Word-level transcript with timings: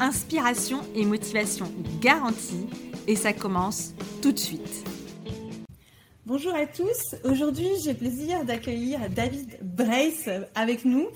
Inspiration 0.00 0.80
et 0.94 1.04
motivation 1.04 1.72
garantie 2.00 2.66
et 3.06 3.16
ça 3.16 3.32
commence 3.32 3.94
tout 4.20 4.32
de 4.32 4.38
suite. 4.38 4.84
Bonjour 6.26 6.54
à 6.54 6.66
tous. 6.66 7.14
Aujourd'hui, 7.24 7.68
j'ai 7.84 7.92
le 7.92 7.98
plaisir 7.98 8.44
d'accueillir 8.44 9.00
David 9.10 9.58
Brace 9.62 10.28
avec 10.54 10.84
nous. 10.84 11.08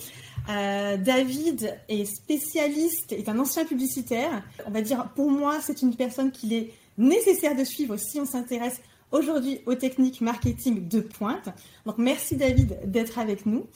Euh, 0.49 0.97
David 0.97 1.77
est 1.89 2.05
spécialiste, 2.05 3.13
est 3.13 3.29
un 3.29 3.39
ancien 3.39 3.65
publicitaire. 3.65 4.43
On 4.67 4.71
va 4.71 4.83
dire, 4.83 5.09
pour 5.15 5.31
moi, 5.31 5.59
c'est 5.63 5.83
une 5.83 5.97
personne 5.97 6.31
qu'il 6.31 6.53
est 6.53 6.73
nécessaire 6.99 7.57
de 7.57 7.65
suivre 7.65 7.97
si 7.97 8.21
on 8.21 8.27
s'intéresse 8.27 8.81
aujourd'hui 9.11 9.61
aux 9.67 9.75
techniques 9.75 10.21
marketing 10.21 10.87
de 10.89 11.01
pointe. 11.01 11.49
Donc, 11.85 11.99
merci 11.99 12.37
David 12.37 12.79
d'être 12.85 13.19
avec 13.19 13.47
nous. 13.47 13.67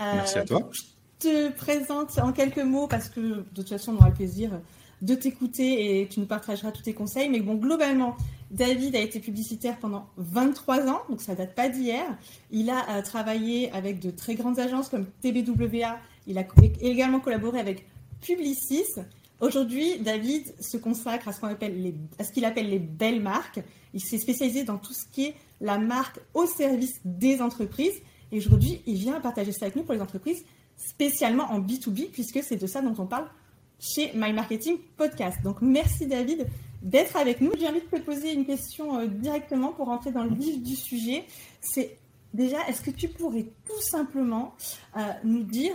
Euh, 0.00 0.12
merci 0.14 0.38
à 0.38 0.44
toi. 0.44 0.70
Te 1.18 1.50
présente 1.50 2.18
en 2.18 2.32
quelques 2.32 2.58
mots 2.58 2.86
parce 2.88 3.08
que 3.08 3.20
de 3.20 3.44
toute 3.54 3.68
façon, 3.68 3.92
on 3.92 3.96
aura 3.96 4.08
le 4.08 4.14
plaisir 4.14 4.50
de 5.02 5.14
t'écouter 5.14 6.00
et 6.00 6.08
tu 6.08 6.20
nous 6.20 6.26
partageras 6.26 6.72
tous 6.72 6.82
tes 6.82 6.94
conseils. 6.94 7.28
Mais 7.28 7.40
bon, 7.40 7.54
globalement, 7.54 8.16
David 8.50 8.96
a 8.96 9.00
été 9.00 9.20
publicitaire 9.20 9.78
pendant 9.78 10.08
23 10.16 10.88
ans, 10.88 11.02
donc 11.08 11.20
ça 11.20 11.34
date 11.34 11.54
pas 11.54 11.68
d'hier. 11.68 12.04
Il 12.50 12.70
a 12.70 12.98
euh, 12.98 13.02
travaillé 13.02 13.70
avec 13.72 13.98
de 13.98 14.10
très 14.10 14.34
grandes 14.34 14.58
agences 14.58 14.88
comme 14.88 15.06
TBWA. 15.22 15.98
Il 16.26 16.38
a 16.38 16.44
également 16.80 17.20
collaboré 17.20 17.60
avec 17.60 17.86
Publicis. 18.20 18.84
Aujourd'hui, 19.40 19.98
David 19.98 20.54
se 20.60 20.76
consacre 20.76 21.28
à 21.28 21.32
ce 21.32 21.40
qu'on 21.40 21.48
appelle 21.48 21.82
les, 21.82 21.94
à 22.18 22.24
ce 22.24 22.32
qu'il 22.32 22.44
appelle 22.44 22.70
les 22.70 22.78
belles 22.78 23.20
marques. 23.20 23.60
Il 23.92 24.00
s'est 24.00 24.18
spécialisé 24.18 24.64
dans 24.64 24.78
tout 24.78 24.94
ce 24.94 25.04
qui 25.12 25.26
est 25.26 25.34
la 25.60 25.78
marque 25.78 26.20
au 26.34 26.46
service 26.46 27.00
des 27.04 27.42
entreprises. 27.42 28.00
Et 28.32 28.38
aujourd'hui, 28.38 28.82
il 28.86 28.96
vient 28.96 29.20
partager 29.20 29.52
ça 29.52 29.66
avec 29.66 29.76
nous 29.76 29.82
pour 29.82 29.94
les 29.94 30.00
entreprises, 30.00 30.44
spécialement 30.76 31.44
en 31.50 31.60
B2B, 31.60 32.10
puisque 32.10 32.42
c'est 32.42 32.56
de 32.56 32.66
ça 32.66 32.82
dont 32.82 32.94
on 32.98 33.06
parle 33.06 33.26
chez 33.78 34.12
My 34.14 34.32
Marketing 34.32 34.78
Podcast. 34.96 35.38
Donc 35.42 35.60
merci 35.60 36.06
David 36.06 36.46
d'être 36.82 37.16
avec 37.16 37.40
nous. 37.40 37.52
J'ai 37.58 37.68
envie 37.68 37.80
de 37.80 37.86
te 37.86 38.00
poser 38.00 38.32
une 38.32 38.46
question 38.46 38.98
euh, 38.98 39.06
directement 39.06 39.72
pour 39.72 39.86
rentrer 39.86 40.12
dans 40.12 40.24
le 40.24 40.34
vif 40.34 40.62
du 40.62 40.76
sujet. 40.76 41.24
C'est 41.60 41.98
déjà, 42.32 42.58
est-ce 42.68 42.82
que 42.82 42.90
tu 42.90 43.08
pourrais 43.08 43.46
tout 43.66 43.82
simplement 43.82 44.54
euh, 44.96 45.00
nous 45.24 45.42
dire, 45.42 45.74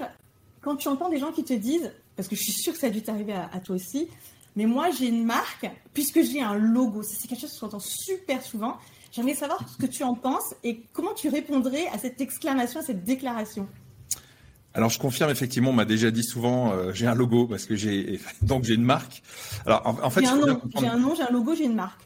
quand 0.61 0.75
tu 0.75 0.87
entends 0.87 1.09
des 1.09 1.17
gens 1.17 1.31
qui 1.31 1.43
te 1.43 1.53
disent, 1.53 1.91
parce 2.15 2.27
que 2.27 2.35
je 2.35 2.41
suis 2.41 2.53
sûre 2.53 2.73
que 2.73 2.79
ça 2.79 2.87
a 2.87 2.91
dû 2.91 3.01
t'arriver 3.01 3.33
à, 3.33 3.59
toi 3.59 3.75
aussi, 3.75 4.07
mais 4.55 4.65
moi 4.65 4.89
j'ai 4.91 5.07
une 5.07 5.25
marque, 5.25 5.69
puisque 5.93 6.21
j'ai 6.21 6.41
un 6.41 6.55
logo, 6.55 7.03
c'est 7.03 7.27
quelque 7.27 7.41
chose 7.41 7.53
que 7.53 7.59
j'entends 7.59 7.79
super 7.79 8.41
souvent. 8.43 8.77
J'aimerais 9.11 9.33
savoir 9.33 9.67
ce 9.67 9.77
que 9.77 9.87
tu 9.87 10.03
en 10.03 10.13
penses 10.13 10.53
et 10.63 10.83
comment 10.93 11.13
tu 11.13 11.29
répondrais 11.29 11.87
à 11.87 11.97
cette 11.97 12.21
exclamation, 12.21 12.79
à 12.79 12.83
cette 12.83 13.03
déclaration. 13.03 13.67
Alors 14.73 14.89
je 14.89 14.99
confirme 14.99 15.29
effectivement, 15.29 15.71
on 15.71 15.73
m'a 15.73 15.85
déjà 15.85 16.11
dit 16.11 16.23
souvent, 16.23 16.73
euh, 16.73 16.93
j'ai 16.93 17.07
un 17.07 17.15
logo 17.15 17.45
parce 17.45 17.65
que 17.65 17.75
j'ai 17.75 18.19
donc 18.41 18.63
j'ai 18.63 18.75
une 18.75 18.83
marque. 18.83 19.21
Alors 19.65 19.99
en, 20.03 20.09
fait, 20.09 20.21
j'ai 20.21 20.27
un, 20.27 20.37
nom, 20.37 20.61
j'ai 20.79 20.87
un 20.87 20.97
nom, 20.97 21.15
j'ai 21.15 21.23
un 21.23 21.31
logo, 21.31 21.55
j'ai 21.55 21.65
une 21.65 21.75
marque. 21.75 21.99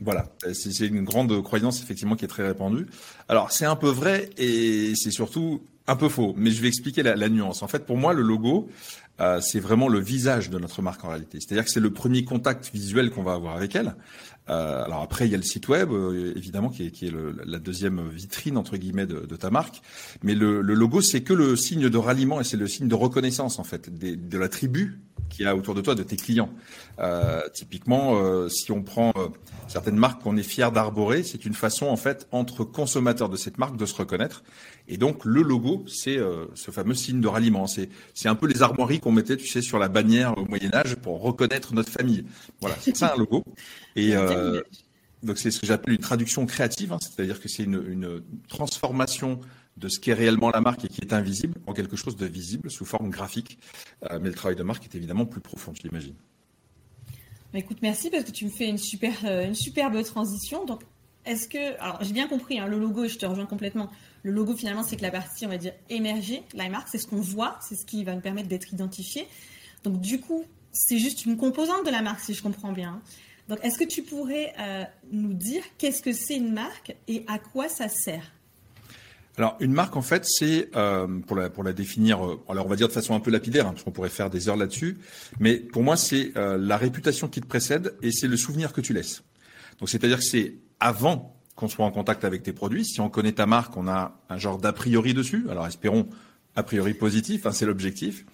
Voilà, 0.00 0.26
c'est 0.52 0.86
une 0.86 1.02
grande 1.02 1.42
croyance 1.42 1.82
effectivement 1.82 2.14
qui 2.14 2.24
est 2.24 2.28
très 2.28 2.46
répandue. 2.46 2.86
Alors 3.28 3.50
c'est 3.50 3.66
un 3.66 3.76
peu 3.76 3.88
vrai 3.88 4.30
et 4.38 4.94
c'est 4.94 5.10
surtout 5.10 5.60
un 5.88 5.96
peu 5.96 6.08
faux, 6.08 6.34
mais 6.36 6.50
je 6.50 6.62
vais 6.62 6.68
expliquer 6.68 7.02
la, 7.02 7.16
la 7.16 7.28
nuance. 7.28 7.62
En 7.62 7.68
fait, 7.68 7.84
pour 7.84 7.96
moi, 7.96 8.12
le 8.12 8.22
logo, 8.22 8.68
euh, 9.20 9.40
c'est 9.40 9.60
vraiment 9.60 9.88
le 9.88 9.98
visage 9.98 10.50
de 10.50 10.58
notre 10.58 10.82
marque 10.82 11.04
en 11.04 11.08
réalité. 11.08 11.38
C'est-à-dire 11.40 11.64
que 11.64 11.70
c'est 11.70 11.80
le 11.80 11.92
premier 11.92 12.24
contact 12.24 12.70
visuel 12.72 13.10
qu'on 13.10 13.22
va 13.22 13.32
avoir 13.32 13.56
avec 13.56 13.74
elle. 13.74 13.96
Euh, 14.48 14.84
alors 14.84 15.02
après, 15.02 15.26
il 15.26 15.30
y 15.30 15.34
a 15.34 15.36
le 15.36 15.42
site 15.42 15.68
web, 15.68 15.90
euh, 15.90 16.32
évidemment, 16.36 16.70
qui 16.70 16.86
est, 16.86 16.90
qui 16.90 17.06
est 17.06 17.10
le, 17.10 17.36
la 17.44 17.58
deuxième 17.58 18.08
vitrine 18.08 18.56
entre 18.56 18.76
guillemets 18.76 19.06
de, 19.06 19.20
de 19.26 19.36
ta 19.36 19.50
marque. 19.50 19.82
Mais 20.22 20.34
le, 20.34 20.62
le 20.62 20.74
logo, 20.74 21.00
c'est 21.00 21.22
que 21.22 21.34
le 21.34 21.56
signe 21.56 21.88
de 21.88 21.98
ralliement 21.98 22.40
et 22.40 22.44
c'est 22.44 22.56
le 22.56 22.68
signe 22.68 22.88
de 22.88 22.94
reconnaissance 22.94 23.58
en 23.58 23.64
fait 23.64 23.92
des, 23.92 24.16
de 24.16 24.38
la 24.38 24.48
tribu 24.48 25.00
qu'il 25.28 25.44
y 25.44 25.48
a 25.48 25.54
autour 25.54 25.74
de 25.74 25.80
toi, 25.80 25.94
de 25.94 26.02
tes 26.02 26.16
clients. 26.16 26.50
Euh, 26.98 27.42
typiquement, 27.52 28.16
euh, 28.16 28.48
si 28.48 28.72
on 28.72 28.82
prend 28.82 29.12
euh, 29.16 29.28
certaines 29.68 29.96
marques 29.96 30.22
qu'on 30.22 30.36
est 30.36 30.42
fier 30.42 30.72
d'arborer, 30.72 31.22
c'est 31.22 31.44
une 31.44 31.54
façon 31.54 31.86
en 31.86 31.96
fait 31.96 32.26
entre 32.32 32.64
consommateurs 32.64 33.28
de 33.28 33.36
cette 33.36 33.58
marque 33.58 33.76
de 33.76 33.86
se 33.86 33.94
reconnaître. 33.94 34.42
Et 34.88 34.96
donc 34.96 35.24
le 35.24 35.42
logo, 35.42 35.84
c'est 35.86 36.18
ce 36.54 36.70
fameux 36.70 36.94
signe 36.94 37.20
de 37.20 37.28
ralliement. 37.28 37.66
C'est 37.66 37.88
c'est 38.14 38.28
un 38.28 38.34
peu 38.34 38.46
les 38.46 38.62
armoiries 38.62 39.00
qu'on 39.00 39.12
mettait, 39.12 39.36
tu 39.36 39.46
sais, 39.46 39.60
sur 39.60 39.78
la 39.78 39.88
bannière 39.88 40.36
au 40.38 40.44
Moyen 40.46 40.74
Âge 40.74 40.96
pour 40.96 41.20
reconnaître 41.20 41.74
notre 41.74 41.90
famille. 41.90 42.24
Voilà, 42.60 42.76
c'est 42.80 42.96
ça 42.96 43.12
un 43.14 43.18
logo. 43.18 43.44
Et 43.96 44.14
donc 45.22 45.36
c'est 45.38 45.50
ce 45.50 45.60
que 45.60 45.66
j'appelle 45.66 45.94
une 45.94 46.00
traduction 46.00 46.46
créative, 46.46 46.92
hein, 46.92 46.98
c'est-à-dire 47.00 47.40
que 47.40 47.48
c'est 47.48 47.64
une, 47.64 47.82
une 47.88 48.22
transformation 48.48 49.40
de 49.78 49.88
ce 49.88 49.98
qui 50.00 50.10
est 50.10 50.14
réellement 50.14 50.50
la 50.50 50.60
marque 50.60 50.84
et 50.84 50.88
qui 50.88 51.00
est 51.00 51.12
invisible 51.12 51.54
en 51.66 51.72
quelque 51.72 51.96
chose 51.96 52.16
de 52.16 52.26
visible 52.26 52.70
sous 52.70 52.84
forme 52.84 53.10
graphique. 53.10 53.58
Euh, 54.10 54.18
mais 54.20 54.28
le 54.28 54.34
travail 54.34 54.56
de 54.56 54.62
marque 54.62 54.84
est 54.84 54.94
évidemment 54.94 55.26
plus 55.26 55.40
profond, 55.40 55.72
je 55.74 55.82
l'imagine. 55.82 56.14
Bah, 57.52 57.60
écoute, 57.60 57.78
merci 57.80 58.10
parce 58.10 58.24
que 58.24 58.30
tu 58.30 58.44
me 58.44 58.50
fais 58.50 58.68
une, 58.68 58.78
super, 58.78 59.12
euh, 59.24 59.46
une 59.46 59.54
superbe 59.54 60.02
transition. 60.02 60.66
Donc, 60.66 60.82
est-ce 61.24 61.48
que. 61.48 61.80
Alors, 61.80 62.02
j'ai 62.02 62.12
bien 62.12 62.28
compris, 62.28 62.58
hein, 62.58 62.66
le 62.66 62.78
logo, 62.78 63.04
et 63.04 63.08
je 63.08 63.18
te 63.18 63.26
rejoins 63.26 63.46
complètement. 63.46 63.88
Le 64.22 64.32
logo, 64.32 64.54
finalement, 64.56 64.82
c'est 64.82 64.96
que 64.96 65.02
la 65.02 65.10
partie, 65.10 65.46
on 65.46 65.48
va 65.48 65.58
dire, 65.58 65.72
émergée, 65.88 66.42
la 66.54 66.68
marque, 66.68 66.88
c'est 66.90 66.98
ce 66.98 67.06
qu'on 67.06 67.20
voit, 67.20 67.58
c'est 67.60 67.76
ce 67.76 67.86
qui 67.86 68.04
va 68.04 68.14
nous 68.14 68.20
permettre 68.20 68.48
d'être 68.48 68.72
identifié. 68.72 69.26
Donc, 69.84 70.00
du 70.00 70.20
coup, 70.20 70.44
c'est 70.72 70.98
juste 70.98 71.24
une 71.24 71.36
composante 71.36 71.86
de 71.86 71.90
la 71.90 72.02
marque, 72.02 72.20
si 72.20 72.34
je 72.34 72.42
comprends 72.42 72.72
bien. 72.72 73.00
Donc, 73.48 73.58
est-ce 73.62 73.78
que 73.78 73.84
tu 73.84 74.02
pourrais 74.02 74.52
euh, 74.60 74.84
nous 75.10 75.32
dire 75.32 75.62
qu'est-ce 75.78 76.02
que 76.02 76.12
c'est 76.12 76.36
une 76.36 76.52
marque 76.52 76.94
et 77.06 77.24
à 77.26 77.38
quoi 77.38 77.68
ça 77.68 77.88
sert? 77.88 78.32
Alors 79.38 79.56
une 79.60 79.72
marque 79.72 79.96
en 79.96 80.02
fait 80.02 80.24
c'est 80.26 80.68
euh, 80.74 81.06
pour 81.20 81.36
la 81.36 81.48
pour 81.48 81.62
la 81.62 81.72
définir 81.72 82.26
euh, 82.26 82.42
alors 82.48 82.66
on 82.66 82.68
va 82.68 82.74
dire 82.74 82.88
de 82.88 82.92
façon 82.92 83.14
un 83.14 83.20
peu 83.20 83.30
lapidaire 83.30 83.68
hein, 83.68 83.70
parce 83.70 83.84
qu'on 83.84 83.92
pourrait 83.92 84.08
faire 84.08 84.30
des 84.30 84.48
heures 84.48 84.56
là-dessus 84.56 84.98
mais 85.38 85.58
pour 85.58 85.84
moi 85.84 85.96
c'est 85.96 86.32
la 86.34 86.76
réputation 86.76 87.28
qui 87.28 87.40
te 87.40 87.46
précède 87.46 87.94
et 88.02 88.10
c'est 88.10 88.26
le 88.26 88.36
souvenir 88.36 88.72
que 88.72 88.80
tu 88.80 88.92
laisses. 88.92 89.22
Donc 89.78 89.90
c'est-à-dire 89.90 90.18
que 90.18 90.24
c'est 90.24 90.54
avant 90.80 91.37
qu'on 91.58 91.66
soit 91.66 91.84
en 91.84 91.90
contact 91.90 92.24
avec 92.24 92.44
tes 92.44 92.52
produits, 92.52 92.84
si 92.84 93.00
on 93.00 93.10
connaît 93.10 93.32
ta 93.32 93.44
marque, 93.44 93.76
on 93.76 93.88
a 93.88 94.16
un 94.30 94.38
genre 94.38 94.58
d'a 94.58 94.72
priori 94.72 95.12
dessus. 95.12 95.44
Alors 95.50 95.66
espérons 95.66 96.08
a 96.54 96.62
priori 96.62 96.94
positif, 96.94 97.46
hein, 97.46 97.52
c'est 97.52 97.66
l'objectif. 97.66 98.24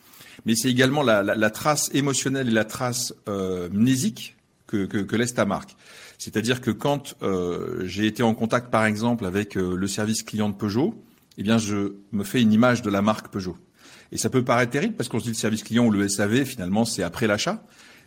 Mais 0.45 0.55
c'est 0.55 0.69
également 0.69 1.03
la, 1.03 1.23
la, 1.23 1.35
la, 1.35 1.51
trace 1.51 1.89
émotionnelle 1.95 2.49
et 2.49 2.51
la 2.51 2.67
trace 2.67 3.15
euh, 3.27 3.71
mnésique 3.73 4.37
que, 4.67 4.85
que, 4.85 4.99
que 4.99 5.17
laisse 5.17 5.33
ta 5.33 5.47
marque. 5.47 5.75
C'est-à-dire 6.19 6.61
que 6.61 6.71
quand 6.71 7.15
euh, 7.23 7.87
j'ai 7.87 8.07
été 8.07 8.23
en 8.23 8.35
contact, 8.35 8.71
par 8.71 8.85
exemple, 8.85 9.25
avec 9.25 9.57
euh, 9.57 9.75
le 9.75 9.89
service 9.89 10.23
client 10.23 10.51
de 10.51 10.55
Peugeot, 10.55 10.95
eh 11.39 11.43
bien, 11.43 11.57
je 11.57 11.95
me 12.13 12.25
fais 12.25 12.43
une 12.43 12.53
image 12.53 12.83
de 12.83 12.91
la 12.91 13.01
marque 13.01 13.29
Peugeot. 13.29 13.57
Et 14.13 14.19
ça 14.19 14.29
peut 14.29 14.45
paraître 14.45 14.73
terrible 14.73 14.97
parce 14.97 15.09
qu'on 15.09 15.19
se 15.19 15.25
dit 15.25 15.31
le 15.31 15.37
service 15.37 15.63
client 15.63 15.87
ou 15.87 15.91
le 15.91 16.07
SAV, 16.09 16.45
finalement, 16.45 16.85
c'est 16.85 17.03
après 17.03 17.27
l'achat. 17.27 17.65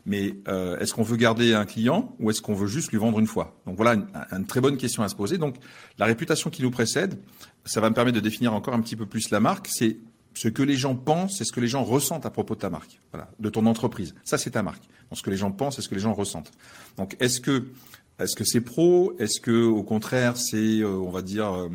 Mais 0.08 0.38
euh, 0.48 0.80
est-ce 0.80 0.94
qu'on 0.94 1.04
veut 1.04 1.18
garder 1.18 1.54
un 1.54 1.66
client 1.66 2.16
ou 2.20 2.32
est-ce 2.32 2.42
qu'on 2.42 2.54
veut 2.54 2.68
juste 2.68 2.92
lui 2.92 2.98
vendre 2.98 3.20
une 3.20 3.28
fois? 3.28 3.60
Donc 3.66 3.76
voilà 3.76 3.94
une, 3.96 4.08
une, 4.32 4.46
très 4.46 4.62
bonne 4.62 4.78
question 4.78 5.04
à 5.04 5.10
se 5.10 5.16
poser. 5.16 5.38
Donc 5.38 5.58
la 6.00 6.06
réputation 6.06 6.50
qui 6.50 6.64
nous 6.64 6.72
précède, 6.72 7.20
ça 7.66 7.82
va 7.82 7.90
me 7.90 7.94
permettre 7.94 8.16
de 8.16 8.22
définir 8.22 8.54
encore 8.54 8.74
un 8.74 8.80
petit 8.80 8.96
peu 8.96 9.06
plus 9.06 9.30
la 9.32 9.42
marque. 9.42 9.68
C'est 9.70 9.98
ce 10.34 10.48
que 10.48 10.64
les 10.64 10.78
gens 10.78 10.96
pensent 10.96 11.42
et 11.42 11.44
ce 11.44 11.52
que 11.52 11.60
les 11.60 11.68
gens 11.68 11.84
ressentent 11.84 12.26
à 12.26 12.30
propos 12.30 12.56
de 12.56 12.62
ta 12.62 12.70
marque, 12.70 13.02
de 13.38 13.50
ton 13.50 13.66
entreprise. 13.66 14.16
Ça, 14.24 14.38
c'est 14.38 14.52
ta 14.52 14.64
marque. 14.64 14.84
Donc, 15.10 15.18
ce 15.18 15.24
que 15.24 15.30
les 15.30 15.36
gens 15.36 15.52
pensent 15.52 15.78
et 15.78 15.82
ce 15.82 15.90
que 15.90 15.96
les 15.96 16.02
gens 16.02 16.14
ressentent. 16.14 16.52
Donc, 16.96 17.18
est-ce 17.20 17.42
que 17.42 17.66
est-ce 18.18 18.38
que 18.38 18.46
c'est 18.46 18.62
pro? 18.62 19.14
Est-ce 19.20 19.42
que 19.42 19.66
au 19.66 19.84
contraire 19.84 20.38
c'est, 20.38 20.80
euh, 20.80 20.88
on 20.88 21.10
va 21.10 21.22
dire, 21.22 21.54
euh, 21.54 21.70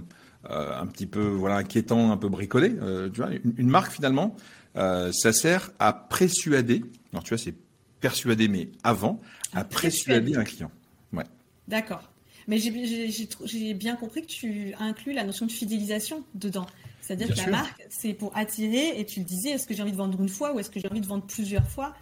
un 0.49 0.87
petit 0.87 1.07
peu 1.07 1.21
voilà 1.21 1.57
inquiétant, 1.57 2.13
un 2.13 2.17
peu 2.17 2.31
bricolé? 2.31 2.71
Tu 3.13 3.21
vois, 3.21 3.29
une, 3.59 3.69
marque 3.69 3.93
finalement, 3.93 4.35
ça 4.75 5.33
sert 5.35 5.71
à 5.79 5.93
persuader. 5.93 6.83
Alors 7.13 7.23
tu 7.25 7.29
vois, 7.35 7.39
c'est 7.39 7.55
persuader, 8.03 8.49
mais 8.49 8.69
avant, 8.83 9.21
à 9.55 9.65
persuader 9.65 10.37
un 10.37 10.45
client. 10.45 10.71
Ouais. 11.15 11.25
D'accord. 11.69 12.11
Mais 12.49 12.59
j'ai 12.59 13.75
bien 13.75 13.97
compris 13.97 14.23
que 14.23 14.27
tu 14.27 14.75
inclus 14.79 15.15
la 15.15 15.25
notion 15.25 15.47
de 15.47 15.53
fidélisation 15.53 16.25
dedans. 16.35 16.67
C'est-à-dire 17.01 17.35
que 17.35 17.41
la 17.41 17.47
marque, 17.47 17.83
c'est 17.89 18.13
pour 18.13 18.37
attirer, 18.37 19.01
et 19.01 19.07
tu 19.07 19.21
le 19.21 19.25
disais, 19.25 19.51
est-ce 19.51 19.67
que 19.67 19.75
j'ai 19.75 19.83
envie 19.83 19.93
de 19.93 19.97
vendre 19.97 20.21
une 20.21 20.29
fois 20.29 20.53
ou 20.53 20.59
est-ce 20.59 20.71
que 20.71 20.81
j'ai 20.81 20.89
envie 20.89 21.01
de 21.01 21.07
vendre 21.07 21.25
plusieurs 21.25 21.69
fois? 21.69 21.95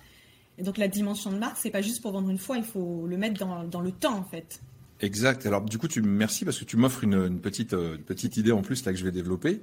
Et 0.58 0.62
donc 0.62 0.76
la 0.76 0.88
dimension 0.88 1.31
de 1.31 1.38
marque, 1.38 1.56
c'est 1.58 1.70
pas 1.70 1.81
juste 1.82 2.03
pour 2.03 2.12
vendre 2.12 2.29
une 2.29 2.38
fois, 2.38 2.56
il 2.58 2.64
faut 2.64 3.06
le 3.06 3.17
mettre 3.17 3.38
dans, 3.38 3.64
dans 3.64 3.81
le 3.81 3.93
temps 3.93 4.17
en 4.17 4.25
fait. 4.25 4.61
Exact. 5.00 5.46
Alors 5.46 5.62
du 5.62 5.79
coup, 5.79 5.88
tu 5.88 6.03
merci 6.03 6.44
parce 6.44 6.58
que 6.58 6.64
tu 6.64 6.76
m'offres 6.76 7.05
une, 7.05 7.14
une, 7.14 7.41
petite 7.41 7.73
euh, 7.73 7.96
une 7.96 8.03
petite 8.03 8.37
idée 8.37 8.53
en 8.53 8.61
plus 8.61 8.85
là 8.85 8.93
que 8.93 8.99
je 8.99 9.05
vais 9.05 9.11
développer. 9.11 9.62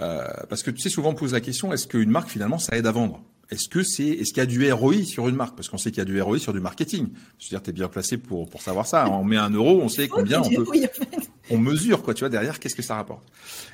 Euh, 0.00 0.26
parce 0.48 0.62
que 0.62 0.70
tu 0.70 0.80
sais 0.80 0.90
souvent 0.90 1.10
on 1.10 1.14
pose 1.14 1.32
la 1.32 1.40
question 1.40 1.72
est-ce 1.72 1.86
qu'une 1.86 2.10
marque 2.10 2.28
finalement 2.28 2.58
ça 2.58 2.76
aide 2.76 2.86
à 2.86 2.92
vendre? 2.92 3.22
Est-ce 3.50 3.68
que 3.68 3.82
c'est, 3.82 4.06
est-ce 4.08 4.32
qu'il 4.32 4.38
y 4.38 4.40
a 4.40 4.46
du 4.46 4.72
ROI 4.72 5.04
sur 5.04 5.28
une 5.28 5.36
marque? 5.36 5.56
Parce 5.56 5.68
qu'on 5.68 5.78
sait 5.78 5.90
qu'il 5.90 5.98
y 5.98 6.02
a 6.02 6.04
du 6.04 6.20
ROI 6.20 6.38
sur 6.38 6.52
du 6.52 6.60
marketing. 6.60 7.08
Je 7.38 7.46
veux 7.46 7.50
dire, 7.50 7.62
tu 7.62 7.70
es 7.70 7.72
bien 7.72 7.88
placé 7.88 8.16
pour, 8.16 8.48
pour 8.48 8.62
savoir 8.62 8.86
ça. 8.86 9.08
On 9.10 9.24
met 9.24 9.36
un 9.36 9.50
euro, 9.50 9.80
on 9.82 9.88
sait 9.88 10.08
combien 10.08 10.40
on 10.40 10.48
peut, 10.48 10.64
on 11.50 11.58
mesure, 11.58 12.02
quoi, 12.02 12.14
tu 12.14 12.20
vois, 12.20 12.28
derrière, 12.28 12.58
qu'est-ce 12.58 12.74
que 12.74 12.82
ça 12.82 12.96
rapporte? 12.96 13.24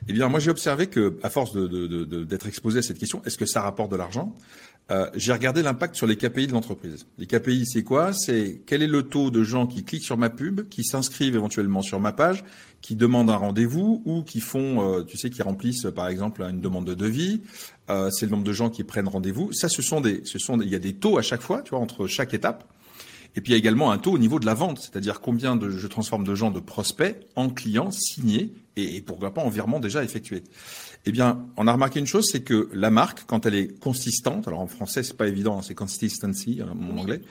Eh 0.08 0.12
bien, 0.12 0.28
moi, 0.28 0.40
j'ai 0.40 0.50
observé 0.50 0.88
que, 0.88 1.18
à 1.22 1.30
force 1.30 1.52
de, 1.52 1.66
de, 1.66 1.86
de, 1.86 2.24
d'être 2.24 2.46
exposé 2.46 2.80
à 2.80 2.82
cette 2.82 2.98
question, 2.98 3.22
est-ce 3.24 3.38
que 3.38 3.46
ça 3.46 3.62
rapporte 3.62 3.90
de 3.90 3.96
l'argent? 3.96 4.34
Euh, 4.90 5.08
j'ai 5.14 5.32
regardé 5.32 5.62
l'impact 5.62 5.94
sur 5.94 6.06
les 6.08 6.16
KPI 6.16 6.48
de 6.48 6.52
l'entreprise. 6.52 7.06
Les 7.18 7.26
KPI, 7.26 7.64
c'est 7.64 7.84
quoi? 7.84 8.12
C'est 8.12 8.60
quel 8.66 8.82
est 8.82 8.88
le 8.88 9.04
taux 9.04 9.30
de 9.30 9.44
gens 9.44 9.68
qui 9.68 9.84
cliquent 9.84 10.02
sur 10.02 10.16
ma 10.16 10.30
pub, 10.30 10.68
qui 10.68 10.82
s'inscrivent 10.82 11.36
éventuellement 11.36 11.82
sur 11.82 12.00
ma 12.00 12.10
page, 12.10 12.44
qui 12.80 12.96
demandent 12.96 13.30
un 13.30 13.36
rendez-vous 13.36 14.02
ou 14.04 14.22
qui 14.22 14.40
font, 14.40 14.98
euh, 14.98 15.04
tu 15.04 15.16
sais, 15.16 15.30
qui 15.30 15.42
remplissent 15.42 15.86
par 15.94 16.08
exemple 16.08 16.42
une 16.42 16.60
demande 16.60 16.86
de 16.86 16.94
devis. 16.94 17.42
Euh, 17.88 18.10
c'est 18.10 18.26
le 18.26 18.32
nombre 18.32 18.44
de 18.44 18.52
gens 18.52 18.68
qui 18.68 18.82
prennent 18.82 19.06
rendez-vous. 19.06 19.52
Ça, 19.52 19.68
ce 19.68 19.80
sont 19.80 20.00
des, 20.00 20.22
ce 20.24 20.40
sont, 20.40 20.60
il 20.60 20.68
y 20.68 20.74
a 20.74 20.80
des 20.80 20.94
taux 20.94 21.18
à 21.18 21.22
chaque 21.22 21.42
fois, 21.42 21.62
tu 21.62 21.70
vois, 21.70 21.78
entre 21.78 22.08
chaque 22.08 22.34
étape. 22.34 22.64
Et 23.36 23.40
puis 23.40 23.52
il 23.52 23.54
y 23.54 23.54
a 23.54 23.58
également 23.58 23.92
un 23.92 23.98
taux 23.98 24.12
au 24.12 24.18
niveau 24.18 24.40
de 24.40 24.46
la 24.46 24.54
vente, 24.54 24.80
c'est-à-dire 24.80 25.20
combien 25.20 25.56
de, 25.56 25.70
je 25.70 25.86
transforme 25.86 26.24
de 26.24 26.34
gens 26.34 26.50
de 26.50 26.60
prospects 26.60 27.16
en 27.36 27.48
clients 27.48 27.90
signés 27.90 28.52
et, 28.76 28.96
et 28.96 29.00
pourquoi 29.00 29.32
pas 29.32 29.42
en 29.42 29.48
virement 29.48 29.80
déjà 29.80 30.02
effectué. 30.02 30.42
Eh 31.06 31.12
bien, 31.12 31.46
on 31.56 31.66
a 31.66 31.72
remarqué 31.72 31.98
une 31.98 32.06
chose, 32.06 32.28
c'est 32.30 32.42
que 32.42 32.68
la 32.74 32.90
marque, 32.90 33.24
quand 33.26 33.46
elle 33.46 33.54
est 33.54 33.78
consistante, 33.80 34.46
alors 34.48 34.60
en 34.60 34.66
français 34.66 35.02
c'est 35.02 35.16
pas 35.16 35.28
évident, 35.28 35.58
hein, 35.58 35.62
c'est 35.62 35.74
consistency, 35.74 36.60
hein, 36.62 36.72
mon 36.74 36.98
anglais, 36.98 37.22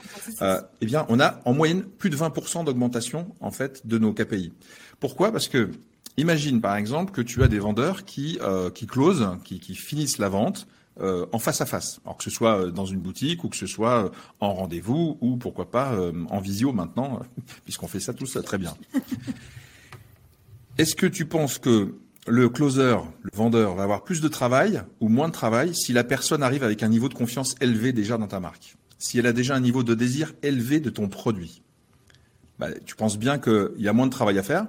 euh, 0.42 0.60
eh 0.80 0.86
bien, 0.86 1.06
on 1.08 1.20
a 1.20 1.40
en 1.44 1.52
moyenne 1.52 1.82
plus 1.82 2.10
de 2.10 2.16
20% 2.16 2.64
d'augmentation 2.64 3.34
en 3.40 3.50
fait 3.50 3.86
de 3.86 3.98
nos 3.98 4.12
KPI. 4.12 4.52
Pourquoi? 4.98 5.30
Parce 5.30 5.48
que 5.48 5.70
imagine 6.16 6.60
par 6.60 6.76
exemple 6.76 7.12
que 7.12 7.20
tu 7.22 7.42
as 7.44 7.48
des 7.48 7.60
vendeurs 7.60 8.04
qui 8.04 8.38
euh, 8.42 8.70
qui 8.70 8.86
closent, 8.86 9.28
qui, 9.44 9.60
qui 9.60 9.74
finissent 9.76 10.18
la 10.18 10.28
vente 10.28 10.66
euh, 11.00 11.26
en 11.32 11.38
face 11.38 11.60
à 11.60 11.66
face, 11.66 12.00
alors 12.04 12.16
que 12.16 12.24
ce 12.24 12.30
soit 12.30 12.60
euh, 12.60 12.70
dans 12.70 12.84
une 12.84 13.00
boutique 13.00 13.44
ou 13.44 13.48
que 13.48 13.56
ce 13.56 13.66
soit 13.66 14.04
euh, 14.04 14.10
en 14.40 14.52
rendez-vous 14.52 15.18
ou 15.20 15.36
pourquoi 15.36 15.70
pas 15.70 15.98
en 16.30 16.40
visio 16.40 16.72
maintenant, 16.72 17.20
puisqu'on 17.64 17.88
fait 17.88 18.00
ça 18.00 18.12
tous 18.12 18.38
très 18.44 18.58
bien. 18.58 18.76
Est-ce 20.78 20.94
que 20.94 21.06
tu 21.06 21.26
penses 21.26 21.58
que 21.58 21.94
le 22.26 22.48
closer, 22.48 22.96
le 23.22 23.30
vendeur, 23.32 23.74
va 23.74 23.82
avoir 23.82 24.04
plus 24.04 24.20
de 24.20 24.28
travail 24.28 24.82
ou 25.00 25.08
moins 25.08 25.28
de 25.28 25.32
travail 25.32 25.74
si 25.74 25.92
la 25.92 26.04
personne 26.04 26.42
arrive 26.42 26.64
avec 26.64 26.82
un 26.82 26.88
niveau 26.88 27.08
de 27.08 27.14
confiance 27.14 27.54
élevé 27.60 27.92
déjà 27.92 28.18
dans 28.18 28.28
ta 28.28 28.40
marque? 28.40 28.76
Si 28.98 29.18
elle 29.18 29.26
a 29.26 29.32
déjà 29.32 29.54
un 29.54 29.60
niveau 29.60 29.82
de 29.82 29.94
désir 29.94 30.34
élevé 30.42 30.80
de 30.80 30.90
ton 30.90 31.08
produit? 31.08 31.62
Bah, 32.58 32.68
Tu 32.84 32.94
penses 32.94 33.18
bien 33.18 33.38
qu'il 33.38 33.70
y 33.78 33.88
a 33.88 33.92
moins 33.92 34.06
de 34.06 34.12
travail 34.12 34.38
à 34.38 34.42
faire, 34.42 34.66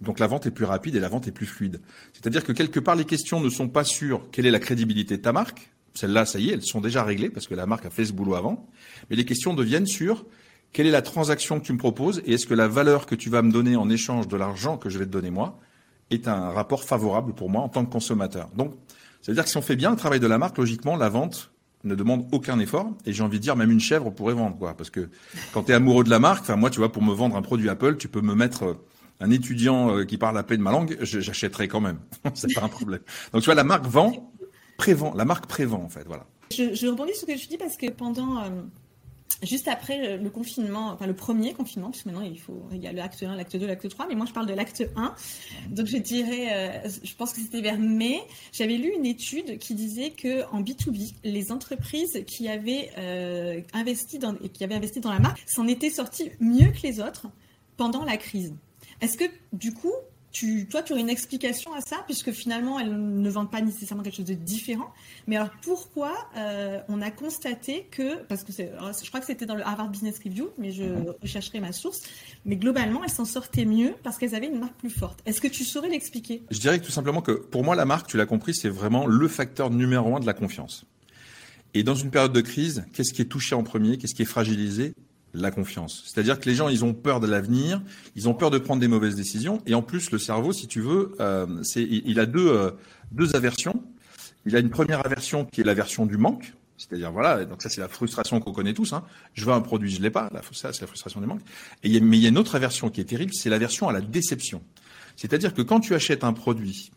donc 0.00 0.18
la 0.18 0.26
vente 0.26 0.46
est 0.46 0.50
plus 0.50 0.64
rapide 0.64 0.96
et 0.96 1.00
la 1.00 1.08
vente 1.08 1.28
est 1.28 1.32
plus 1.32 1.46
fluide. 1.46 1.80
C'est-à-dire 2.12 2.44
que 2.44 2.52
quelque 2.52 2.80
part, 2.80 2.96
les 2.96 3.04
questions 3.04 3.40
ne 3.40 3.48
sont 3.48 3.68
pas 3.68 3.84
sur 3.84 4.30
quelle 4.30 4.46
est 4.46 4.50
la 4.50 4.58
crédibilité 4.58 5.16
de 5.16 5.22
ta 5.22 5.32
marque. 5.32 5.70
Celles-là, 5.94 6.26
ça 6.26 6.38
y 6.38 6.50
est, 6.50 6.54
elles 6.54 6.62
sont 6.62 6.80
déjà 6.80 7.04
réglées 7.04 7.30
parce 7.30 7.46
que 7.46 7.54
la 7.54 7.66
marque 7.66 7.86
a 7.86 7.90
fait 7.90 8.04
ce 8.04 8.12
boulot 8.12 8.34
avant. 8.34 8.68
Mais 9.08 9.16
les 9.16 9.24
questions 9.24 9.54
deviennent 9.54 9.86
sur 9.86 10.26
quelle 10.72 10.86
est 10.86 10.90
la 10.90 11.02
transaction 11.02 11.60
que 11.60 11.64
tu 11.64 11.72
me 11.72 11.78
proposes 11.78 12.20
et 12.26 12.34
est-ce 12.34 12.46
que 12.46 12.54
la 12.54 12.66
valeur 12.66 13.06
que 13.06 13.14
tu 13.14 13.30
vas 13.30 13.42
me 13.42 13.52
donner 13.52 13.76
en 13.76 13.88
échange 13.88 14.26
de 14.26 14.36
l'argent 14.36 14.76
que 14.76 14.90
je 14.90 14.98
vais 14.98 15.06
te 15.06 15.10
donner 15.10 15.30
moi 15.30 15.60
est 16.10 16.26
un 16.26 16.50
rapport 16.50 16.82
favorable 16.82 17.32
pour 17.32 17.48
moi 17.48 17.62
en 17.62 17.68
tant 17.68 17.84
que 17.84 17.92
consommateur. 17.92 18.50
Donc, 18.56 18.74
ça 19.22 19.32
veut 19.32 19.36
dire 19.36 19.44
que 19.44 19.50
si 19.50 19.56
on 19.56 19.62
fait 19.62 19.76
bien 19.76 19.90
le 19.90 19.96
travail 19.96 20.20
de 20.20 20.26
la 20.26 20.36
marque, 20.36 20.58
logiquement, 20.58 20.96
la 20.96 21.08
vente 21.08 21.52
ne 21.84 21.94
demande 21.94 22.26
aucun 22.32 22.58
effort. 22.58 22.90
Et 23.06 23.12
j'ai 23.12 23.22
envie 23.22 23.38
de 23.38 23.42
dire, 23.42 23.56
même 23.56 23.70
une 23.70 23.80
chèvre 23.80 24.10
pourrait 24.10 24.34
vendre, 24.34 24.56
quoi. 24.58 24.76
Parce 24.76 24.90
que 24.90 25.08
quand 25.52 25.64
tu 25.64 25.72
es 25.72 25.74
amoureux 25.74 26.04
de 26.04 26.10
la 26.10 26.18
marque, 26.18 26.42
enfin, 26.42 26.56
moi, 26.56 26.70
tu 26.70 26.78
vois, 26.78 26.92
pour 26.92 27.02
me 27.02 27.14
vendre 27.14 27.36
un 27.36 27.42
produit 27.42 27.68
Apple, 27.68 27.96
tu 27.96 28.08
peux 28.08 28.20
me 28.20 28.34
mettre 28.34 28.64
euh, 28.64 28.74
un 29.20 29.30
étudiant 29.30 29.96
euh, 29.96 30.04
qui 30.04 30.18
parle 30.18 30.38
à 30.38 30.42
peine 30.42 30.60
ma 30.60 30.72
langue, 30.72 30.96
j'achèterai 31.00 31.68
quand 31.68 31.80
même. 31.80 31.98
c'est 32.34 32.52
pas 32.52 32.62
un 32.62 32.68
problème. 32.68 33.00
Donc, 33.32 33.42
tu 33.42 33.46
vois, 33.46 33.54
la 33.54 33.64
marque 33.64 33.86
vend, 33.86 34.32
prévend. 34.76 35.14
La 35.14 35.24
marque 35.24 35.46
prévend, 35.46 35.82
en 35.82 35.88
fait. 35.88 36.04
Voilà. 36.06 36.26
Je, 36.50 36.86
rebondis 36.86 37.14
sur 37.14 37.22
ce 37.22 37.26
que 37.26 37.36
je 37.36 37.48
dis 37.48 37.56
parce 37.56 37.76
que 37.76 37.90
pendant, 37.90 38.42
euh, 38.42 38.48
juste 39.42 39.66
après 39.66 40.18
le 40.18 40.30
confinement, 40.30 40.90
enfin 40.90 41.06
le 41.06 41.14
premier 41.14 41.54
confinement, 41.54 41.90
puisque 41.90 42.06
maintenant 42.06 42.22
il 42.22 42.38
faut, 42.38 42.68
il 42.70 42.82
y 42.82 42.86
a 42.86 42.92
l'acte 42.92 43.22
1, 43.22 43.34
l'acte 43.34 43.56
2, 43.56 43.66
l'acte 43.66 43.88
3, 43.88 44.06
mais 44.08 44.14
moi 44.14 44.26
je 44.26 44.32
parle 44.32 44.46
de 44.46 44.52
l'acte 44.52 44.84
1. 44.94 45.14
Donc 45.70 45.86
je 45.86 45.96
dirais, 45.96 46.84
euh, 46.84 46.88
je 47.02 47.14
pense 47.14 47.32
que 47.32 47.40
c'était 47.40 47.62
vers 47.62 47.78
mai, 47.78 48.20
j'avais 48.52 48.76
lu 48.76 48.92
une 48.94 49.06
étude 49.06 49.58
qui 49.58 49.74
disait 49.74 50.10
que 50.10 50.44
en 50.52 50.60
B2B, 50.60 51.14
les 51.24 51.50
entreprises 51.50 52.22
qui 52.26 52.48
avaient 52.48 52.90
investi 53.72 54.18
dans, 54.18 54.34
qui 54.34 54.62
avaient 54.62 54.76
investi 54.76 55.00
dans 55.00 55.12
la 55.12 55.20
marque 55.20 55.42
s'en 55.46 55.66
étaient 55.66 55.90
sorties 55.90 56.30
mieux 56.40 56.70
que 56.70 56.82
les 56.86 57.00
autres 57.00 57.26
pendant 57.76 58.04
la 58.04 58.16
crise. 58.16 58.54
Est-ce 59.04 59.18
que 59.18 59.24
du 59.52 59.74
coup, 59.74 59.92
tu, 60.32 60.66
toi, 60.66 60.82
tu 60.82 60.92
aurais 60.92 61.02
une 61.02 61.10
explication 61.10 61.74
à 61.74 61.82
ça, 61.82 62.02
puisque 62.06 62.32
finalement, 62.32 62.80
elles 62.80 62.90
ne 62.90 63.30
vendent 63.30 63.50
pas 63.50 63.60
nécessairement 63.60 64.02
quelque 64.02 64.16
chose 64.16 64.24
de 64.24 64.32
différent. 64.32 64.90
Mais 65.26 65.36
alors, 65.36 65.50
pourquoi 65.62 66.12
euh, 66.38 66.80
on 66.88 67.02
a 67.02 67.10
constaté 67.10 67.86
que, 67.90 68.16
parce 68.24 68.42
que 68.44 68.52
je 68.52 69.08
crois 69.08 69.20
que 69.20 69.26
c'était 69.26 69.44
dans 69.44 69.54
le 69.54 69.62
Harvard 69.62 69.90
Business 69.90 70.18
Review, 70.24 70.48
mais 70.56 70.72
je 70.72 70.84
rechercherai 71.20 71.60
ma 71.60 71.72
source, 71.72 72.00
mais 72.46 72.56
globalement, 72.56 73.04
elles 73.04 73.10
s'en 73.10 73.26
sortaient 73.26 73.66
mieux 73.66 73.94
parce 74.02 74.16
qu'elles 74.16 74.34
avaient 74.34 74.48
une 74.48 74.58
marque 74.58 74.76
plus 74.76 74.90
forte. 74.90 75.20
Est-ce 75.26 75.42
que 75.42 75.48
tu 75.48 75.64
saurais 75.64 75.90
l'expliquer? 75.90 76.42
Je 76.50 76.58
dirais 76.58 76.80
que 76.80 76.86
tout 76.86 76.92
simplement 76.92 77.20
que, 77.20 77.32
pour 77.32 77.62
moi, 77.62 77.76
la 77.76 77.84
marque, 77.84 78.06
tu 78.06 78.16
l'as 78.16 78.26
compris, 78.26 78.54
c'est 78.54 78.70
vraiment 78.70 79.06
le 79.06 79.28
facteur 79.28 79.68
numéro 79.68 80.16
un 80.16 80.20
de 80.20 80.26
la 80.26 80.34
confiance. 80.34 80.86
Et 81.74 81.82
dans 81.82 81.94
une 81.94 82.10
période 82.10 82.32
de 82.32 82.40
crise, 82.40 82.86
qu'est-ce 82.94 83.12
qui 83.12 83.20
est 83.20 83.26
touché 83.26 83.54
en 83.54 83.64
premier? 83.64 83.98
Qu'est-ce 83.98 84.14
qui 84.14 84.22
est 84.22 84.24
fragilisé? 84.24 84.94
La 85.34 85.50
confiance. 85.50 86.04
C'est-à-dire 86.06 86.38
que 86.38 86.48
les 86.48 86.54
gens, 86.54 86.68
ils 86.68 86.84
ont 86.84 86.94
peur 86.94 87.20
de 87.20 87.26
l'avenir, 87.26 87.82
ils 88.14 88.28
ont 88.28 88.34
peur 88.34 88.50
de 88.50 88.58
prendre 88.58 88.80
des 88.80 88.88
mauvaises 88.88 89.16
décisions, 89.16 89.60
et 89.66 89.74
en 89.74 89.82
plus, 89.82 90.10
le 90.12 90.18
cerveau, 90.18 90.52
si 90.52 90.68
tu 90.68 90.80
veux, 90.80 91.14
euh, 91.20 91.46
c'est, 91.62 91.82
il 91.82 92.20
a 92.20 92.26
deux, 92.26 92.48
euh, 92.48 92.70
deux 93.12 93.34
aversions. 93.36 93.82
Il 94.46 94.54
a 94.56 94.60
une 94.60 94.70
première 94.70 95.04
aversion 95.04 95.44
qui 95.44 95.60
est 95.60 95.64
l'aversion 95.64 96.06
du 96.06 96.16
manque, 96.16 96.52
c'est-à-dire 96.76 97.12
voilà, 97.12 97.44
donc 97.44 97.62
ça 97.62 97.68
c'est 97.68 97.80
la 97.80 97.88
frustration 97.88 98.40
qu'on 98.40 98.52
connaît 98.52 98.74
tous. 98.74 98.92
Hein. 98.92 99.04
Je 99.32 99.44
veux 99.44 99.52
un 99.52 99.60
produit, 99.60 99.90
je 99.90 100.02
l'ai 100.02 100.10
pas. 100.10 100.30
ça 100.52 100.72
c'est 100.72 100.82
la 100.82 100.86
frustration 100.86 101.20
du 101.20 101.26
manque. 101.26 101.40
Mais 101.82 101.90
il 101.90 102.16
y 102.16 102.26
a 102.26 102.28
une 102.28 102.38
autre 102.38 102.54
aversion 102.54 102.90
qui 102.90 103.00
est 103.00 103.04
terrible, 103.04 103.32
c'est 103.32 103.48
l'aversion 103.48 103.88
à 103.88 103.92
la 103.92 104.00
déception. 104.00 104.62
C'est-à-dire 105.16 105.54
que 105.54 105.62
quand 105.62 105.80
tu 105.80 105.94
achètes 105.94 106.24
un 106.24 106.32
produit 106.32 106.90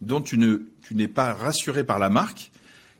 dont 0.00 0.20
tu 0.20 0.38
ne, 0.38 0.68
tu 0.82 0.94
n'es 0.94 1.08
pas 1.08 1.34
rassuré 1.34 1.84
par 1.84 1.98
la 1.98 2.08
marque, 2.08 2.50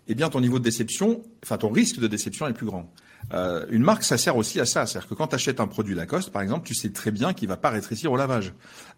eh 0.09 0.15
bien 0.15 0.29
ton 0.29 0.41
niveau 0.41 0.59
de 0.59 0.65
déception, 0.65 1.23
enfin 1.43 1.59
ton 1.59 1.71
risque 1.71 1.99
de 1.99 2.07
déception 2.07 2.47
est 2.49 2.53
plus 2.53 2.67
grand. 2.67 2.93
Euh, 3.33 3.67
une 3.71 3.83
marque, 3.83 4.05
ça 4.05 4.19
sert 4.19 4.37
aussi 4.37 4.61
à 4.61 4.67
ça. 4.67 4.87
C'est-à-dire 4.87 5.09
que 5.09 5.15
quand 5.15 5.29
tu 5.29 5.35
achètes 5.35 5.61
un 5.61 5.67
produit 5.67 5.95
Lacoste, 5.95 6.31
par 6.31 6.43
exemple, 6.43 6.67
tu 6.67 6.75
sais 6.75 6.91
très 6.91 7.11
bien 7.11 7.33
qu'il 7.33 7.49
va 7.49 7.57
pas 7.57 7.71
rétrécir 7.71 8.13
au 8.13 8.17
lavage. 8.17 8.53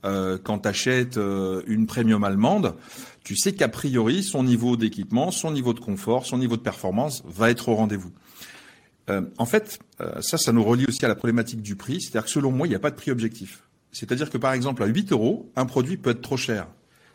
Euh, 0.05 0.39
quand 0.43 0.61
tu 0.61 0.69
achètes 0.69 1.17
euh, 1.17 1.63
une 1.67 1.87
premium 1.87 2.25
allemande, 2.25 2.75
tu 3.25 3.37
sais 3.37 3.53
qu'a 3.53 3.69
priori, 3.69 4.23
son 4.23 4.43
niveau 4.43 4.77
d'équipement, 4.77 5.31
son 5.31 5.51
niveau 5.51 5.73
de 5.73 5.81
confort, 5.81 6.27
son 6.27 6.39
niveau 6.39 6.57
de 6.57 6.63
performance 6.63 7.23
va 7.27 7.51
être 7.51 7.69
au 7.69 7.75
rendez-vous. 7.75 8.13
Euh, 9.11 9.23
en 9.39 9.47
fait, 9.47 9.79
euh, 10.01 10.21
ça, 10.21 10.39
ça 10.39 10.53
nous 10.53 10.63
relie 10.63 10.87
aussi 10.87 11.05
à 11.05 11.09
la 11.09 11.15
problématique 11.15 11.63
du 11.63 11.77
prix. 11.77 12.01
C'est-à-dire 12.01 12.25
que 12.25 12.31
selon 12.31 12.53
moi, 12.53 12.67
il 12.67 12.71
n'y 12.71 12.77
a 12.77 12.81
pas 12.81 12.91
de 12.91 12.97
prix 12.97 13.11
objectif. 13.11 13.63
C'est-à-dire 13.93 14.31
que 14.31 14.39
par 14.39 14.53
exemple, 14.53 14.83
à 14.83 14.87
8 14.87 15.13
euros, 15.13 15.51
un 15.57 15.67
produit 15.67 15.97
peut 15.97 16.11
être 16.11 16.21
trop 16.21 16.37
cher. 16.37 16.69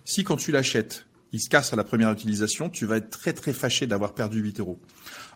Si 0.05 0.23
quand 0.23 0.35
tu 0.35 0.51
l'achètes, 0.51 1.05
il 1.33 1.41
se 1.41 1.49
casse 1.49 1.73
à 1.73 1.75
la 1.75 1.83
première 1.83 2.11
utilisation, 2.11 2.69
tu 2.69 2.85
vas 2.85 2.97
être 2.97 3.09
très 3.09 3.33
très 3.33 3.53
fâché 3.53 3.87
d'avoir 3.87 4.13
perdu 4.13 4.39
8 4.39 4.59
euros. 4.59 4.79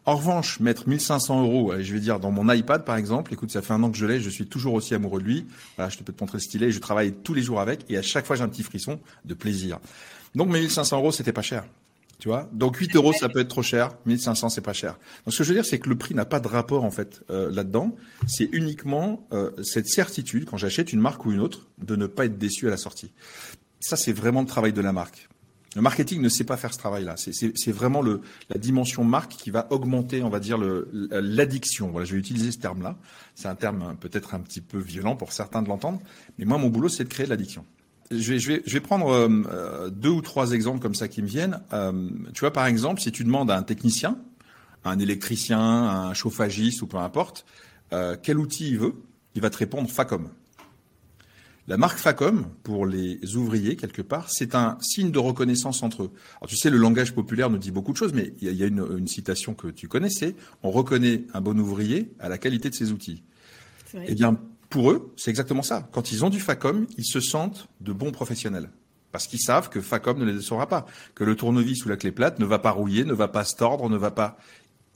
En 0.05 0.15
revanche, 0.15 0.61
mettre 0.61 0.87
1500 0.87 1.41
euros, 1.43 1.73
je 1.79 1.93
vais 1.93 1.99
dire 1.99 2.19
dans 2.19 2.31
mon 2.31 2.49
iPad 2.49 2.85
par 2.85 2.95
exemple, 2.95 3.33
écoute, 3.33 3.51
ça 3.51 3.61
fait 3.61 3.73
un 3.73 3.83
an 3.83 3.91
que 3.91 3.97
je 3.97 4.05
l'ai, 4.05 4.21
je 4.21 4.29
suis 4.29 4.45
toujours 4.45 4.75
aussi 4.75 4.93
amoureux 4.95 5.19
de 5.19 5.25
lui. 5.25 5.45
Voilà, 5.75 5.89
je 5.89 5.97
te 5.97 6.03
peux 6.03 6.13
te 6.13 6.23
montrer 6.23 6.39
stylé, 6.39 6.71
je 6.71 6.79
travaille 6.79 7.11
tous 7.11 7.33
les 7.33 7.41
jours 7.41 7.59
avec 7.59 7.83
et 7.89 7.97
à 7.97 8.01
chaque 8.01 8.25
fois 8.25 8.35
j'ai 8.35 8.43
un 8.43 8.47
petit 8.47 8.63
frisson 8.63 8.99
de 9.25 9.33
plaisir. 9.33 9.79
Donc 10.35 10.49
mes 10.49 10.59
1500 10.61 10.97
euros, 10.97 11.11
c'était 11.11 11.33
pas 11.33 11.41
cher. 11.41 11.65
Tu 12.19 12.29
vois 12.29 12.49
Donc 12.51 12.77
8 12.77 12.95
euros, 12.95 13.13
ça 13.13 13.29
peut 13.29 13.39
être 13.39 13.47
trop 13.47 13.61
cher. 13.61 13.91
1500, 14.05 14.49
c'est 14.49 14.61
pas 14.61 14.73
cher. 14.73 14.97
Donc 15.25 15.33
ce 15.33 15.39
que 15.39 15.43
je 15.43 15.49
veux 15.49 15.55
dire, 15.55 15.65
c'est 15.65 15.79
que 15.79 15.89
le 15.89 15.97
prix 15.97 16.15
n'a 16.15 16.25
pas 16.25 16.39
de 16.39 16.47
rapport 16.47 16.83
en 16.83 16.91
fait 16.91 17.21
euh, 17.29 17.51
là-dedans. 17.51 17.95
C'est 18.27 18.49
uniquement 18.51 19.27
euh, 19.33 19.51
cette 19.63 19.87
certitude, 19.87 20.45
quand 20.45 20.57
j'achète 20.57 20.93
une 20.93 20.99
marque 20.99 21.25
ou 21.25 21.31
une 21.31 21.39
autre, 21.39 21.67
de 21.77 21.95
ne 21.95 22.07
pas 22.07 22.25
être 22.25 22.37
déçu 22.37 22.67
à 22.67 22.71
la 22.71 22.77
sortie. 22.77 23.11
Ça, 23.79 23.95
c'est 23.95 24.13
vraiment 24.13 24.41
le 24.41 24.47
travail 24.47 24.73
de 24.73 24.81
la 24.81 24.93
marque. 24.93 25.29
Le 25.77 25.83
marketing 25.83 26.23
ne 26.23 26.29
sait 26.29 26.43
pas 26.43 26.57
faire 26.57 26.73
ce 26.73 26.79
travail-là. 26.79 27.17
C'est 27.17 27.71
vraiment 27.71 28.01
la 28.01 28.57
dimension 28.57 29.03
marque 29.03 29.33
qui 29.33 29.51
va 29.51 29.67
augmenter, 29.69 30.23
on 30.23 30.29
va 30.29 30.39
dire, 30.39 30.57
l'addiction. 30.57 31.91
Voilà, 31.91 32.03
je 32.03 32.13
vais 32.13 32.19
utiliser 32.19 32.51
ce 32.51 32.57
terme-là. 32.57 32.97
C'est 33.35 33.47
un 33.47 33.53
terme 33.53 33.95
peut-être 33.99 34.33
un 34.33 34.39
petit 34.39 34.59
peu 34.59 34.79
violent 34.79 35.15
pour 35.15 35.31
certains 35.33 35.61
de 35.61 35.67
l'entendre, 35.67 35.99
mais 36.39 36.45
moi, 36.45 36.57
mon 36.57 36.69
boulot, 36.69 36.89
c'est 36.89 37.03
de 37.03 37.09
créer 37.09 37.27
de 37.27 37.29
l'addiction. 37.29 37.63
Je 38.09 38.33
vais, 38.33 38.79
prendre 38.79 39.11
euh, 39.11 39.91
deux 39.91 40.09
ou 40.09 40.21
trois 40.21 40.53
exemples 40.53 40.79
comme 40.79 40.95
ça 40.95 41.07
qui 41.07 41.21
me 41.21 41.27
viennent. 41.27 41.59
Euh, 41.73 42.09
tu 42.33 42.39
vois, 42.39 42.51
par 42.51 42.65
exemple, 42.65 42.99
si 42.99 43.11
tu 43.11 43.23
demandes 43.23 43.51
à 43.51 43.55
un 43.55 43.61
technicien, 43.61 44.17
un 44.83 44.97
électricien, 44.97 45.59
un 45.59 46.15
chauffagiste 46.15 46.81
ou 46.81 46.87
peu 46.87 46.97
importe, 46.97 47.45
euh, 47.93 48.17
quel 48.19 48.39
outil 48.39 48.69
il 48.69 48.79
veut, 48.79 48.95
il 49.35 49.43
va 49.43 49.51
te 49.51 49.57
répondre 49.57 49.87
FACOM. 49.91 50.27
La 51.69 51.75
marque 51.75 51.97
FACOM, 51.97 52.45
pour 52.63 52.85
les 52.85 53.35
ouvriers, 53.35 53.75
quelque 53.75 54.01
part, 54.01 54.29
c'est 54.29 54.55
un 54.55 54.77
signe 54.79 55.11
de 55.11 55.19
reconnaissance 55.19 55.83
entre 55.83 56.03
eux. 56.03 56.11
Alors 56.39 56.47
tu 56.47 56.55
sais, 56.55 56.69
le 56.69 56.77
langage 56.77 57.13
populaire 57.13 57.49
nous 57.49 57.57
dit 57.57 57.71
beaucoup 57.71 57.91
de 57.91 57.97
choses, 57.97 58.13
mais 58.13 58.33
il 58.39 58.53
y 58.53 58.63
a, 58.63 58.67
une, 58.67 59.05
citation 59.07 59.53
que 59.53 59.67
tu 59.67 59.89
connais, 59.89 60.09
c'est 60.09 60.33
«on 60.63 60.71
reconnaît 60.71 61.25
un 61.33 61.41
bon 61.41 61.59
ouvrier 61.59 62.13
à 62.19 62.29
la 62.29 62.37
qualité 62.37 62.69
de 62.69 62.75
ses 62.75 62.93
outils». 62.93 63.21
Eh 64.07 64.15
bien, 64.15 64.39
pour 64.69 64.91
eux, 64.91 65.13
c'est 65.17 65.29
exactement 65.29 65.61
ça. 65.61 65.89
Quand 65.91 66.13
ils 66.13 66.23
ont 66.23 66.29
du 66.29 66.39
FACOM, 66.39 66.87
ils 66.97 67.05
se 67.05 67.19
sentent 67.19 67.67
de 67.81 67.91
bons 67.91 68.11
professionnels. 68.11 68.69
Parce 69.11 69.27
qu'ils 69.27 69.41
savent 69.41 69.69
que 69.69 69.81
FACOM 69.81 70.19
ne 70.19 70.25
les 70.25 70.41
saura 70.41 70.67
pas, 70.67 70.85
que 71.15 71.25
le 71.25 71.35
tournevis 71.35 71.85
ou 71.85 71.89
la 71.89 71.97
clé 71.97 72.13
plate 72.13 72.39
ne 72.39 72.45
va 72.45 72.59
pas 72.59 72.71
rouiller, 72.71 73.03
ne 73.03 73.13
va 73.13 73.27
pas 73.27 73.43
se 73.43 73.55
tordre, 73.57 73.89
ne 73.89 73.97
va 73.97 74.11
pas... 74.11 74.37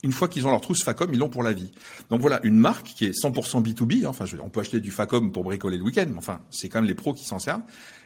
une 0.02 0.12
fois 0.12 0.28
qu'ils 0.28 0.46
ont 0.46 0.50
leur 0.50 0.60
trousse 0.60 0.82
Facom, 0.82 1.10
ils 1.12 1.18
l'ont 1.18 1.28
pour 1.28 1.42
la 1.42 1.52
vie. 1.52 1.70
Donc 2.10 2.20
voilà, 2.20 2.40
une 2.44 2.56
marque 2.56 2.88
qui 2.88 3.04
est 3.04 3.16
100% 3.16 3.62
B2B, 3.62 4.04
hein, 4.04 4.08
enfin 4.08 4.24
on 4.42 4.48
peut 4.48 4.60
acheter 4.60 4.80
du 4.80 4.90
Facom 4.90 5.32
pour 5.32 5.44
bricoler 5.44 5.78
le 5.78 5.84
week-end, 5.84 6.06
mais 6.08 6.18
enfin 6.18 6.40
c'est 6.50 6.68
quand 6.68 6.80
même 6.80 6.88
les 6.88 6.94
pros 6.94 7.14
qui 7.14 7.24
s'en 7.24 7.38
servent, 7.38 7.62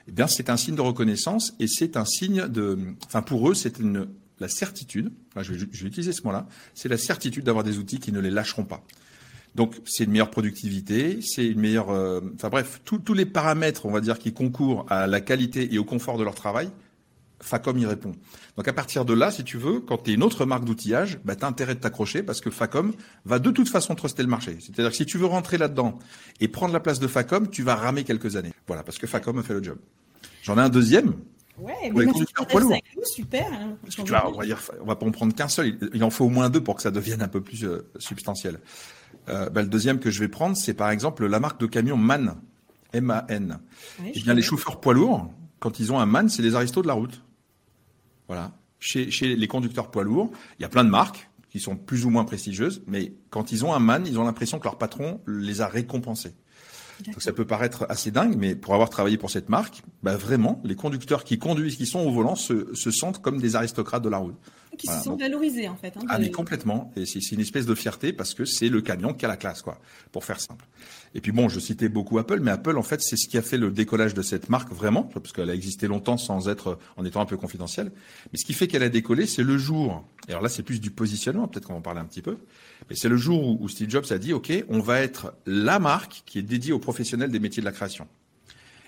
eh 0.09 0.13
bien 0.13 0.27
c'est 0.27 0.51
un 0.51 0.57
signe 0.57 0.77
de 0.77 0.83
reconnaissance 0.83 1.55
et 1.59 1.67
c'est 1.67 1.97
un 1.97 2.05
signe 2.05 2.49
de... 2.49 2.79
Enfin 3.07 3.23
pour 3.23 3.51
eux, 3.51 3.55
c'est 3.55 3.79
une 3.79 4.09
la 4.39 4.49
certitude, 4.49 5.11
je, 5.41 5.55
vais, 5.55 5.59
je 5.59 5.83
vais 5.83 5.89
utiliser 5.89 6.13
ce 6.13 6.23
mot-là, 6.25 6.47
c'est 6.75 6.91
la 6.91 6.99
certitude 6.99 7.45
d'avoir 7.45 7.65
des 7.65 7.79
outils 7.79 7.99
qui 7.99 8.13
ne 8.13 8.21
les 8.21 8.31
lâcheront 8.31 8.65
pas. 8.65 8.85
Donc 9.55 9.75
c'est 9.87 10.05
une 10.05 10.11
meilleure 10.11 10.31
productivité, 10.31 11.21
c'est 11.23 11.47
une 11.47 11.61
meilleure, 11.61 11.89
euh, 11.89 12.21
enfin 12.35 12.51
bref, 12.51 12.83
tous 12.85 13.15
les 13.15 13.25
paramètres, 13.25 13.87
on 13.87 13.91
va 13.91 14.03
dire, 14.03 14.19
qui 14.19 14.35
concourent 14.35 14.85
à 14.91 15.07
la 15.07 15.23
qualité 15.23 15.73
et 15.75 15.79
au 15.79 15.85
confort 15.85 16.19
de 16.19 16.25
leur 16.25 16.35
travail, 16.35 16.69
Facom 17.41 17.77
y 17.79 17.87
répond. 17.87 18.13
Donc 18.57 18.67
à 18.67 18.73
partir 18.73 19.05
de 19.05 19.13
là, 19.13 19.31
si 19.31 19.45
tu 19.45 19.59
veux, 19.59 19.81
quand 19.81 19.99
tu 19.99 20.11
es 20.11 20.15
une 20.15 20.23
autre 20.23 20.47
marque 20.47 20.65
d'outillage, 20.65 21.19
bah, 21.25 21.37
tu 21.37 21.45
as 21.45 21.49
intérêt 21.49 21.75
de 21.75 21.81
t'accrocher 21.81 22.23
parce 22.23 22.41
que 22.41 22.51
Facom 22.51 22.93
va 23.25 23.39
de 23.39 23.51
toute 23.51 23.69
façon 23.69 23.95
truster 23.95 24.23
le 24.23 24.29
marché. 24.29 24.57
C'est-à-dire 24.61 24.91
que 24.91 24.97
si 24.97 25.07
tu 25.07 25.19
veux 25.19 25.27
rentrer 25.27 25.59
là-dedans 25.59 25.99
et 26.41 26.49
prendre 26.49 26.73
la 26.73 26.81
place 26.81 26.99
de 26.99 27.07
Facom, 27.07 27.49
tu 27.49 27.63
vas 27.63 27.75
ramer 27.75 28.05
quelques 28.05 28.37
années. 28.37 28.53
Voilà, 28.67 28.83
parce 28.83 28.99
que 28.99 29.07
Facom 29.07 29.39
a 29.39 29.43
fait 29.43 29.55
le 29.55 29.63
job. 29.63 29.79
J'en 30.43 30.57
ai 30.57 30.63
un 30.63 30.69
deuxième. 30.69 31.15
Ouais, 31.59 31.73
mais 31.93 32.05
les 32.05 32.13
conducteurs 32.13 32.47
poids 32.47 32.61
lourds. 32.61 32.77
Super. 33.03 33.47
Hein, 33.53 33.77
tu 33.89 34.03
vois, 34.03 34.29
on 34.29 34.39
va 34.39 34.45
dire, 34.45 34.61
on 34.81 34.87
va 34.87 34.97
pas 34.97 35.07
en 35.07 35.11
prendre 35.11 35.35
qu'un 35.35 35.49
seul. 35.49 35.79
Il 35.95 36.05
en 36.05 36.11
faut 36.11 36.27
au 36.27 36.29
moins 36.29 36.51
deux 36.51 36.63
pour 36.63 36.77
que 36.77 36.83
ça 36.83 36.91
devienne 36.91 37.23
un 37.23 37.29
peu 37.29 37.41
plus 37.41 37.65
euh, 37.65 37.89
substantiel. 37.99 38.61
Euh, 39.29 39.49
bah, 39.49 39.63
le 39.63 39.69
deuxième 39.69 39.99
que 39.99 40.11
je 40.11 40.21
vais 40.21 40.29
prendre, 40.29 40.57
c'est 40.57 40.75
par 40.75 40.91
exemple 40.91 41.27
la 41.27 41.41
marque 41.41 41.61
de 41.61 41.67
camion 41.67 41.97
MAN. 41.97 42.37
M-A-N. 42.93 43.59
eh 44.05 44.21
bien, 44.21 44.35
les 44.35 44.43
chauffeurs 44.43 44.81
poids 44.81 44.95
lourds, 44.95 45.31
quand 45.59 45.81
ils 45.81 45.93
ont 45.93 45.99
un 45.99 46.07
MAN, 46.07 46.29
c'est 46.29 46.43
les 46.43 46.55
aristos 46.55 46.83
de 46.83 46.89
la 46.89 46.95
route. 46.95 47.23
Voilà. 48.29 48.53
Chez, 48.79 49.11
chez 49.11 49.37
les 49.37 49.49
conducteurs 49.49 49.91
poids 49.91 50.05
lourds, 50.05 50.31
il 50.59 50.63
y 50.63 50.65
a 50.65 50.69
plein 50.69 50.85
de 50.85 50.91
marques 50.91 51.29
qui 51.49 51.61
sont 51.61 51.77
plus 51.77 52.05
ou 52.05 52.11
moins 52.11 52.25
prestigieuses, 52.25 52.83
mais 52.87 53.15
quand 53.31 53.53
ils 53.53 53.65
ont 53.65 53.73
un 53.73 53.79
MAN, 53.79 54.05
ils 54.05 54.19
ont 54.19 54.25
l'impression 54.25 54.59
que 54.59 54.65
leur 54.65 54.79
patron 54.79 55.21
les 55.27 55.63
a 55.63 55.69
récompensés. 55.69 56.35
Donc 57.05 57.21
ça 57.21 57.33
peut 57.33 57.45
paraître 57.45 57.87
assez 57.89 58.11
dingue, 58.11 58.37
mais 58.37 58.55
pour 58.55 58.75
avoir 58.75 58.91
travaillé 58.91 59.19
pour 59.19 59.31
cette 59.31 59.49
marque, 59.49 59.83
bah 60.03 60.17
vraiment, 60.17 60.61
les 60.65 60.77
conducteurs 60.77 61.25
qui 61.25 61.39
conduisent, 61.39 61.77
qui 61.77 61.87
sont 61.87 62.01
au 62.01 62.11
volant, 62.11 62.37
se, 62.37 62.75
se 62.75 62.91
sentent 62.91 63.21
comme 63.21 63.41
des 63.41 63.57
aristocrates 63.57 64.03
de 64.03 64.09
la 64.09 64.19
route 64.19 64.37
qui 64.77 64.87
se 64.87 65.03
sont 65.03 65.17
valorisés 65.17 65.69
en 65.69 65.77
fait. 65.77 65.97
Hein, 65.97 66.03
ah 66.09 66.19
mais 66.19 66.31
complètement. 66.31 66.93
Et 66.97 67.07
c'est 67.07 67.21
une 67.33 67.41
espèce 67.41 67.67
de 67.67 67.75
fierté 67.75 68.13
parce 68.13 68.35
que 68.35 68.45
c'est 68.45 68.69
le 68.69 68.81
camion 68.81 69.15
qui 69.15 69.25
a 69.25 69.29
la 69.29 69.37
classe, 69.37 69.63
quoi, 69.63 69.81
pour 70.13 70.25
faire 70.25 70.41
simple. 70.41 70.67
Et 71.15 71.21
puis 71.21 71.33
bon, 71.33 71.49
je 71.49 71.61
citais 71.61 71.89
beaucoup 71.89 72.19
Apple, 72.19 72.41
mais 72.41 72.51
Apple 72.51 72.77
en 72.77 72.83
fait 72.83 73.01
c'est 73.03 73.17
ce 73.17 73.29
qui 73.29 73.39
a 73.39 73.43
fait 73.43 73.57
le 73.57 73.71
décollage 73.71 74.15
de 74.15 74.23
cette 74.23 74.49
marque 74.49 74.73
vraiment, 74.73 75.05
parce 75.05 75.33
qu'elle 75.33 75.51
a 75.51 75.55
existé 75.55 75.87
longtemps 75.87 76.19
sans 76.19 76.49
être, 76.49 76.79
en 76.97 77.05
étant 77.05 77.21
un 77.21 77.27
peu 77.27 77.37
confidentielle. 77.37 77.91
Mais 78.33 78.39
ce 78.39 78.45
qui 78.45 78.53
fait 78.53 78.69
qu'elle 78.69 78.83
a 78.83 78.89
décollé, 78.89 79.27
c'est 79.27 79.43
le 79.43 79.57
jour. 79.59 80.05
Et 80.29 80.33
alors 80.33 80.43
là, 80.43 80.49
c'est 80.49 80.63
plus 80.63 80.81
du 80.81 80.91
positionnement, 80.91 81.49
peut-être 81.49 81.67
qu'on 81.67 81.75
va 81.75 81.79
en 81.79 81.83
parler 81.83 82.01
un 82.01 82.05
petit 82.05 82.23
peu. 82.23 82.37
Mais 82.91 82.97
c'est 82.97 83.09
le 83.09 83.17
jour 83.17 83.61
où 83.61 83.69
Steve 83.69 83.89
Jobs 83.89 84.07
a 84.11 84.19
dit, 84.19 84.33
ok, 84.33 84.53
on 84.69 84.81
va 84.81 85.01
être 85.01 85.35
la 85.47 85.79
marque 85.79 86.23
qui 86.27 86.39
est 86.39 86.43
dédiée 86.43 86.73
aux 86.73 86.79
professionnels 86.87 87.33
des 87.33 87.41
métiers 87.41 87.61
de 87.61 87.67
la 87.67 87.73
création 87.73 88.07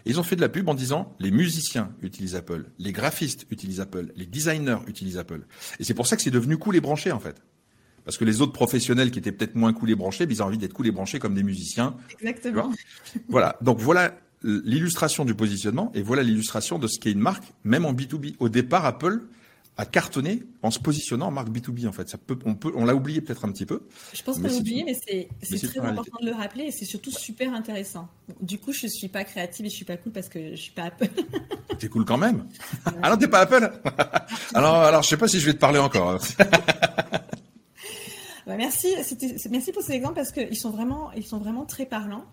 ils 0.09 0.19
ont 0.19 0.23
fait 0.23 0.37
de 0.37 0.41
la 0.41 0.49
pub 0.49 0.69
en 0.69 0.75
disant 0.75 1.15
les 1.19 1.31
musiciens 1.31 1.91
utilisent 2.03 2.35
Apple, 2.35 2.65
les 2.79 2.93
graphistes 2.93 3.47
utilisent 3.51 3.81
Apple, 3.81 4.13
les 4.17 4.27
designers 4.27 4.79
utilisent 4.87 5.19
Apple. 5.19 5.43
Et 5.79 5.85
c'est 5.85 5.95
pour 5.95 6.07
ça 6.07 6.17
que 6.17 6.23
c'est 6.23 6.31
devenu 6.31 6.57
cool 6.57 6.77
et 6.77 6.81
branché 6.81 7.13
en 7.13 7.21
fait. 7.21 7.37
Parce 8.05 8.17
que 8.17 8.25
les 8.25 8.41
autres 8.41 8.53
professionnels 8.53 9.11
qui 9.11 9.19
étaient 9.19 9.33
peut-être 9.33 9.55
moins 9.55 9.73
cool 9.75 9.91
et 9.91 9.95
branchés, 9.95 10.27
ils 10.29 10.43
ont 10.43 10.47
envie 10.47 10.57
d'être 10.57 10.73
cool 10.73 10.87
et 10.87 10.93
branchés 10.93 11.19
comme 11.19 11.35
des 11.35 11.43
musiciens. 11.43 11.95
Exactement. 12.23 12.73
Voilà. 13.29 13.59
Donc 13.61 13.81
voilà 13.81 14.15
l'illustration 14.43 15.27
du 15.27 15.35
positionnement 15.35 15.91
et 15.95 16.01
voilà 16.01 16.23
l'illustration 16.23 16.79
de 16.79 16.87
ce 16.87 16.99
qu'est 16.99 17.13
une 17.13 17.19
marque, 17.19 17.45
même 17.65 17.85
en 17.85 17.93
B2B. 17.93 18.37
Au 18.39 18.49
départ, 18.49 18.87
Apple, 18.87 19.21
à 19.79 19.87
cartonner 19.87 20.43
en 20.63 20.73
se 20.73 20.81
positionnant 20.81 21.29
en 21.29 21.31
marque 21.31 21.51
B2B 21.51 21.87
en 21.87 21.93
fait. 21.93 22.09
Ça 22.09 22.19
peut, 22.19 22.37
on 22.45 22.57
peut, 22.57 22.73
on 22.75 22.85
l'a 22.85 22.97
oublié 22.97 23.21
peut-être 23.21 23.45
un 23.45 23.53
petit 23.53 23.65
peu. 23.65 23.83
Je 24.13 24.23
pense 24.25 24.39
qu'on 24.39 24.49
l'a 24.49 24.53
oublié, 24.53 24.83
mais 24.85 24.95
c'est 24.95 25.29
très 25.69 25.79
important 25.79 26.19
de 26.21 26.27
le 26.27 26.33
rappeler 26.33 26.65
et 26.65 26.73
c'est 26.73 26.85
surtout 26.85 27.13
super 27.13 27.55
intéressant. 27.55 28.09
du 28.41 28.59
coup, 28.59 28.73
je 28.73 28.89
suis 28.89 29.07
pas 29.07 29.23
créative 29.23 29.67
et 29.67 29.71
je 29.71 29.77
suis 29.77 29.85
pas 29.85 29.97
cool 29.97 30.11
parce 30.11 30.29
que 30.29 30.51
je 30.51 30.61
suis 30.61 30.73
pas 30.73 30.83
Apple. 30.83 31.09
T'es 31.79 31.89
cool 31.89 32.05
quand 32.05 32.19
même. 32.19 32.45
alors 33.03 33.17
t'es 33.19 33.29
pas 33.29 33.43
Apple. 33.43 33.71
alors, 34.55 34.75
alors 34.75 35.05
je 35.05 35.09
sais 35.09 35.17
pas 35.17 35.29
si 35.29 35.39
je 35.39 35.47
vais 35.47 35.55
te 35.55 35.59
parler 35.59 35.79
encore. 35.79 36.19
bah, 38.45 38.57
merci, 38.57 38.89
merci 39.49 39.71
pour 39.71 39.83
ces 39.83 39.93
exemples 39.93 40.17
parce 40.17 40.33
qu'ils 40.33 40.57
sont 40.57 40.71
vraiment, 40.71 41.13
ils 41.13 41.25
sont 41.25 41.39
vraiment 41.39 41.65
très 41.67 41.87
parlants. 41.87 42.25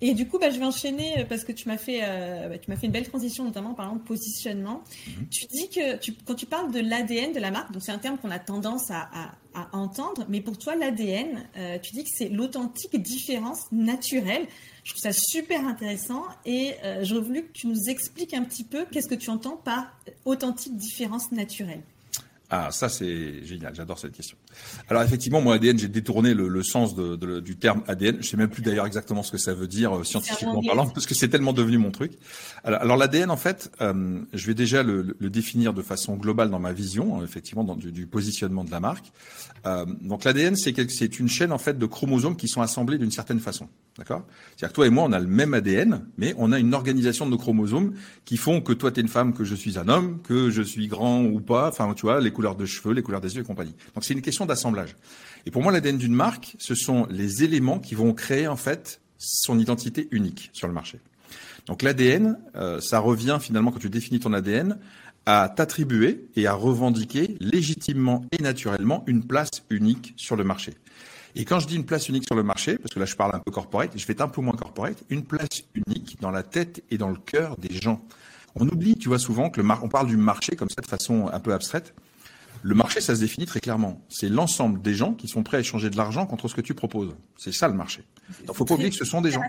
Et 0.00 0.14
du 0.14 0.26
coup, 0.26 0.38
bah, 0.38 0.50
je 0.50 0.58
vais 0.58 0.64
enchaîner 0.64 1.18
euh, 1.18 1.24
parce 1.24 1.44
que 1.44 1.52
tu 1.52 1.68
m'as 1.68 1.76
fait, 1.76 2.00
euh, 2.02 2.48
bah, 2.48 2.58
tu 2.58 2.70
m'as 2.70 2.76
fait 2.76 2.86
une 2.86 2.92
belle 2.92 3.08
transition, 3.08 3.44
notamment 3.44 3.70
en 3.70 3.74
parlant 3.74 3.96
de 3.96 4.02
positionnement. 4.02 4.82
Mhm. 5.06 5.28
Tu 5.30 5.46
dis 5.46 5.68
que 5.68 5.96
tu, 5.98 6.14
quand 6.24 6.34
tu 6.34 6.46
parles 6.46 6.72
de 6.72 6.80
l'ADN 6.80 7.32
de 7.32 7.40
la 7.40 7.50
marque, 7.50 7.72
donc 7.72 7.82
c'est 7.82 7.92
un 7.92 7.98
terme 7.98 8.18
qu'on 8.18 8.30
a 8.30 8.38
tendance 8.38 8.90
à, 8.90 9.08
à, 9.12 9.34
à, 9.54 9.76
entendre, 9.76 10.24
mais 10.28 10.40
pour 10.40 10.58
toi, 10.58 10.74
l'ADN, 10.74 11.46
euh, 11.56 11.78
tu 11.78 11.92
dis 11.92 12.04
que 12.04 12.10
c'est 12.12 12.28
l'authentique 12.28 13.00
différence 13.00 13.70
naturelle. 13.72 14.46
Je 14.84 14.92
trouve 14.92 15.02
ça 15.02 15.12
super 15.12 15.66
intéressant 15.66 16.24
et 16.46 16.74
euh, 16.84 17.00
j'aurais 17.02 17.22
voulu 17.22 17.42
que 17.42 17.52
tu 17.52 17.66
nous 17.66 17.88
expliques 17.88 18.34
un 18.34 18.44
petit 18.44 18.64
peu 18.64 18.86
qu'est-ce 18.90 19.08
que 19.08 19.14
tu 19.14 19.30
entends 19.30 19.56
par 19.56 19.98
authentique 20.24 20.76
différence 20.76 21.32
naturelle. 21.32 21.82
Ah, 22.50 22.70
ça 22.72 22.88
c'est 22.88 23.44
génial, 23.44 23.74
j'adore 23.74 23.98
cette 23.98 24.12
question. 24.12 24.36
Alors 24.88 25.02
effectivement, 25.02 25.40
moi 25.40 25.54
ADN, 25.54 25.78
j'ai 25.78 25.86
détourné 25.86 26.34
le, 26.34 26.48
le 26.48 26.62
sens 26.64 26.96
de, 26.96 27.14
de, 27.14 27.38
du 27.38 27.56
terme 27.56 27.82
ADN. 27.86 28.16
Je 28.20 28.26
sais 28.28 28.36
même 28.36 28.50
plus 28.50 28.62
d'ailleurs 28.62 28.86
exactement 28.86 29.22
ce 29.22 29.30
que 29.30 29.38
ça 29.38 29.54
veut 29.54 29.68
dire 29.68 29.98
euh, 29.98 30.04
scientifiquement 30.04 30.60
parlant, 30.60 30.88
parce 30.88 31.06
que 31.06 31.14
c'est 31.14 31.28
tellement 31.28 31.52
devenu 31.52 31.78
mon 31.78 31.92
truc. 31.92 32.12
Alors, 32.64 32.80
alors 32.80 32.96
l'ADN, 32.96 33.30
en 33.30 33.36
fait, 33.36 33.70
euh, 33.80 34.20
je 34.32 34.46
vais 34.46 34.54
déjà 34.54 34.82
le, 34.82 35.16
le, 35.16 35.30
définir 35.30 35.72
de 35.72 35.82
façon 35.82 36.16
globale 36.16 36.50
dans 36.50 36.58
ma 36.58 36.72
vision, 36.72 37.20
euh, 37.20 37.24
effectivement, 37.24 37.62
dans 37.62 37.76
du, 37.76 37.92
du, 37.92 38.08
positionnement 38.08 38.64
de 38.64 38.70
la 38.72 38.80
marque. 38.80 39.12
Euh, 39.66 39.86
donc 40.00 40.24
l'ADN, 40.24 40.56
c'est 40.56 40.74
c'est 40.90 41.20
une 41.20 41.28
chaîne 41.28 41.52
en 41.52 41.58
fait 41.58 41.78
de 41.78 41.86
chromosomes 41.86 42.34
qui 42.34 42.48
sont 42.48 42.62
assemblés 42.62 42.98
d'une 42.98 43.12
certaine 43.12 43.38
façon. 43.38 43.68
D'accord? 43.96 44.24
C'est-à-dire 44.56 44.68
que 44.70 44.74
toi 44.74 44.86
et 44.86 44.90
moi, 44.90 45.04
on 45.04 45.12
a 45.12 45.20
le 45.20 45.26
même 45.26 45.54
ADN, 45.54 46.06
mais 46.16 46.34
on 46.38 46.52
a 46.52 46.58
une 46.58 46.74
organisation 46.74 47.26
de 47.26 47.30
nos 47.30 47.38
chromosomes 47.38 47.94
qui 48.24 48.36
font 48.36 48.60
que 48.60 48.72
toi, 48.72 48.90
tu 48.90 49.00
es 49.00 49.02
une 49.02 49.08
femme, 49.08 49.34
que 49.34 49.44
je 49.44 49.54
suis 49.54 49.78
un 49.78 49.88
homme, 49.88 50.20
que 50.22 50.50
je 50.50 50.62
suis 50.62 50.88
grand 50.88 51.22
ou 51.22 51.40
pas, 51.40 51.68
enfin, 51.68 51.92
tu 51.94 52.02
vois, 52.02 52.20
les 52.20 52.32
couleurs 52.40 52.56
de 52.56 52.64
cheveux, 52.64 52.94
les 52.94 53.02
couleurs 53.02 53.20
des 53.20 53.36
yeux 53.36 53.42
et 53.42 53.44
compagnie. 53.44 53.74
Donc, 53.94 54.02
c'est 54.02 54.14
une 54.14 54.22
question 54.22 54.46
d'assemblage. 54.46 54.96
Et 55.44 55.50
pour 55.50 55.62
moi, 55.62 55.72
l'ADN 55.72 55.98
d'une 55.98 56.14
marque, 56.14 56.56
ce 56.58 56.74
sont 56.74 57.06
les 57.10 57.44
éléments 57.44 57.78
qui 57.78 57.94
vont 57.94 58.14
créer, 58.14 58.48
en 58.48 58.56
fait, 58.56 59.02
son 59.18 59.58
identité 59.58 60.08
unique 60.10 60.48
sur 60.54 60.66
le 60.66 60.72
marché. 60.72 61.00
Donc, 61.66 61.82
l'ADN, 61.82 62.38
euh, 62.56 62.80
ça 62.80 62.98
revient 62.98 63.36
finalement, 63.42 63.72
quand 63.72 63.78
tu 63.78 63.90
définis 63.90 64.20
ton 64.20 64.32
ADN, 64.32 64.78
à 65.26 65.52
t'attribuer 65.54 66.30
et 66.34 66.46
à 66.46 66.54
revendiquer 66.54 67.36
légitimement 67.40 68.24
et 68.32 68.42
naturellement 68.42 69.04
une 69.06 69.22
place 69.26 69.50
unique 69.68 70.14
sur 70.16 70.34
le 70.34 70.44
marché. 70.44 70.72
Et 71.34 71.44
quand 71.44 71.60
je 71.60 71.68
dis 71.68 71.76
une 71.76 71.84
place 71.84 72.08
unique 72.08 72.24
sur 72.24 72.34
le 72.34 72.42
marché, 72.42 72.78
parce 72.78 72.94
que 72.94 72.98
là 72.98 73.04
je 73.04 73.14
parle 73.14 73.36
un 73.36 73.38
peu 73.38 73.52
corporate, 73.52 73.92
je 73.94 74.06
vais 74.06 74.12
être 74.12 74.22
un 74.22 74.28
peu 74.28 74.40
moins 74.40 74.54
corporate, 74.54 75.04
une 75.10 75.24
place 75.24 75.62
unique 75.74 76.16
dans 76.22 76.30
la 76.30 76.42
tête 76.42 76.82
et 76.90 76.96
dans 76.96 77.10
le 77.10 77.18
cœur 77.18 77.58
des 77.58 77.74
gens. 77.74 78.02
On 78.56 78.66
oublie, 78.66 78.96
tu 78.96 79.08
vois, 79.08 79.18
souvent 79.18 79.50
que 79.50 79.60
le 79.60 79.68
on 79.82 79.88
parle 79.88 80.08
du 80.08 80.16
marché 80.16 80.56
comme 80.56 80.70
ça 80.70 80.80
de 80.80 80.86
façon 80.86 81.28
un 81.32 81.38
peu 81.38 81.52
abstraite. 81.52 81.94
Le 82.62 82.74
marché, 82.74 83.00
ça 83.00 83.14
se 83.14 83.20
définit 83.20 83.46
très 83.46 83.60
clairement. 83.60 84.04
C'est 84.08 84.28
l'ensemble 84.28 84.82
des 84.82 84.94
gens 84.94 85.14
qui 85.14 85.28
sont 85.28 85.42
prêts 85.42 85.56
à 85.56 85.60
échanger 85.60 85.90
de 85.90 85.96
l'argent 85.96 86.26
contre 86.26 86.48
ce 86.48 86.54
que 86.54 86.60
tu 86.60 86.74
proposes. 86.74 87.14
C'est 87.36 87.52
ça 87.52 87.68
le 87.68 87.74
marché. 87.74 88.04
Donc, 88.46 88.56
faut 88.56 88.64
pas 88.64 88.74
oublier 88.74 88.90
que 88.90 88.96
ce 88.96 89.04
sont 89.04 89.20
des 89.20 89.30
gens. 89.30 89.42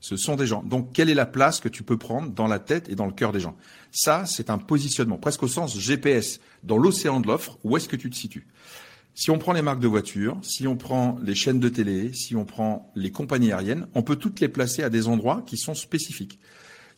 Ce 0.00 0.16
sont 0.16 0.36
des 0.36 0.46
gens. 0.46 0.62
Donc, 0.62 0.92
quelle 0.92 1.10
est 1.10 1.14
la 1.14 1.26
place 1.26 1.60
que 1.60 1.68
tu 1.68 1.82
peux 1.82 1.96
prendre 1.96 2.30
dans 2.30 2.46
la 2.46 2.58
tête 2.58 2.88
et 2.88 2.94
dans 2.94 3.06
le 3.06 3.12
cœur 3.12 3.32
des 3.32 3.40
gens? 3.40 3.56
Ça, 3.90 4.26
c'est 4.26 4.50
un 4.50 4.58
positionnement, 4.58 5.16
presque 5.16 5.42
au 5.42 5.48
sens 5.48 5.78
GPS. 5.78 6.40
Dans 6.62 6.76
l'océan 6.76 7.20
de 7.20 7.26
l'offre, 7.26 7.58
où 7.64 7.76
est-ce 7.76 7.88
que 7.88 7.96
tu 7.96 8.10
te 8.10 8.16
situes? 8.16 8.46
Si 9.14 9.32
on 9.32 9.38
prend 9.38 9.52
les 9.52 9.62
marques 9.62 9.80
de 9.80 9.88
voitures, 9.88 10.38
si 10.42 10.68
on 10.68 10.76
prend 10.76 11.18
les 11.22 11.34
chaînes 11.34 11.58
de 11.58 11.68
télé, 11.68 12.12
si 12.12 12.36
on 12.36 12.44
prend 12.44 12.92
les 12.94 13.10
compagnies 13.10 13.50
aériennes, 13.50 13.88
on 13.94 14.02
peut 14.02 14.14
toutes 14.14 14.38
les 14.38 14.48
placer 14.48 14.84
à 14.84 14.90
des 14.90 15.08
endroits 15.08 15.42
qui 15.44 15.56
sont 15.56 15.74
spécifiques. 15.74 16.38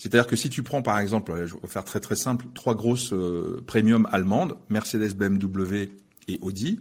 C'est-à-dire 0.01 0.27
que 0.27 0.35
si 0.35 0.49
tu 0.49 0.63
prends 0.63 0.81
par 0.81 0.99
exemple, 0.99 1.31
je 1.45 1.55
vais 1.55 1.69
faire 1.69 1.85
très 1.85 2.01
très 2.01 2.17
simple, 2.17 2.47
trois 2.55 2.75
grosses 2.75 3.13
euh, 3.13 3.63
premium 3.67 4.09
allemandes, 4.11 4.57
Mercedes, 4.71 5.15
BMW 5.15 5.91
et 6.27 6.39
Audi, 6.41 6.81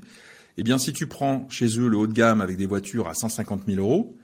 eh 0.56 0.64
bien 0.64 0.78
si 0.78 0.94
tu 0.94 1.06
prends 1.06 1.46
chez 1.50 1.68
eux 1.80 1.90
le 1.90 1.98
haut 1.98 2.08
de 2.08 2.14
gamme 2.14 2.40
avec 2.40 2.56
des 2.56 2.66
voitures 2.66 3.10
à 3.10 3.14
150 3.14 3.64
000 3.68 3.82
euros, 3.82 4.16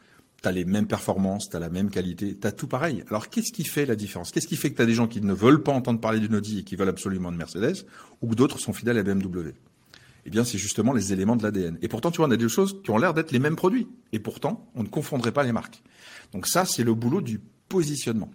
tu 0.41 0.47
as 0.47 0.53
les 0.53 0.63
mêmes 0.63 0.87
performances, 0.87 1.49
tu 1.49 1.57
as 1.57 1.59
la 1.59 1.67
même 1.67 1.89
qualité, 1.89 2.37
tu 2.39 2.47
as 2.47 2.53
tout 2.53 2.67
pareil. 2.67 3.03
Alors 3.09 3.27
qu'est-ce 3.27 3.51
qui 3.51 3.65
fait 3.65 3.85
la 3.85 3.97
différence? 3.97 4.31
Qu'est-ce 4.31 4.47
qui 4.47 4.55
fait 4.55 4.71
que 4.71 4.77
tu 4.77 4.81
as 4.81 4.85
des 4.85 4.93
gens 4.93 5.07
qui 5.07 5.19
ne 5.19 5.33
veulent 5.33 5.61
pas 5.61 5.73
entendre 5.73 5.99
parler 5.99 6.21
d'une 6.21 6.35
Audi 6.35 6.59
et 6.59 6.63
qui 6.63 6.77
veulent 6.77 6.87
absolument 6.87 7.33
de 7.33 7.37
Mercedes, 7.37 7.85
ou 8.21 8.29
que 8.29 8.35
d'autres 8.35 8.59
sont 8.59 8.71
fidèles 8.71 8.97
à 8.97 9.03
BMW? 9.03 9.55
Eh 10.25 10.29
bien, 10.29 10.45
c'est 10.45 10.57
justement 10.57 10.93
les 10.93 11.11
éléments 11.11 11.35
de 11.35 11.43
l'ADN. 11.43 11.77
Et 11.81 11.89
pourtant, 11.89 12.11
tu 12.11 12.17
vois, 12.17 12.27
on 12.27 12.31
a 12.31 12.37
des 12.37 12.47
choses 12.47 12.81
qui 12.81 12.91
ont 12.91 12.97
l'air 12.97 13.13
d'être 13.13 13.33
les 13.33 13.39
mêmes 13.39 13.57
produits. 13.57 13.87
Et 14.13 14.19
pourtant, 14.19 14.71
on 14.73 14.83
ne 14.83 14.87
confondrait 14.87 15.33
pas 15.33 15.43
les 15.43 15.51
marques. 15.51 15.83
Donc 16.31 16.47
ça, 16.47 16.63
c'est 16.63 16.85
le 16.85 16.93
boulot 16.93 17.19
du 17.19 17.41
positionnement. 17.67 18.31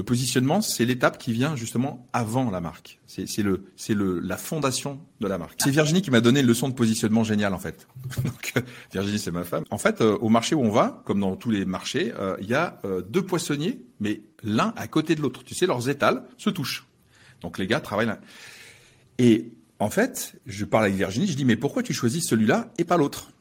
Le 0.00 0.04
positionnement, 0.04 0.62
c'est 0.62 0.86
l'étape 0.86 1.18
qui 1.18 1.30
vient 1.30 1.56
justement 1.56 2.08
avant 2.14 2.50
la 2.50 2.62
marque. 2.62 3.00
C'est 3.06 3.26
la 3.44 4.36
fondation 4.38 4.98
de 5.20 5.28
la 5.28 5.36
marque. 5.36 5.60
C'est 5.62 5.70
Virginie 5.70 6.00
qui 6.00 6.10
m'a 6.10 6.22
donné 6.22 6.40
une 6.40 6.46
leçon 6.46 6.70
de 6.70 6.72
positionnement 6.72 7.22
géniale 7.22 7.52
en 7.52 7.58
fait. 7.58 7.86
Donc 8.24 8.54
Virginie, 8.94 9.18
c'est 9.18 9.30
ma 9.30 9.44
femme. 9.44 9.64
En 9.68 9.76
fait, 9.76 10.00
euh, 10.00 10.16
au 10.22 10.30
marché 10.30 10.54
où 10.54 10.62
on 10.62 10.70
va, 10.70 11.02
comme 11.04 11.20
dans 11.20 11.36
tous 11.36 11.50
les 11.50 11.66
marchés, 11.66 12.14
euh, 12.18 12.34
il 12.40 12.48
y 12.48 12.54
a 12.54 12.80
euh, 12.86 13.02
deux 13.02 13.20
poissonniers, 13.20 13.82
mais 14.00 14.22
l'un 14.42 14.72
à 14.74 14.88
côté 14.88 15.14
de 15.14 15.20
l'autre. 15.20 15.44
Tu 15.44 15.54
sais, 15.54 15.66
leurs 15.66 15.90
étals 15.90 16.24
se 16.38 16.48
touchent. 16.48 16.86
Donc 17.42 17.58
les 17.58 17.66
gars 17.66 17.80
travaillent 17.80 18.06
là. 18.06 18.20
Et 19.18 19.52
en 19.80 19.90
fait, 19.90 20.40
je 20.46 20.64
parle 20.64 20.84
avec 20.84 20.96
Virginie, 20.96 21.26
je 21.26 21.36
dis 21.36 21.44
mais 21.44 21.56
pourquoi 21.56 21.82
tu 21.82 21.92
choisis 21.92 22.26
celui-là 22.26 22.72
et 22.78 22.84
pas 22.84 22.96
l'autre? 22.96 23.32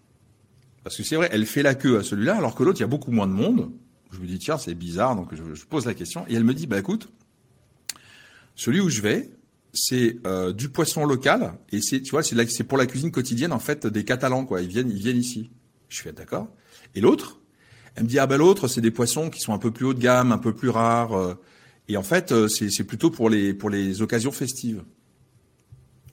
Parce 0.83 0.97
que 0.97 1.03
c'est 1.03 1.15
vrai, 1.15 1.29
elle 1.31 1.45
fait 1.45 1.63
la 1.63 1.73
queue 1.73 1.99
à 1.99 2.03
celui-là, 2.03 2.35
alors 2.35 2.53
que 2.53 2.63
l'autre, 2.63 2.79
il 2.79 2.81
y 2.81 2.83
a 2.83 2.87
beaucoup 2.87 3.11
moins 3.11 3.27
de 3.27 3.31
monde. 3.31 3.71
Je 4.11 4.19
me 4.19 4.25
dis 4.25 4.39
tiens, 4.39 4.57
c'est 4.57 4.73
bizarre, 4.73 5.15
donc 5.15 5.33
je, 5.35 5.65
pose 5.65 5.85
la 5.85 5.93
question 5.93 6.25
et 6.27 6.33
elle 6.33 6.43
me 6.43 6.53
dit 6.53 6.67
bah 6.67 6.79
écoute, 6.79 7.09
celui 8.55 8.79
où 8.79 8.89
je 8.89 9.01
vais, 9.01 9.29
c'est 9.73 10.17
euh, 10.25 10.51
du 10.51 10.69
poisson 10.69 11.05
local 11.05 11.53
et 11.71 11.81
c'est 11.81 12.01
tu 12.01 12.11
vois 12.11 12.23
c'est 12.23 12.63
pour 12.63 12.77
la 12.77 12.87
cuisine 12.87 13.11
quotidienne 13.11 13.53
en 13.53 13.59
fait 13.59 13.85
des 13.85 14.03
Catalans 14.03 14.45
quoi. 14.45 14.61
Ils 14.61 14.67
viennent 14.67 14.89
ils 14.89 14.97
viennent 14.97 15.17
ici. 15.17 15.51
Je 15.89 16.01
fais 16.01 16.11
d'accord. 16.11 16.47
Et 16.95 17.01
l'autre, 17.01 17.39
elle 17.95 18.03
me 18.03 18.09
dit 18.09 18.19
ah 18.19 18.25
ben 18.25 18.37
l'autre 18.37 18.67
c'est 18.67 18.81
des 18.81 18.91
poissons 18.91 19.29
qui 19.29 19.39
sont 19.41 19.53
un 19.53 19.59
peu 19.59 19.71
plus 19.71 19.85
haut 19.85 19.93
de 19.93 19.99
gamme, 19.99 20.31
un 20.31 20.37
peu 20.39 20.53
plus 20.53 20.69
rares. 20.69 21.13
Euh, 21.13 21.35
et 21.87 21.97
en 21.97 22.03
fait 22.03 22.31
euh, 22.31 22.47
c'est 22.47 22.83
plutôt 22.83 23.11
pour 23.11 23.29
les 23.29 23.53
pour 23.53 23.69
les 23.69 24.01
occasions 24.01 24.31
festives. 24.31 24.83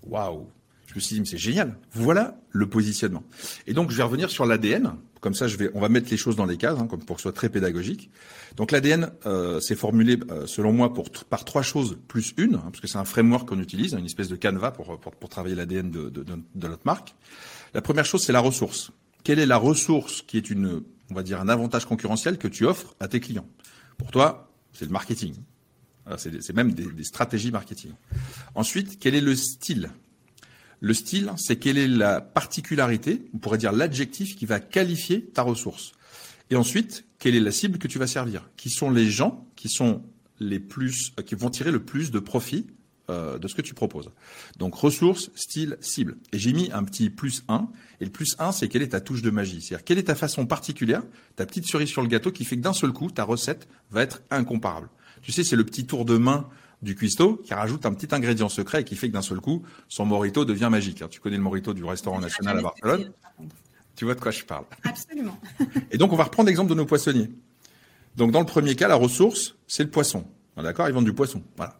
Waouh 0.02 0.46
Je 0.46 0.65
c'est 1.00 1.38
génial. 1.38 1.76
Voilà 1.92 2.38
le 2.50 2.68
positionnement. 2.68 3.22
Et 3.66 3.74
donc, 3.74 3.90
je 3.90 3.96
vais 3.96 4.02
revenir 4.02 4.30
sur 4.30 4.46
l'ADN. 4.46 4.94
Comme 5.20 5.34
ça, 5.34 5.46
on 5.74 5.80
va 5.80 5.88
mettre 5.88 6.10
les 6.10 6.16
choses 6.16 6.36
dans 6.36 6.46
les 6.46 6.56
cases, 6.56 6.78
hein, 6.78 6.86
comme 6.86 7.04
pour 7.04 7.16
que 7.16 7.20
ce 7.20 7.24
soit 7.24 7.32
très 7.32 7.48
pédagogique. 7.48 8.10
Donc, 8.56 8.70
l'ADN, 8.70 9.10
euh, 9.26 9.60
c'est 9.60 9.76
formulé, 9.76 10.18
euh, 10.30 10.46
selon 10.46 10.72
moi, 10.72 10.92
par 11.28 11.44
trois 11.44 11.62
choses 11.62 11.98
plus 12.06 12.34
une, 12.36 12.56
hein, 12.56 12.62
parce 12.64 12.80
que 12.80 12.86
c'est 12.86 12.98
un 12.98 13.04
framework 13.04 13.48
qu'on 13.48 13.60
utilise, 13.60 13.94
une 13.94 14.06
espèce 14.06 14.28
de 14.28 14.36
canevas 14.36 14.70
pour, 14.70 15.00
travailler 15.28 15.54
l'ADN 15.54 15.90
de 15.90 16.68
notre 16.68 16.86
marque. 16.86 17.14
La 17.74 17.82
première 17.82 18.04
chose, 18.04 18.22
c'est 18.22 18.32
la 18.32 18.40
ressource. 18.40 18.92
Quelle 19.24 19.38
est 19.38 19.46
la 19.46 19.56
ressource 19.56 20.22
qui 20.22 20.36
est 20.36 20.50
une, 20.50 20.82
on 21.10 21.14
va 21.14 21.22
dire, 21.22 21.40
un 21.40 21.48
avantage 21.48 21.84
concurrentiel 21.84 22.38
que 22.38 22.48
tu 22.48 22.64
offres 22.64 22.94
à 23.00 23.08
tes 23.08 23.20
clients? 23.20 23.48
Pour 23.98 24.10
toi, 24.10 24.52
c'est 24.72 24.84
le 24.84 24.92
marketing. 24.92 25.34
C'est 26.16 26.54
même 26.54 26.72
des, 26.72 27.02
stratégies 27.02 27.50
marketing. 27.50 27.90
Ensuite, 28.54 28.98
quel 29.00 29.16
est 29.16 29.20
le 29.20 29.34
style? 29.34 29.90
Le 30.80 30.94
style, 30.94 31.32
c'est 31.36 31.56
quelle 31.56 31.78
est 31.78 31.88
la 31.88 32.20
particularité, 32.20 33.22
on 33.34 33.38
pourrait 33.38 33.58
dire 33.58 33.72
l'adjectif 33.72 34.36
qui 34.36 34.46
va 34.46 34.60
qualifier 34.60 35.22
ta 35.22 35.42
ressource. 35.42 35.92
Et 36.50 36.56
ensuite, 36.56 37.04
quelle 37.18 37.34
est 37.34 37.40
la 37.40 37.50
cible 37.50 37.78
que 37.78 37.88
tu 37.88 37.98
vas 37.98 38.06
servir 38.06 38.48
Qui 38.56 38.70
sont 38.70 38.90
les 38.90 39.10
gens 39.10 39.46
qui 39.56 39.68
sont 39.68 40.02
les 40.38 40.60
plus, 40.60 41.12
qui 41.24 41.34
vont 41.34 41.50
tirer 41.50 41.70
le 41.70 41.82
plus 41.82 42.10
de 42.10 42.18
profit 42.18 42.66
euh, 43.08 43.38
de 43.38 43.48
ce 43.48 43.54
que 43.54 43.62
tu 43.62 43.72
proposes. 43.72 44.10
Donc 44.58 44.74
ressources, 44.74 45.30
style, 45.34 45.76
cible. 45.80 46.16
Et 46.32 46.38
j'ai 46.38 46.52
mis 46.52 46.70
un 46.72 46.82
petit 46.82 47.08
plus 47.08 47.44
1. 47.48 47.68
Et 48.00 48.04
le 48.04 48.10
plus 48.10 48.34
1, 48.38 48.52
c'est 48.52 48.68
quelle 48.68 48.82
est 48.82 48.88
ta 48.88 49.00
touche 49.00 49.22
de 49.22 49.30
magie. 49.30 49.62
C'est-à-dire 49.62 49.84
quelle 49.84 49.98
est 49.98 50.04
ta 50.04 50.14
façon 50.14 50.44
particulière, 50.44 51.02
ta 51.36 51.46
petite 51.46 51.68
cerise 51.68 51.88
sur 51.88 52.02
le 52.02 52.08
gâteau 52.08 52.32
qui 52.32 52.44
fait 52.44 52.56
que 52.56 52.62
d'un 52.62 52.72
seul 52.72 52.92
coup, 52.92 53.10
ta 53.10 53.22
recette 53.22 53.68
va 53.90 54.02
être 54.02 54.22
incomparable. 54.30 54.88
Tu 55.22 55.32
sais, 55.32 55.44
c'est 55.44 55.56
le 55.56 55.64
petit 55.64 55.86
tour 55.86 56.04
de 56.04 56.16
main 56.16 56.48
du 56.86 56.94
cuistot 56.94 57.36
qui 57.44 57.52
rajoute 57.52 57.84
un 57.84 57.92
petit 57.92 58.14
ingrédient 58.14 58.48
secret 58.48 58.80
et 58.80 58.84
qui 58.84 58.96
fait 58.96 59.08
que 59.08 59.12
d'un 59.12 59.22
seul 59.22 59.40
coup, 59.40 59.62
son 59.88 60.06
morito 60.06 60.46
devient 60.46 60.68
magique. 60.70 61.02
Tu 61.10 61.20
connais 61.20 61.36
le 61.36 61.42
morito 61.42 61.74
du 61.74 61.84
restaurant 61.84 62.20
national 62.20 62.60
à 62.60 62.62
Barcelone 62.62 63.12
Tu 63.96 64.06
vois 64.06 64.14
de 64.14 64.20
quoi 64.20 64.30
je 64.30 64.44
parle 64.44 64.64
Absolument. 64.84 65.38
et 65.90 65.98
donc, 65.98 66.12
on 66.12 66.16
va 66.16 66.24
reprendre 66.24 66.46
l'exemple 66.46 66.70
de 66.70 66.74
nos 66.74 66.86
poissonniers. 66.86 67.30
Donc, 68.16 68.30
dans 68.30 68.40
le 68.40 68.46
premier 68.46 68.76
cas, 68.76 68.88
la 68.88 68.94
ressource, 68.94 69.56
c'est 69.66 69.82
le 69.82 69.90
poisson. 69.90 70.24
D'accord? 70.56 70.88
Ils 70.88 70.94
vendent 70.94 71.04
du 71.04 71.12
poisson. 71.12 71.42
Voilà. 71.56 71.78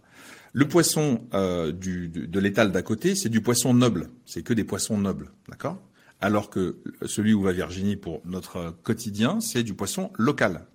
Le 0.52 0.68
poisson 0.68 1.24
euh, 1.32 1.72
du, 1.72 2.08
de 2.08 2.40
l'étal 2.40 2.72
d'à 2.72 2.82
côté, 2.82 3.14
c'est 3.14 3.28
du 3.28 3.40
poisson 3.40 3.72
noble. 3.72 4.10
C'est 4.26 4.42
que 4.42 4.52
des 4.52 4.64
poissons 4.64 4.98
nobles. 4.98 5.30
D'accord? 5.48 5.80
Alors 6.20 6.50
que 6.50 6.78
celui 7.06 7.32
où 7.32 7.42
va 7.42 7.52
Virginie 7.52 7.96
pour 7.96 8.22
notre 8.24 8.74
quotidien, 8.82 9.40
c'est 9.40 9.62
du 9.62 9.74
poisson 9.74 10.10
local. 10.18 10.66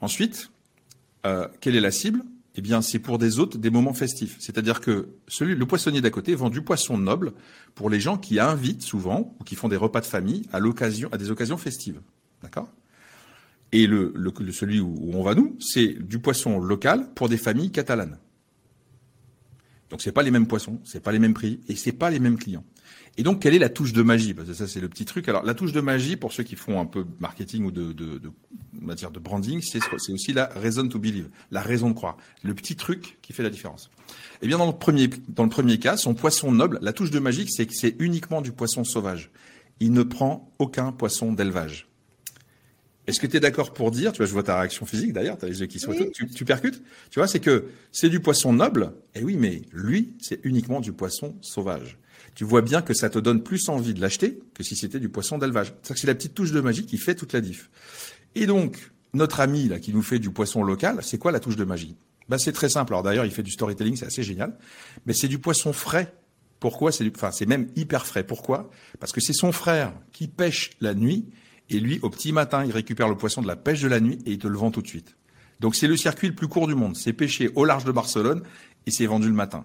Ensuite, 0.00 0.50
euh, 1.26 1.48
quelle 1.60 1.74
est 1.74 1.80
la 1.80 1.90
cible? 1.90 2.22
Eh 2.54 2.60
bien, 2.60 2.82
c'est 2.82 2.98
pour 2.98 3.18
des 3.18 3.38
hôtes 3.38 3.56
des 3.56 3.70
moments 3.70 3.94
festifs. 3.94 4.36
C'est-à-dire 4.38 4.80
que 4.80 5.08
celui, 5.26 5.54
le 5.54 5.66
poissonnier 5.66 6.00
d'à 6.00 6.10
côté 6.10 6.34
vend 6.34 6.50
du 6.50 6.62
poisson 6.62 6.98
noble 6.98 7.32
pour 7.74 7.88
les 7.88 7.98
gens 7.98 8.18
qui 8.18 8.38
invitent 8.38 8.82
souvent 8.82 9.34
ou 9.40 9.44
qui 9.44 9.54
font 9.54 9.68
des 9.68 9.76
repas 9.76 10.00
de 10.00 10.06
famille 10.06 10.46
à 10.52 10.60
l'occasion, 10.60 11.08
à 11.12 11.18
des 11.18 11.30
occasions 11.30 11.56
festives. 11.56 12.00
D'accord? 12.42 12.68
Et 13.72 13.86
le, 13.86 14.12
le, 14.14 14.52
celui 14.52 14.80
où 14.80 15.10
on 15.14 15.22
va 15.22 15.34
nous, 15.34 15.56
c'est 15.60 15.96
du 16.06 16.18
poisson 16.18 16.60
local 16.60 17.08
pour 17.14 17.30
des 17.30 17.38
familles 17.38 17.70
catalanes. 17.70 18.18
Donc 19.88 20.02
c'est 20.02 20.12
pas 20.12 20.22
les 20.22 20.30
mêmes 20.30 20.46
poissons, 20.46 20.78
c'est 20.84 21.02
pas 21.02 21.12
les 21.12 21.18
mêmes 21.18 21.34
prix 21.34 21.60
et 21.68 21.76
c'est 21.76 21.92
pas 21.92 22.10
les 22.10 22.18
mêmes 22.18 22.38
clients. 22.38 22.64
Et 23.18 23.22
donc, 23.22 23.42
quelle 23.42 23.54
est 23.54 23.58
la 23.58 23.68
touche 23.68 23.92
de 23.92 24.02
magie? 24.02 24.32
Parce 24.32 24.48
que 24.48 24.54
ça, 24.54 24.66
c'est 24.66 24.80
le 24.80 24.88
petit 24.88 25.04
truc. 25.04 25.28
Alors, 25.28 25.44
la 25.44 25.54
touche 25.54 25.72
de 25.72 25.80
magie, 25.80 26.16
pour 26.16 26.32
ceux 26.32 26.44
qui 26.44 26.56
font 26.56 26.80
un 26.80 26.86
peu 26.86 27.04
marketing 27.20 27.64
ou 27.64 27.70
de, 27.70 27.92
de, 27.92 28.18
de 28.18 28.32
matière 28.72 29.10
de 29.10 29.18
branding, 29.18 29.60
c'est 29.60 29.80
aussi 30.12 30.32
la 30.32 30.46
raison 30.46 30.88
to 30.88 30.98
believe, 30.98 31.28
la 31.50 31.60
raison 31.60 31.90
de 31.90 31.94
croire, 31.94 32.16
le 32.42 32.54
petit 32.54 32.74
truc 32.74 33.18
qui 33.20 33.32
fait 33.32 33.42
la 33.42 33.50
différence. 33.50 33.90
Eh 34.40 34.46
bien, 34.46 34.56
dans 34.56 34.66
le 34.66 34.72
premier, 34.72 35.10
dans 35.28 35.44
le 35.44 35.50
premier 35.50 35.78
cas, 35.78 35.96
son 35.96 36.14
poisson 36.14 36.52
noble, 36.52 36.78
la 36.80 36.92
touche 36.92 37.10
de 37.10 37.18
magie, 37.18 37.46
c'est 37.50 37.66
que 37.66 37.74
c'est 37.74 37.96
uniquement 37.98 38.40
du 38.40 38.52
poisson 38.52 38.82
sauvage. 38.82 39.30
Il 39.78 39.92
ne 39.92 40.02
prend 40.02 40.50
aucun 40.58 40.90
poisson 40.92 41.32
d'élevage. 41.32 41.88
Est-ce 43.06 43.18
que 43.18 43.26
tu 43.26 43.36
es 43.36 43.40
d'accord 43.40 43.72
pour 43.72 43.90
dire, 43.90 44.12
tu 44.12 44.18
vois, 44.18 44.26
je 44.26 44.32
vois 44.32 44.44
ta 44.44 44.58
réaction 44.58 44.86
physique 44.86 45.12
d'ailleurs, 45.12 45.36
tu 45.36 45.44
as 45.44 45.48
les 45.48 45.60
yeux 45.60 45.66
qui 45.66 45.80
sont 45.80 45.92
tu, 45.92 46.28
tu, 46.28 46.44
percutes, 46.44 46.82
tu 47.10 47.18
vois, 47.18 47.26
c'est 47.26 47.40
que 47.40 47.66
c'est 47.90 48.08
du 48.08 48.20
poisson 48.20 48.52
noble, 48.52 48.92
et 49.14 49.24
oui, 49.24 49.36
mais 49.36 49.62
lui, 49.72 50.14
c'est 50.20 50.40
uniquement 50.44 50.80
du 50.80 50.92
poisson 50.92 51.34
sauvage 51.40 51.98
tu 52.34 52.44
vois 52.44 52.62
bien 52.62 52.82
que 52.82 52.94
ça 52.94 53.10
te 53.10 53.18
donne 53.18 53.42
plus 53.42 53.68
envie 53.68 53.94
de 53.94 54.00
l'acheter 54.00 54.38
que 54.54 54.62
si 54.62 54.76
c'était 54.76 55.00
du 55.00 55.08
poisson 55.08 55.38
d'élevage. 55.38 55.74
C'est 55.82 56.06
la 56.06 56.14
petite 56.14 56.34
touche 56.34 56.52
de 56.52 56.60
magie 56.60 56.86
qui 56.86 56.98
fait 56.98 57.14
toute 57.14 57.32
la 57.32 57.40
diff. 57.40 57.70
Et 58.34 58.46
donc, 58.46 58.90
notre 59.12 59.40
ami 59.40 59.68
là 59.68 59.78
qui 59.78 59.92
nous 59.92 60.02
fait 60.02 60.18
du 60.18 60.30
poisson 60.30 60.62
local, 60.62 61.00
c'est 61.02 61.18
quoi 61.18 61.32
la 61.32 61.40
touche 61.40 61.56
de 61.56 61.64
magie? 61.64 61.96
Bah, 62.28 62.38
c'est 62.38 62.52
très 62.52 62.68
simple. 62.68 62.94
Alors 62.94 63.02
d'ailleurs, 63.02 63.26
il 63.26 63.32
fait 63.32 63.42
du 63.42 63.50
storytelling, 63.50 63.96
c'est 63.96 64.06
assez 64.06 64.22
génial. 64.22 64.56
Mais 65.06 65.12
c'est 65.12 65.28
du 65.28 65.38
poisson 65.38 65.72
frais. 65.72 66.14
Pourquoi 66.60 66.92
C'est 66.92 67.10
enfin, 67.14 67.32
c'est 67.32 67.46
même 67.46 67.68
hyper 67.76 68.06
frais. 68.06 68.24
Pourquoi? 68.24 68.70
Parce 69.00 69.12
que 69.12 69.20
c'est 69.20 69.32
son 69.32 69.52
frère 69.52 69.92
qui 70.12 70.28
pêche 70.28 70.70
la 70.80 70.94
nuit 70.94 71.26
et 71.72 71.80
lui, 71.80 71.98
au 72.02 72.10
petit 72.10 72.32
matin, 72.32 72.64
il 72.64 72.70
récupère 72.70 73.08
le 73.08 73.16
poisson 73.16 73.42
de 73.42 73.46
la 73.46 73.56
pêche 73.56 73.80
de 73.80 73.88
la 73.88 74.00
nuit 74.00 74.18
et 74.26 74.32
il 74.32 74.38
te 74.38 74.46
le 74.46 74.56
vend 74.56 74.70
tout 74.70 74.82
de 74.82 74.86
suite. 74.86 75.16
Donc 75.60 75.74
c'est 75.74 75.86
le 75.86 75.96
circuit 75.96 76.28
le 76.28 76.34
plus 76.34 76.48
court 76.48 76.66
du 76.66 76.74
monde. 76.74 76.96
C'est 76.96 77.12
pêché 77.12 77.50
au 77.54 77.64
large 77.64 77.84
de 77.84 77.92
Barcelone 77.92 78.42
et 78.86 78.90
c'est 78.90 79.06
vendu 79.06 79.28
le 79.28 79.34
matin. 79.34 79.64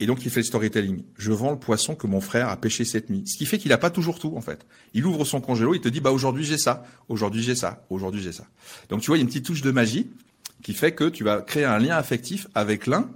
Et 0.00 0.06
donc, 0.06 0.24
il 0.24 0.30
fait 0.30 0.40
le 0.40 0.44
storytelling. 0.44 1.02
Je 1.16 1.32
vends 1.32 1.50
le 1.50 1.58
poisson 1.58 1.96
que 1.96 2.06
mon 2.06 2.20
frère 2.20 2.48
a 2.48 2.56
pêché 2.56 2.84
cette 2.84 3.10
nuit. 3.10 3.24
Ce 3.26 3.36
qui 3.36 3.46
fait 3.46 3.58
qu'il 3.58 3.70
n'a 3.70 3.78
pas 3.78 3.90
toujours 3.90 4.20
tout, 4.20 4.34
en 4.36 4.40
fait. 4.40 4.64
Il 4.94 5.04
ouvre 5.04 5.24
son 5.24 5.40
congélo, 5.40 5.74
il 5.74 5.80
te 5.80 5.88
dit, 5.88 6.00
bah, 6.00 6.12
aujourd'hui, 6.12 6.44
j'ai 6.44 6.58
ça. 6.58 6.84
Aujourd'hui, 7.08 7.42
j'ai 7.42 7.56
ça. 7.56 7.84
Aujourd'hui, 7.90 8.22
j'ai 8.22 8.30
ça. 8.30 8.46
Donc, 8.90 9.00
tu 9.00 9.08
vois, 9.08 9.16
il 9.16 9.20
y 9.20 9.22
a 9.22 9.24
une 9.24 9.28
petite 9.28 9.46
touche 9.46 9.62
de 9.62 9.72
magie 9.72 10.08
qui 10.62 10.72
fait 10.72 10.92
que 10.92 11.08
tu 11.08 11.24
vas 11.24 11.40
créer 11.40 11.64
un 11.64 11.78
lien 11.78 11.96
affectif 11.96 12.46
avec 12.54 12.86
l'un 12.86 13.10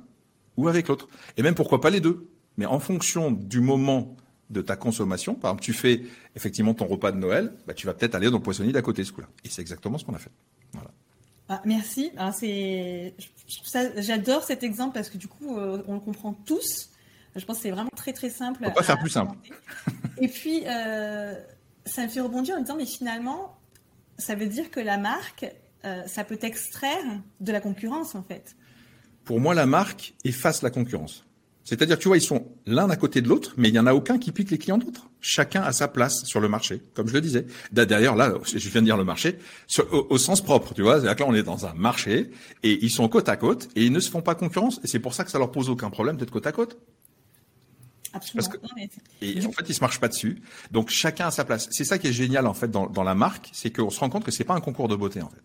ou 0.57 0.67
avec 0.67 0.89
l'autre. 0.89 1.09
Et 1.37 1.43
même, 1.43 1.55
pourquoi 1.55 1.81
pas 1.81 1.91
les 1.91 2.01
deux. 2.01 2.27
Mais 2.57 2.67
en 2.67 2.81
fonction 2.81 3.31
du 3.31 3.61
moment 3.61 4.17
de 4.53 4.63
ta 4.63 4.77
consommation, 4.77 5.35
par 5.35 5.51
exemple, 5.51 5.65
tu 5.65 5.73
fais 5.73 6.03
effectivement 6.37 6.75
ton 6.75 6.87
repas 6.87 7.13
de 7.13 7.19
Noël, 7.19 7.53
bah, 7.67 7.75
tu 7.75 7.87
vas 7.87 7.95
peut-être 7.95 8.15
aller 8.15 8.31
dans 8.31 8.37
le 8.39 8.43
poissonnier 8.43 8.73
d'à 8.73 8.83
côté 8.83 9.05
ce 9.05 9.13
coup-là. 9.13 9.29
Et 9.45 9.49
c'est 9.49 9.63
exactement 9.63 9.99
ce 9.99 10.05
qu'on 10.05 10.15
a 10.15 10.19
fait. 10.19 10.31
Voilà. 10.73 10.91
Ah, 11.49 11.61
merci. 11.65 12.13
Ah, 12.17 12.33
c'est, 12.33 13.15
j'adore 13.97 14.45
cet 14.45 14.63
exemple 14.63 14.95
parce 14.95 15.11
que 15.11 15.19
du 15.19 15.29
coup, 15.29 15.57
euh, 15.57 15.83
on 15.87 15.95
le 15.95 16.01
comprend 16.01 16.33
tous. 16.33 16.91
Je 17.35 17.45
pense 17.45 17.57
que 17.57 17.63
c'est 17.63 17.71
vraiment 17.71 17.91
très 17.97 18.13
très 18.13 18.31
simple. 18.31 18.61
On 18.63 18.69
peut 18.69 18.75
pas 18.75 18.83
faire 18.83 18.99
plus 18.99 19.11
simple. 19.11 19.37
Et 20.19 20.29
puis, 20.29 20.63
euh, 20.67 21.35
ça 21.85 22.03
me 22.05 22.09
fait 22.09 22.21
rebondir 22.21 22.57
en 22.57 22.61
disant, 22.61 22.77
mais 22.77 22.87
finalement, 22.87 23.59
ça 24.19 24.35
veut 24.35 24.47
dire 24.47 24.71
que 24.71 24.81
la 24.81 24.99
marque, 24.99 25.47
euh, 25.85 26.07
ça 26.07 26.25
peut 26.25 26.39
extraire 26.43 27.03
de 27.41 27.53
la 27.53 27.61
concurrence 27.61 28.15
en 28.15 28.23
fait. 28.23 28.55
Pour 29.25 29.41
moi, 29.41 29.55
la 29.55 29.67
marque 29.67 30.15
efface 30.25 30.63
la 30.63 30.71
concurrence. 30.71 31.25
C'est-à-dire, 31.65 31.99
tu 31.99 32.09
vois, 32.09 32.17
ils 32.17 32.23
sont 32.23 32.49
l'un 32.67 32.91
à 32.91 32.97
côté 32.97 33.21
de 33.21 33.29
l'autre, 33.29 33.55
mais 33.57 33.69
il 33.69 33.73
n'y 33.73 33.79
en 33.79 33.87
a 33.87 33.95
aucun 33.95 34.19
qui 34.19 34.33
pique 34.33 34.51
les 34.51 34.59
clients 34.59 34.79
d'autres. 34.79 35.09
Chacun 35.21 35.63
a 35.63 35.73
sa 35.73 35.87
place 35.87 36.25
sur 36.25 36.41
le 36.41 36.49
marché, 36.49 36.83
comme 36.95 37.07
je 37.07 37.13
le 37.13 37.21
disais. 37.21 37.47
D'ailleurs, 37.71 38.17
là, 38.17 38.35
je 38.45 38.69
viens 38.69 38.81
de 38.81 38.87
dire 38.87 38.97
le 38.97 39.05
marché, 39.05 39.39
au, 39.91 40.19
sens 40.19 40.41
propre, 40.41 40.75
tu 40.75 40.83
vois. 40.83 40.95
C'est-à-dire 40.95 41.17
que 41.17 41.23
là, 41.23 41.29
on 41.29 41.35
est 41.35 41.45
dans 41.45 41.67
un 41.67 41.75
marché, 41.75 42.31
et 42.65 42.85
ils 42.85 42.91
sont 42.91 43.09
côte 43.09 43.29
à 43.29 43.37
côte, 43.37 43.69
et 43.77 43.85
ils 43.85 43.93
ne 43.93 44.01
se 44.01 44.11
font 44.11 44.23
pas 44.23 44.35
concurrence. 44.35 44.81
Et 44.83 44.89
c'est 44.89 44.99
pour 44.99 45.15
ça 45.15 45.23
que 45.25 45.31
ça 45.31 45.39
leur 45.39 45.53
pose 45.53 45.71
aucun 45.71 45.91
problème 45.91 46.17
d'être 46.17 46.33
côte 46.33 46.47
à 46.47 46.53
côte. 46.53 46.79
Absolument. 48.13 48.49
Et 49.23 49.39
en 49.47 49.53
fait, 49.53 49.69
ils 49.69 49.75
se 49.75 49.81
marchent 49.81 50.01
pas 50.01 50.09
dessus. 50.09 50.43
Donc, 50.73 50.91
chacun 50.91 51.29
a 51.29 51.31
sa 51.31 51.45
place. 51.45 51.69
C'est 51.71 51.85
ça 51.85 51.97
qui 51.99 52.09
est 52.09 52.13
génial, 52.13 52.49
en 52.49 52.55
fait, 52.55 52.71
dans, 52.71 52.89
dans 52.89 53.05
la 53.05 53.15
marque, 53.15 53.51
c'est 53.53 53.71
qu'on 53.71 53.91
se 53.91 54.01
rend 54.01 54.11
compte 54.11 54.25
que 54.25 54.33
c'est 54.33 54.45
pas 54.45 54.55
un 54.55 54.61
concours 54.61 54.89
de 54.89 54.97
beauté, 54.97 55.23
en 55.23 55.31
fait. 55.31 55.43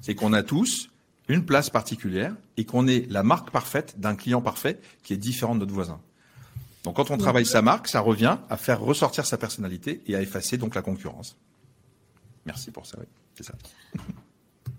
C'est 0.00 0.14
qu'on 0.14 0.32
a 0.32 0.42
tous 0.42 0.90
une 1.28 1.44
place 1.44 1.70
particulière 1.70 2.34
et 2.56 2.64
qu'on 2.64 2.86
est 2.86 3.10
la 3.10 3.22
marque 3.22 3.50
parfaite 3.50 3.98
d'un 3.98 4.14
client 4.14 4.40
parfait 4.40 4.78
qui 5.02 5.12
est 5.12 5.16
différent 5.18 5.54
de 5.54 5.60
notre 5.60 5.74
voisin. 5.74 6.00
Donc 6.84 6.96
quand 6.96 7.10
on 7.10 7.18
travaille 7.18 7.46
sa 7.46 7.62
marque, 7.62 7.88
ça 7.88 8.00
revient 8.00 8.38
à 8.48 8.56
faire 8.56 8.80
ressortir 8.80 9.26
sa 9.26 9.38
personnalité 9.38 10.02
et 10.06 10.14
à 10.14 10.22
effacer 10.22 10.56
donc 10.56 10.74
la 10.74 10.82
concurrence. 10.82 11.36
Merci 12.44 12.70
pour 12.70 12.86
ça, 12.86 12.96
oui, 13.00 13.06
c'est 13.34 13.44
ça. 13.44 13.54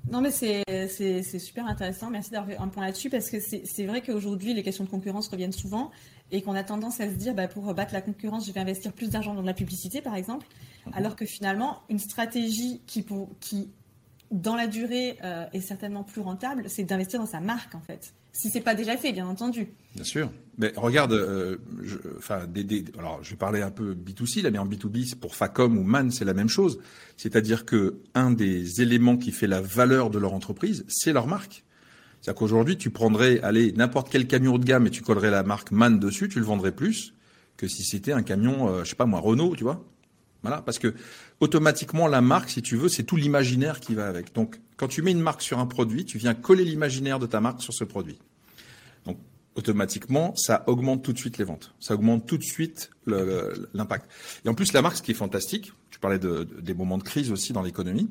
Non, 0.09 0.21
mais 0.21 0.31
c'est 0.31 1.39
super 1.39 1.65
intéressant. 1.65 2.09
Merci 2.09 2.31
d'avoir 2.31 2.61
un 2.61 2.69
point 2.69 2.85
là-dessus 2.85 3.09
parce 3.09 3.29
que 3.29 3.39
c'est 3.41 3.85
vrai 3.85 4.01
qu'aujourd'hui, 4.01 4.53
les 4.53 4.63
questions 4.63 4.85
de 4.85 4.89
concurrence 4.89 5.27
reviennent 5.27 5.51
souvent 5.51 5.91
et 6.31 6.41
qu'on 6.41 6.55
a 6.55 6.63
tendance 6.63 6.99
à 6.99 7.09
se 7.09 7.15
dire, 7.15 7.33
bah, 7.33 7.47
pour 7.47 7.73
battre 7.73 7.93
la 7.93 8.01
concurrence, 8.01 8.47
je 8.47 8.51
vais 8.51 8.59
investir 8.59 8.93
plus 8.93 9.09
d'argent 9.09 9.33
dans 9.33 9.41
la 9.41 9.53
publicité, 9.53 10.01
par 10.01 10.15
exemple, 10.15 10.45
mhm. 10.85 10.93
alors 10.95 11.15
que 11.15 11.25
finalement, 11.25 11.81
une 11.89 11.99
stratégie 11.99 12.81
qui, 12.85 13.01
pour, 13.01 13.29
qui 13.39 13.69
dans 14.31 14.55
la 14.55 14.67
durée 14.67 15.17
euh, 15.23 15.45
est 15.53 15.61
certainement 15.61 16.03
plus 16.03 16.21
rentable, 16.21 16.65
c'est 16.67 16.83
d'investir 16.83 17.19
dans 17.19 17.25
sa 17.25 17.39
marque 17.39 17.75
en 17.75 17.81
fait. 17.81 18.13
Si 18.33 18.49
c'est 18.49 18.61
pas 18.61 18.75
déjà 18.75 18.97
fait, 18.97 19.13
bien 19.13 19.25
entendu. 19.25 19.69
Bien 19.95 20.03
sûr. 20.03 20.31
Mais 20.59 20.71
regarde, 20.75 21.13
euh, 21.13 21.57
je, 21.81 21.97
enfin, 22.17 22.45
des, 22.45 22.85
alors 22.99 23.19
je 23.23 23.31
vais 23.31 23.35
parler 23.35 23.61
un 23.61 23.71
peu 23.71 23.95
B2C 23.95 24.43
là, 24.43 24.51
mais 24.51 24.59
en 24.59 24.67
B2B 24.67 25.15
pour 25.15 25.35
Facom 25.35 25.77
ou 25.77 25.83
Man, 25.83 26.11
c'est 26.11 26.25
la 26.25 26.33
même 26.33 26.49
chose. 26.49 26.79
C'est-à-dire 27.15 27.65
que 27.65 27.97
un 28.13 28.31
des 28.31 28.81
éléments 28.81 29.17
qui 29.17 29.31
fait 29.31 29.47
la 29.47 29.61
valeur 29.61 30.09
de 30.11 30.19
leur 30.19 30.33
entreprise, 30.33 30.85
c'est 30.87 31.13
leur 31.13 31.25
marque. 31.25 31.63
C'est-à-dire 32.21 32.39
qu'aujourd'hui, 32.39 32.77
tu 32.77 32.89
prendrais, 32.89 33.39
allez, 33.41 33.71
n'importe 33.71 34.09
quel 34.09 34.27
camion 34.27 34.55
haut 34.55 34.59
de 34.59 34.65
gamme 34.65 34.87
et 34.87 34.91
tu 34.91 35.01
collerais 35.01 35.31
la 35.31 35.43
marque 35.43 35.71
Man 35.71 35.99
dessus, 35.99 36.29
tu 36.29 36.39
le 36.39 36.45
vendrais 36.45 36.71
plus 36.71 37.13
que 37.57 37.67
si 37.67 37.83
c'était 37.83 38.11
un 38.11 38.21
camion, 38.21 38.69
euh, 38.69 38.83
je 38.83 38.89
sais 38.89 38.95
pas 38.95 39.05
moi, 39.05 39.19
Renault, 39.19 39.55
tu 39.55 39.63
vois. 39.63 39.83
Parce 40.65 40.79
que 40.79 40.93
automatiquement 41.39 42.07
la 42.07 42.21
marque, 42.21 42.49
si 42.49 42.61
tu 42.61 42.75
veux, 42.75 42.89
c'est 42.89 43.03
tout 43.03 43.15
l'imaginaire 43.15 43.79
qui 43.79 43.95
va 43.95 44.07
avec. 44.07 44.33
Donc, 44.33 44.59
quand 44.77 44.87
tu 44.87 45.01
mets 45.01 45.11
une 45.11 45.21
marque 45.21 45.41
sur 45.41 45.59
un 45.59 45.65
produit, 45.65 46.05
tu 46.05 46.17
viens 46.17 46.33
coller 46.33 46.63
l'imaginaire 46.63 47.19
de 47.19 47.25
ta 47.25 47.41
marque 47.41 47.61
sur 47.61 47.73
ce 47.73 47.83
produit. 47.83 48.19
Donc, 49.05 49.17
automatiquement, 49.55 50.35
ça 50.35 50.63
augmente 50.67 51.03
tout 51.03 51.13
de 51.13 51.17
suite 51.17 51.37
les 51.37 51.43
ventes. 51.43 51.73
Ça 51.79 51.95
augmente 51.95 52.25
tout 52.25 52.37
de 52.37 52.43
suite 52.43 52.91
l'impact. 53.73 54.09
Et 54.45 54.49
en 54.49 54.53
plus, 54.53 54.73
la 54.73 54.81
marque, 54.81 54.97
ce 54.97 55.01
qui 55.01 55.11
est 55.11 55.15
fantastique, 55.15 55.73
tu 55.89 55.99
parlais 55.99 56.19
de, 56.19 56.47
des 56.61 56.73
moments 56.73 56.97
de 56.97 57.03
crise 57.03 57.31
aussi 57.31 57.53
dans 57.53 57.61
l'économie. 57.61 58.09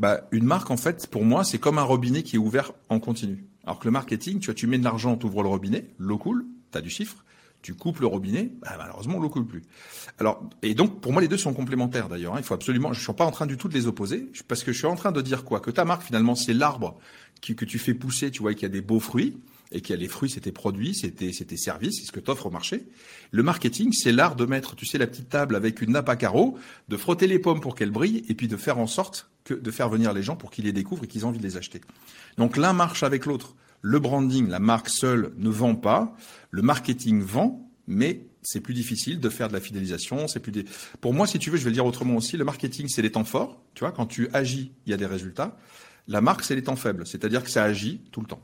Bah, 0.00 0.26
une 0.32 0.44
marque, 0.44 0.70
en 0.70 0.76
fait, 0.76 1.06
pour 1.06 1.24
moi, 1.24 1.44
c'est 1.44 1.58
comme 1.58 1.78
un 1.78 1.82
robinet 1.82 2.22
qui 2.22 2.36
est 2.36 2.38
ouvert 2.38 2.72
en 2.88 2.98
continu. 2.98 3.44
Alors 3.64 3.78
que 3.78 3.84
le 3.84 3.92
marketing, 3.92 4.40
tu 4.40 4.46
vois, 4.46 4.54
tu 4.54 4.66
mets 4.66 4.78
de 4.78 4.84
l'argent, 4.84 5.16
tu 5.16 5.26
ouvres 5.26 5.42
le 5.42 5.48
robinet, 5.48 5.86
l'eau 5.98 6.18
coule, 6.18 6.44
tu 6.72 6.78
as 6.78 6.80
du 6.80 6.90
chiffre 6.90 7.24
tu 7.64 7.74
coupes 7.74 7.98
le 8.00 8.06
robinet, 8.06 8.52
bah, 8.60 8.74
malheureusement, 8.76 9.18
l'eau 9.18 9.30
coule 9.30 9.46
plus. 9.46 9.62
Alors, 10.18 10.48
et 10.60 10.74
donc, 10.74 11.00
pour 11.00 11.12
moi, 11.12 11.22
les 11.22 11.28
deux 11.28 11.38
sont 11.38 11.54
complémentaires 11.54 12.10
d'ailleurs. 12.10 12.34
Hein. 12.34 12.38
Il 12.38 12.44
faut 12.44 12.52
absolument, 12.52 12.92
je 12.92 13.00
suis 13.00 13.12
pas 13.14 13.24
en 13.24 13.30
train 13.30 13.46
du 13.46 13.56
tout 13.56 13.68
de 13.68 13.74
les 13.74 13.86
opposer, 13.86 14.30
parce 14.46 14.62
que 14.62 14.70
je 14.70 14.76
suis 14.76 14.86
en 14.86 14.96
train 14.96 15.12
de 15.12 15.22
dire 15.22 15.44
quoi? 15.44 15.60
Que 15.60 15.70
ta 15.70 15.86
marque, 15.86 16.02
finalement, 16.02 16.34
c'est 16.34 16.52
l'arbre 16.52 16.98
que 17.40 17.64
tu 17.64 17.78
fais 17.78 17.94
pousser, 17.94 18.30
tu 18.30 18.42
vois, 18.42 18.52
qu'il 18.52 18.64
y 18.64 18.66
a 18.66 18.68
des 18.68 18.82
beaux 18.82 19.00
fruits, 19.00 19.38
et 19.72 19.80
qu'il 19.80 19.94
y 19.94 19.98
a 19.98 20.00
les 20.00 20.08
fruits, 20.08 20.28
c'était 20.28 20.52
produits, 20.52 20.94
c'était 20.94 21.32
c'était 21.32 21.56
services, 21.56 22.00
c'est 22.00 22.06
ce 22.06 22.12
que 22.12 22.20
tu 22.20 22.30
offres 22.30 22.46
au 22.46 22.50
marché. 22.50 22.86
Le 23.30 23.42
marketing, 23.42 23.92
c'est 23.92 24.12
l'art 24.12 24.36
de 24.36 24.44
mettre, 24.44 24.76
tu 24.76 24.84
sais, 24.84 24.98
la 24.98 25.06
petite 25.06 25.30
table 25.30 25.56
avec 25.56 25.80
une 25.80 25.92
nappe 25.92 26.10
à 26.10 26.16
carreaux, 26.16 26.58
de 26.88 26.96
frotter 26.96 27.26
les 27.26 27.38
pommes 27.38 27.60
pour 27.60 27.74
qu'elles 27.74 27.90
brillent, 27.90 28.24
et 28.28 28.34
puis 28.34 28.46
de 28.46 28.56
faire 28.58 28.78
en 28.78 28.86
sorte 28.86 29.30
que 29.44 29.54
de 29.54 29.70
faire 29.70 29.88
venir 29.88 30.12
les 30.12 30.22
gens 30.22 30.36
pour 30.36 30.50
qu'ils 30.50 30.66
les 30.66 30.72
découvrent 30.72 31.04
et 31.04 31.06
qu'ils 31.06 31.22
aient 31.22 31.24
envie 31.24 31.38
de 31.38 31.42
les 31.42 31.56
acheter. 31.56 31.80
Donc 32.36 32.56
l'un 32.56 32.72
marche 32.72 33.02
avec 33.02 33.26
l'autre. 33.26 33.56
Le 33.86 33.98
branding, 33.98 34.48
la 34.48 34.60
marque 34.60 34.88
seule 34.88 35.34
ne 35.36 35.50
vend 35.50 35.74
pas. 35.74 36.16
Le 36.50 36.62
marketing 36.62 37.20
vend, 37.20 37.70
mais 37.86 38.24
c'est 38.40 38.60
plus 38.60 38.72
difficile 38.72 39.20
de 39.20 39.28
faire 39.28 39.48
de 39.48 39.52
la 39.52 39.60
fidélisation. 39.60 40.26
C'est 40.26 40.40
plus 40.40 40.52
des... 40.52 40.64
Pour 41.02 41.12
moi, 41.12 41.26
si 41.26 41.38
tu 41.38 41.50
veux, 41.50 41.58
je 41.58 41.64
vais 41.64 41.68
le 41.68 41.74
dire 41.74 41.84
autrement 41.84 42.16
aussi. 42.16 42.38
Le 42.38 42.46
marketing, 42.46 42.88
c'est 42.88 43.02
les 43.02 43.12
temps 43.12 43.24
forts. 43.24 43.60
Tu 43.74 43.80
vois, 43.80 43.92
quand 43.92 44.06
tu 44.06 44.30
agis, 44.32 44.72
il 44.86 44.90
y 44.90 44.94
a 44.94 44.96
des 44.96 45.04
résultats. 45.04 45.58
La 46.08 46.22
marque, 46.22 46.44
c'est 46.44 46.54
les 46.54 46.62
temps 46.62 46.76
faibles. 46.76 47.06
C'est-à-dire 47.06 47.44
que 47.44 47.50
ça 47.50 47.62
agit 47.62 48.00
tout 48.10 48.22
le 48.22 48.26
temps. 48.26 48.40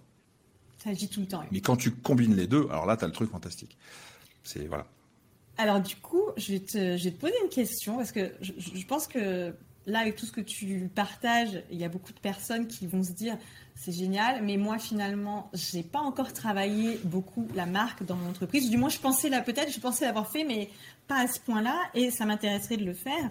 Ça 0.76 0.90
agit 0.90 1.08
tout 1.08 1.20
le 1.20 1.26
temps. 1.26 1.42
Mais 1.50 1.62
quand 1.62 1.76
tu 1.76 1.90
combines 1.90 2.36
les 2.36 2.46
deux, 2.46 2.66
alors 2.68 2.84
là, 2.84 2.98
tu 2.98 3.04
as 3.04 3.06
le 3.06 3.14
truc 3.14 3.30
fantastique. 3.30 3.78
C'est 4.44 4.66
voilà. 4.66 4.86
Alors 5.56 5.80
du 5.80 5.96
coup, 5.96 6.24
je 6.36 6.52
vais, 6.52 6.60
te, 6.60 6.98
je 6.98 7.04
vais 7.04 7.12
te 7.12 7.18
poser 7.18 7.34
une 7.42 7.48
question 7.48 7.96
parce 7.96 8.12
que 8.12 8.30
je, 8.42 8.52
je 8.58 8.86
pense 8.86 9.06
que 9.06 9.54
là, 9.86 10.00
avec 10.00 10.16
tout 10.16 10.26
ce 10.26 10.32
que 10.32 10.40
tu 10.40 10.90
partages, 10.94 11.62
il 11.70 11.78
y 11.78 11.84
a 11.84 11.88
beaucoup 11.88 12.12
de 12.12 12.18
personnes 12.20 12.66
qui 12.66 12.86
vont 12.86 13.02
se 13.02 13.12
dire 13.12 13.36
c'est 13.74 13.92
génial, 13.92 14.44
mais 14.44 14.56
moi 14.56 14.78
finalement, 14.78 15.50
j'ai 15.54 15.82
pas 15.82 16.00
encore 16.00 16.32
travaillé 16.32 17.00
beaucoup 17.04 17.48
la 17.54 17.66
marque 17.66 18.04
dans 18.04 18.16
mon 18.16 18.28
entreprise. 18.28 18.68
Du 18.68 18.76
moins, 18.76 18.90
je 18.90 18.98
pensais 18.98 19.30
là 19.30 19.40
peut-être, 19.40 19.72
je 19.72 19.80
pensais 19.80 20.04
l'avoir 20.04 20.30
fait, 20.30 20.44
mais 20.44 20.68
pas 21.08 21.20
à 21.20 21.26
ce 21.26 21.40
point-là, 21.40 21.76
et 21.94 22.10
ça 22.10 22.26
m'intéresserait 22.26 22.76
de 22.76 22.84
le 22.84 22.94
faire. 22.94 23.30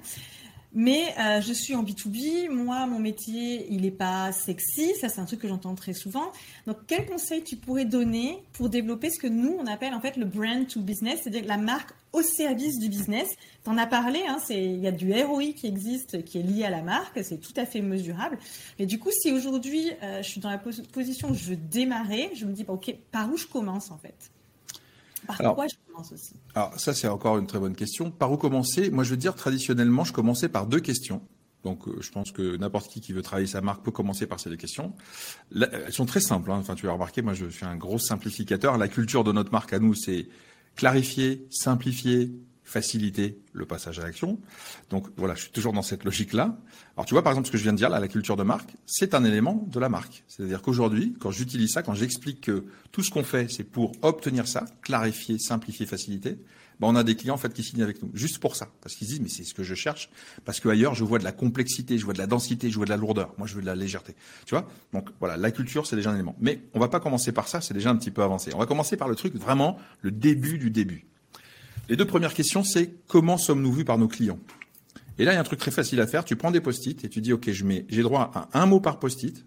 Mais 0.73 1.15
euh, 1.19 1.41
je 1.41 1.51
suis 1.51 1.73
en 1.73 1.83
B2B, 1.83 2.49
moi 2.51 2.85
mon 2.85 2.99
métier 2.99 3.65
il 3.71 3.81
n'est 3.81 3.91
pas 3.91 4.31
sexy, 4.31 4.93
ça 5.01 5.09
c'est 5.09 5.19
un 5.19 5.25
truc 5.25 5.39
que 5.39 5.47
j'entends 5.47 5.73
très 5.73 5.93
souvent. 5.93 6.31
Donc 6.67 6.77
quel 6.85 7.07
conseil 7.07 7.43
tu 7.43 7.55
pourrais 7.55 7.85
donner 7.85 8.43
pour 8.53 8.69
développer 8.69 9.09
ce 9.09 9.17
que 9.17 9.25
nous 9.25 9.57
on 9.59 9.65
appelle 9.65 9.95
en 9.95 9.99
fait 9.99 10.15
le 10.15 10.25
brand 10.25 10.67
to 10.67 10.81
business, 10.81 11.21
c'est-à-dire 11.23 11.45
la 11.45 11.57
marque 11.57 11.89
au 12.11 12.21
service 12.21 12.79
du 12.79 12.89
business 12.89 13.27
Tu 13.63 13.69
en 13.69 13.77
as 13.77 13.87
parlé, 13.87 14.19
hein, 14.27 14.37
il 14.49 14.79
y 14.79 14.87
a 14.87 14.91
du 14.91 15.13
ROI 15.13 15.53
qui 15.55 15.67
existe 15.67 16.23
qui 16.23 16.39
est 16.39 16.43
lié 16.43 16.63
à 16.63 16.69
la 16.69 16.81
marque, 16.81 17.23
c'est 17.23 17.39
tout 17.39 17.53
à 17.55 17.65
fait 17.65 17.81
mesurable. 17.81 18.37
Mais 18.79 18.85
du 18.85 18.99
coup 18.99 19.09
si 19.11 19.31
aujourd'hui 19.31 19.91
euh, 20.03 20.21
je 20.21 20.27
suis 20.27 20.41
dans 20.41 20.49
la 20.49 20.57
position 20.57 21.31
où 21.31 21.33
je 21.33 21.51
veux 21.51 21.55
démarrer, 21.55 22.31
je 22.35 22.45
me 22.45 22.53
dis 22.53 22.63
bah, 22.63 22.73
ok 22.73 22.95
par 23.11 23.31
où 23.31 23.37
je 23.37 23.47
commence 23.47 23.91
en 23.91 23.97
fait? 23.97 24.31
Par 25.27 25.37
quoi 25.53 25.67
je 25.67 25.75
commence 25.87 26.11
aussi? 26.11 26.33
Alors 26.55 26.79
ça 26.79 26.93
c'est 26.93 27.07
encore 27.07 27.37
une 27.37 27.47
très 27.47 27.59
bonne 27.59 27.75
question. 27.75 28.09
Par 28.11 28.31
où 28.31 28.37
commencer? 28.37 28.89
Moi 28.89 29.03
je 29.03 29.11
veux 29.11 29.17
dire 29.17 29.35
traditionnellement 29.35 30.03
je 30.03 30.13
commençais 30.13 30.49
par 30.49 30.65
deux 30.65 30.79
questions. 30.79 31.21
Donc 31.63 31.87
euh, 31.87 31.97
je 31.99 32.09
pense 32.09 32.31
que 32.31 32.55
n'importe 32.55 32.87
qui 32.87 33.01
qui 33.01 33.13
veut 33.13 33.21
travailler 33.21 33.47
sa 33.47 33.61
marque 33.61 33.83
peut 33.83 33.91
commencer 33.91 34.25
par 34.25 34.39
ces 34.39 34.49
deux 34.49 34.55
questions. 34.55 34.93
elles 35.53 35.91
sont 35.91 36.05
très 36.05 36.21
simples. 36.21 36.51
Hein. 36.51 36.57
Enfin 36.59 36.75
tu 36.75 36.87
as 36.87 36.91
remarqué, 36.91 37.21
moi 37.21 37.33
je 37.33 37.47
suis 37.47 37.65
un 37.65 37.75
gros 37.75 37.99
simplificateur. 37.99 38.77
La 38.77 38.87
culture 38.87 39.23
de 39.23 39.31
notre 39.31 39.51
marque 39.51 39.73
à 39.73 39.79
nous 39.79 39.93
c'est 39.93 40.27
clarifier, 40.79 41.45
simplifier, 41.49 42.31
faciliter 42.63 43.37
le 43.51 43.65
passage 43.65 43.99
à 43.99 44.03
l'action. 44.03 44.39
Donc 44.89 45.07
voilà, 45.17 45.35
je 45.35 45.41
suis 45.41 45.51
toujours 45.51 45.73
dans 45.73 45.81
cette 45.81 46.05
logique-là. 46.05 46.57
Alors 46.95 47.05
tu 47.05 47.13
vois 47.13 47.21
par 47.21 47.33
exemple 47.33 47.47
ce 47.47 47.51
que 47.51 47.57
je 47.57 47.63
viens 47.63 47.73
de 47.73 47.77
dire 47.77 47.89
là, 47.89 47.99
la 47.99 48.07
culture 48.07 48.37
de 48.37 48.43
marque, 48.43 48.69
c'est 48.85 49.13
un 49.13 49.25
élément 49.25 49.67
de 49.67 49.77
la 49.77 49.89
marque. 49.89 50.23
C'est-à-dire 50.29 50.61
qu'aujourd'hui, 50.61 51.17
quand 51.19 51.31
j'utilise 51.31 51.73
ça, 51.73 51.83
quand 51.83 51.95
j'explique 51.95 52.39
que 52.39 52.63
tout 52.93 53.03
ce 53.03 53.11
qu'on 53.11 53.25
fait, 53.25 53.51
c'est 53.51 53.65
pour 53.65 53.91
obtenir 54.01 54.47
ça, 54.47 54.67
clarifier, 54.81 55.37
simplifier, 55.37 55.85
faciliter, 55.85 56.39
ben 56.79 56.87
on 56.87 56.95
a 56.95 57.03
des 57.03 57.15
clients 57.15 57.35
en 57.35 57.37
fait 57.37 57.53
qui 57.53 57.63
signent 57.63 57.83
avec 57.83 58.01
nous 58.01 58.09
juste 58.13 58.39
pour 58.39 58.55
ça, 58.55 58.69
parce 58.81 58.95
qu'ils 58.95 59.07
disent 59.07 59.21
mais 59.21 59.29
c'est 59.29 59.43
ce 59.43 59.53
que 59.53 59.63
je 59.63 59.75
cherche, 59.75 60.09
parce 60.45 60.59
que 60.59 60.69
ailleurs 60.69 60.95
je 60.95 61.03
vois 61.03 61.19
de 61.19 61.23
la 61.23 61.31
complexité, 61.31 61.97
je 61.97 62.05
vois 62.05 62.13
de 62.13 62.19
la 62.19 62.27
densité, 62.27 62.69
je 62.69 62.75
vois 62.75 62.85
de 62.85 62.89
la 62.89 62.97
lourdeur. 62.97 63.33
Moi 63.37 63.47
je 63.47 63.55
veux 63.55 63.61
de 63.61 63.65
la 63.65 63.75
légèreté. 63.75 64.15
Tu 64.45 64.55
vois? 64.55 64.67
Donc 64.93 65.09
voilà, 65.19 65.37
la 65.37 65.51
culture 65.51 65.85
c'est 65.85 65.95
déjà 65.95 66.11
un 66.11 66.15
élément. 66.15 66.35
Mais 66.39 66.61
on 66.73 66.79
va 66.79 66.87
pas 66.87 66.99
commencer 66.99 67.31
par 67.31 67.47
ça, 67.47 67.61
c'est 67.61 67.73
déjà 67.73 67.89
un 67.89 67.95
petit 67.95 68.11
peu 68.11 68.23
avancé. 68.23 68.51
On 68.53 68.59
va 68.59 68.65
commencer 68.65 68.97
par 68.97 69.07
le 69.07 69.15
truc 69.15 69.35
vraiment 69.35 69.77
le 70.01 70.11
début 70.11 70.57
du 70.57 70.69
début. 70.69 71.05
Les 71.89 71.95
deux 71.95 72.05
premières 72.05 72.35
questions, 72.35 72.63
c'est 72.63 72.93
comment 73.07 73.37
sommes-nous 73.37 73.73
vus 73.73 73.85
par 73.85 73.97
nos 73.97 74.07
clients? 74.07 74.39
Et 75.17 75.25
là, 75.25 75.33
il 75.33 75.35
y 75.35 75.37
a 75.37 75.41
un 75.41 75.43
truc 75.43 75.59
très 75.59 75.71
facile 75.71 75.99
à 75.99 76.07
faire. 76.07 76.23
Tu 76.23 76.35
prends 76.35 76.51
des 76.51 76.61
post-it 76.61 77.03
et 77.03 77.09
tu 77.09 77.19
dis, 77.19 77.33
OK, 77.33 77.51
je 77.51 77.65
mets, 77.65 77.85
j'ai 77.89 78.03
droit 78.03 78.31
à 78.33 78.59
un 78.59 78.67
mot 78.67 78.79
par 78.79 78.99
post-it 78.99 79.43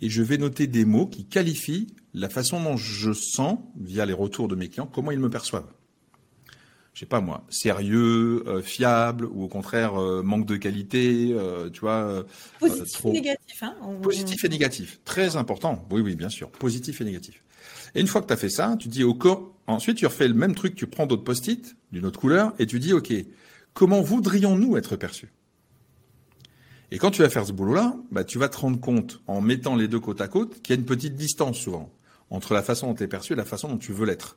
et 0.00 0.08
je 0.08 0.22
vais 0.22 0.38
noter 0.38 0.66
des 0.66 0.84
mots 0.84 1.06
qui 1.06 1.26
qualifient 1.26 1.94
la 2.14 2.28
façon 2.28 2.62
dont 2.62 2.76
je 2.76 3.12
sens, 3.12 3.58
via 3.76 4.06
les 4.06 4.12
retours 4.12 4.48
de 4.48 4.56
mes 4.56 4.68
clients, 4.68 4.86
comment 4.86 5.10
ils 5.10 5.20
me 5.20 5.30
perçoivent. 5.30 5.70
Je 6.94 7.00
sais 7.00 7.06
pas 7.06 7.20
moi, 7.20 7.44
sérieux, 7.50 8.44
euh, 8.46 8.62
fiable, 8.62 9.26
ou 9.26 9.42
au 9.42 9.48
contraire 9.48 10.00
euh, 10.00 10.22
manque 10.22 10.46
de 10.46 10.56
qualité, 10.56 11.30
euh, 11.32 11.68
tu 11.68 11.80
vois. 11.80 12.24
Positif 12.60 13.04
et 13.04 13.10
négatif, 13.10 13.62
hein 13.62 13.74
Positif 14.00 14.44
et 14.44 14.48
négatif, 14.48 15.00
très 15.04 15.34
important. 15.34 15.84
Oui, 15.90 16.00
oui, 16.00 16.14
bien 16.14 16.28
sûr, 16.28 16.50
positif 16.50 17.00
et 17.00 17.04
négatif. 17.04 17.42
Et 17.96 18.00
une 18.00 18.06
fois 18.06 18.22
que 18.22 18.28
tu 18.28 18.32
as 18.32 18.36
fait 18.36 18.48
ça, 18.48 18.76
tu 18.78 18.86
dis 18.86 19.02
au 19.02 19.14
corps, 19.14 19.52
ensuite 19.66 19.96
tu 19.96 20.06
refais 20.06 20.28
le 20.28 20.34
même 20.34 20.54
truc, 20.54 20.76
tu 20.76 20.86
prends 20.86 21.06
d'autres 21.06 21.24
post-it 21.24 21.76
d'une 21.90 22.06
autre 22.06 22.20
couleur 22.20 22.52
et 22.60 22.66
tu 22.66 22.78
dis 22.78 22.92
OK, 22.92 23.12
comment 23.72 24.00
voudrions-nous 24.00 24.76
être 24.76 24.94
perçus? 24.94 25.32
Et 26.92 26.98
quand 26.98 27.10
tu 27.10 27.22
vas 27.22 27.28
faire 27.28 27.44
ce 27.44 27.52
boulot-là, 27.52 27.96
bah, 28.12 28.22
tu 28.22 28.38
vas 28.38 28.48
te 28.48 28.56
rendre 28.56 28.78
compte 28.78 29.20
en 29.26 29.40
mettant 29.40 29.74
les 29.74 29.88
deux 29.88 29.98
côte 29.98 30.20
à 30.20 30.28
côte 30.28 30.62
qu'il 30.62 30.74
y 30.74 30.78
a 30.78 30.80
une 30.80 30.86
petite 30.86 31.16
distance 31.16 31.58
souvent 31.58 31.92
entre 32.30 32.54
la 32.54 32.62
façon 32.62 32.88
dont 32.88 32.94
tu 32.94 33.02
es 33.02 33.08
perçu 33.08 33.32
et 33.32 33.36
la 33.36 33.44
façon 33.44 33.68
dont 33.68 33.78
tu 33.78 33.92
veux 33.92 34.06
l'être. 34.06 34.36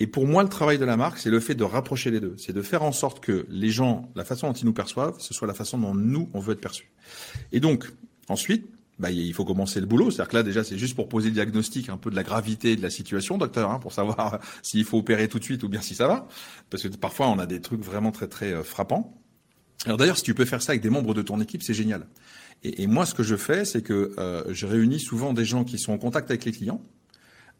Et 0.00 0.06
pour 0.06 0.26
moi, 0.26 0.42
le 0.42 0.48
travail 0.48 0.78
de 0.78 0.84
la 0.84 0.96
marque, 0.96 1.18
c'est 1.18 1.30
le 1.30 1.40
fait 1.40 1.54
de 1.54 1.64
rapprocher 1.64 2.10
les 2.10 2.20
deux. 2.20 2.34
C'est 2.38 2.52
de 2.52 2.62
faire 2.62 2.82
en 2.82 2.92
sorte 2.92 3.20
que 3.20 3.46
les 3.48 3.70
gens, 3.70 4.10
la 4.16 4.24
façon 4.24 4.48
dont 4.48 4.52
ils 4.52 4.64
nous 4.64 4.72
perçoivent, 4.72 5.16
ce 5.18 5.32
soit 5.32 5.46
la 5.46 5.54
façon 5.54 5.78
dont 5.78 5.94
nous, 5.94 6.28
on 6.34 6.40
veut 6.40 6.54
être 6.54 6.60
perçus. 6.60 6.90
Et 7.52 7.60
donc, 7.60 7.92
ensuite, 8.28 8.68
bah, 8.98 9.10
il 9.10 9.32
faut 9.32 9.44
commencer 9.44 9.80
le 9.80 9.86
boulot. 9.86 10.10
C'est-à-dire 10.10 10.30
que 10.30 10.36
là, 10.36 10.42
déjà, 10.42 10.64
c'est 10.64 10.78
juste 10.78 10.94
pour 10.94 11.08
poser 11.08 11.28
le 11.28 11.34
diagnostic 11.34 11.88
un 11.88 11.96
peu 11.96 12.10
de 12.10 12.16
la 12.16 12.22
gravité 12.22 12.76
de 12.76 12.82
la 12.82 12.90
situation, 12.90 13.38
docteur, 13.38 13.70
hein, 13.70 13.78
pour 13.78 13.92
savoir 13.92 14.40
s'il 14.62 14.84
faut 14.84 14.98
opérer 14.98 15.28
tout 15.28 15.38
de 15.38 15.44
suite 15.44 15.62
ou 15.62 15.68
bien 15.68 15.80
si 15.80 15.94
ça 15.94 16.06
va. 16.06 16.28
Parce 16.70 16.82
que 16.82 16.88
parfois, 16.88 17.28
on 17.28 17.38
a 17.38 17.46
des 17.46 17.60
trucs 17.60 17.82
vraiment 17.82 18.12
très, 18.12 18.28
très 18.28 18.52
euh, 18.52 18.62
frappants. 18.62 19.18
Alors 19.86 19.98
d'ailleurs, 19.98 20.16
si 20.16 20.22
tu 20.22 20.34
peux 20.34 20.44
faire 20.44 20.62
ça 20.62 20.72
avec 20.72 20.82
des 20.82 20.90
membres 20.90 21.14
de 21.14 21.22
ton 21.22 21.40
équipe, 21.40 21.62
c'est 21.62 21.74
génial. 21.74 22.06
Et, 22.64 22.86
moi, 22.86 23.06
ce 23.06 23.14
que 23.14 23.24
je 23.24 23.34
fais, 23.34 23.64
c'est 23.64 23.82
que 23.82 24.14
euh, 24.18 24.44
je 24.50 24.66
réunis 24.66 25.00
souvent 25.00 25.32
des 25.32 25.44
gens 25.44 25.64
qui 25.64 25.80
sont 25.80 25.92
en 25.92 25.98
contact 25.98 26.30
avec 26.30 26.44
les 26.44 26.52
clients, 26.52 26.80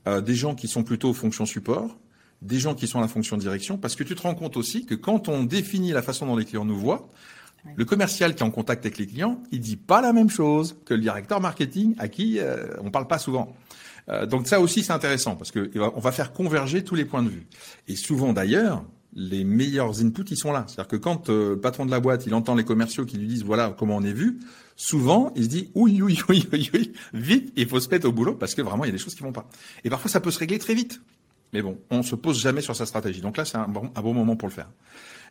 euh, 0.07 0.21
des 0.21 0.37
gens 0.37 0.55
qui 0.55 0.69
sont 0.69 0.85
plutôt 0.85 1.13
fonction 1.13 1.45
support, 1.45 1.99
des 2.43 2.59
gens 2.59 2.75
qui 2.75 2.87
sont 2.87 2.99
à 2.99 3.03
la 3.03 3.09
fonction 3.09 3.37
direction, 3.37 3.79
parce 3.79 3.95
que 3.95 4.05
tu 4.05 4.15
te 4.15 4.23
rends 4.23 4.35
compte 4.35 4.57
aussi 4.57 4.85
que 4.85 4.95
quand 4.95 5.29
on 5.29 5.45
définit 5.45 5.93
la 5.93 6.03
façon 6.03 6.27
dont 6.27 6.37
les 6.37 6.45
clients 6.45 6.65
nous 6.65 6.79
voient, 6.79 7.09
le 7.77 7.85
commercial 7.85 8.35
qui 8.35 8.43
est 8.43 8.47
en 8.47 8.51
contact 8.51 8.85
avec 8.85 8.99
les 8.99 9.07
clients, 9.07 9.41
il 9.53 9.61
dit 9.61 9.77
pas 9.77 10.01
la 10.01 10.13
même 10.13 10.29
chose 10.29 10.77
que 10.85 10.95
le 10.95 11.01
directeur 11.01 11.41
marketing 11.41 11.95
à 11.99 12.09
qui 12.09 12.41
euh, 12.41 12.67
on 12.83 12.91
parle 12.91 13.07
pas 13.07 13.19
souvent. 13.19 13.55
Euh, 14.09 14.27
donc 14.27 14.49
ça 14.49 14.61
aussi 14.61 14.83
c'est 14.83 14.93
intéressant 14.93 15.37
parce 15.37 15.53
que 15.53 15.71
on 15.79 16.01
va 16.01 16.11
faire 16.11 16.33
converger 16.33 16.83
tous 16.83 16.97
les 16.97 17.05
points 17.05 17.23
de 17.23 17.29
vue. 17.29 17.47
Et 17.87 17.95
souvent 17.95 18.33
d'ailleurs, 18.33 18.85
les 19.15 19.45
meilleurs 19.45 20.03
inputs 20.03 20.25
ils 20.31 20.37
sont 20.37 20.51
là. 20.51 20.65
C'est-à-dire 20.67 20.89
que 20.89 20.97
quand 20.97 21.31
euh, 21.31 21.51
le 21.51 21.61
patron 21.61 21.87
de 21.87 21.93
la 21.93 22.01
boîte 22.01 22.27
il 22.27 22.35
entend 22.35 22.57
les 22.57 22.65
commerciaux 22.65 23.05
qui 23.05 23.17
lui 23.17 23.29
disent 23.29 23.45
voilà 23.45 23.73
comment 23.79 23.97
on 23.97 24.03
est 24.03 24.13
vu, 24.13 24.41
souvent 24.75 25.33
il 25.37 25.45
se 25.45 25.49
dit 25.49 25.71
oui 25.77 26.03
oui 26.03 26.19
oui 26.29 26.49
oui 26.53 26.71
oui 26.75 26.93
vite 27.15 27.53
il 27.55 27.69
faut 27.69 27.79
se 27.79 27.89
mettre 27.89 28.09
au 28.09 28.13
boulot 28.13 28.35
parce 28.35 28.57
que 28.57 28.63
vraiment 28.63 28.85
il 28.85 28.89
y 28.89 28.91
a 28.91 28.93
des 28.93 28.99
choses 28.99 29.15
qui 29.15 29.23
vont 29.23 29.33
pas. 29.33 29.49
Et 29.85 29.91
parfois 29.91 30.11
ça 30.11 30.21
peut 30.21 30.33
se 30.33 30.41
régler 30.41 30.59
très 30.59 30.75
vite. 30.75 31.01
Mais 31.53 31.63
bon, 31.63 31.79
on 31.91 32.03
se 32.03 32.15
pose 32.15 32.41
jamais 32.41 32.61
sur 32.61 32.75
sa 32.75 32.87
stratégie. 32.87 33.21
Donc 33.21 33.37
là 33.37 33.45
c'est 33.45 33.59
un 33.59 33.69
bon, 33.69 34.15
moment 34.15 34.37
pour 34.37 34.49
le 34.49 34.55
faire. 34.55 34.69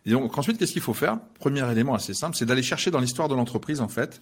Et 0.06 0.12
donc 0.12 0.38
ensuite, 0.38 0.58
qu'est-ce 0.58 0.74
qu'il 0.74 0.82
faut 0.82 0.94
faire? 0.94 1.20
Premier 1.40 1.70
élément 1.72 1.94
assez 1.94 2.14
simple, 2.14 2.36
c'est 2.36 2.46
d'aller 2.46 2.64
chercher 2.64 2.92
dans 2.92 3.00
l'histoire 3.00 3.28
de 3.28 3.36
l'entreprise, 3.36 3.82
en 3.82 3.88
fait, 3.88 4.22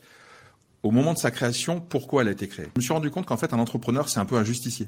au 0.83 0.91
moment 0.91 1.13
de 1.13 1.17
sa 1.17 1.31
création, 1.31 1.79
pourquoi 1.79 2.21
elle 2.21 2.29
a 2.29 2.31
été 2.31 2.47
créée. 2.47 2.67
Je 2.75 2.79
me 2.79 2.81
suis 2.81 2.93
rendu 2.93 3.09
compte 3.11 3.25
qu'en 3.25 3.37
fait, 3.37 3.53
un 3.53 3.59
entrepreneur, 3.59 4.09
c'est 4.09 4.19
un 4.19 4.25
peu 4.25 4.35
un 4.35 4.43
justicier. 4.43 4.87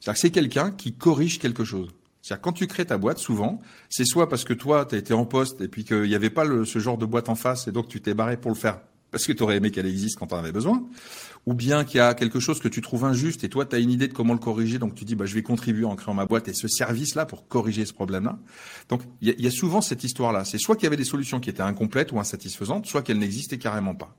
C'est-à-dire 0.00 0.14
que 0.14 0.20
c'est 0.20 0.30
quelqu'un 0.30 0.70
qui 0.70 0.92
corrige 0.92 1.38
quelque 1.38 1.64
chose. 1.64 1.90
C'est-à-dire 2.22 2.42
quand 2.42 2.52
tu 2.52 2.66
crées 2.66 2.86
ta 2.86 2.98
boîte, 2.98 3.18
souvent, 3.18 3.60
c'est 3.88 4.04
soit 4.04 4.28
parce 4.28 4.44
que 4.44 4.54
toi, 4.54 4.86
tu 4.86 4.94
as 4.94 4.98
été 4.98 5.14
en 5.14 5.24
poste 5.24 5.60
et 5.60 5.68
puis 5.68 5.84
qu'il 5.84 6.02
n'y 6.02 6.14
avait 6.14 6.30
pas 6.30 6.44
ce 6.64 6.78
genre 6.78 6.98
de 6.98 7.06
boîte 7.06 7.28
en 7.28 7.34
face 7.34 7.68
et 7.68 7.72
donc 7.72 7.88
tu 7.88 8.00
t'es 8.00 8.14
barré 8.14 8.36
pour 8.36 8.50
le 8.50 8.56
faire 8.56 8.80
parce 9.10 9.26
que 9.26 9.32
tu 9.32 9.42
aurais 9.42 9.56
aimé 9.56 9.70
qu'elle 9.70 9.86
existe 9.86 10.18
quand 10.18 10.26
tu 10.26 10.34
en 10.34 10.38
avais 10.38 10.52
besoin, 10.52 10.84
ou 11.48 11.54
bien 11.54 11.84
qu'il 11.84 11.96
y 11.96 12.00
a 12.00 12.12
quelque 12.12 12.40
chose 12.40 12.60
que 12.60 12.68
tu 12.68 12.82
trouves 12.82 13.06
injuste 13.06 13.42
et 13.42 13.48
toi, 13.48 13.64
tu 13.64 13.74
as 13.74 13.78
une 13.78 13.90
idée 13.90 14.06
de 14.06 14.12
comment 14.12 14.34
le 14.34 14.38
corriger, 14.38 14.78
donc 14.78 14.94
tu 14.94 15.06
dis, 15.06 15.14
bah, 15.14 15.24
je 15.24 15.32
vais 15.32 15.42
contribuer 15.42 15.86
en 15.86 15.96
créant 15.96 16.12
ma 16.12 16.26
boîte 16.26 16.46
et 16.48 16.52
ce 16.52 16.68
service-là 16.68 17.24
pour 17.24 17.48
corriger 17.48 17.86
ce 17.86 17.94
problème-là. 17.94 18.38
Donc, 18.90 19.00
il 19.22 19.30
y, 19.30 19.44
y, 19.44 19.46
a 19.46 19.50
souvent 19.50 19.80
cette 19.80 20.04
histoire-là. 20.04 20.44
C'est 20.44 20.58
soit 20.58 20.76
qu'il 20.76 20.84
y 20.84 20.88
avait 20.88 20.98
des 20.98 21.04
solutions 21.04 21.40
qui 21.40 21.48
étaient 21.48 21.62
incomplètes 21.62 22.12
ou 22.12 22.20
insatisfaisantes, 22.20 22.84
soit 22.84 23.00
qu'elles 23.00 23.18
n'existaient 23.18 23.56
carrément 23.56 23.94
pas. 23.94 24.14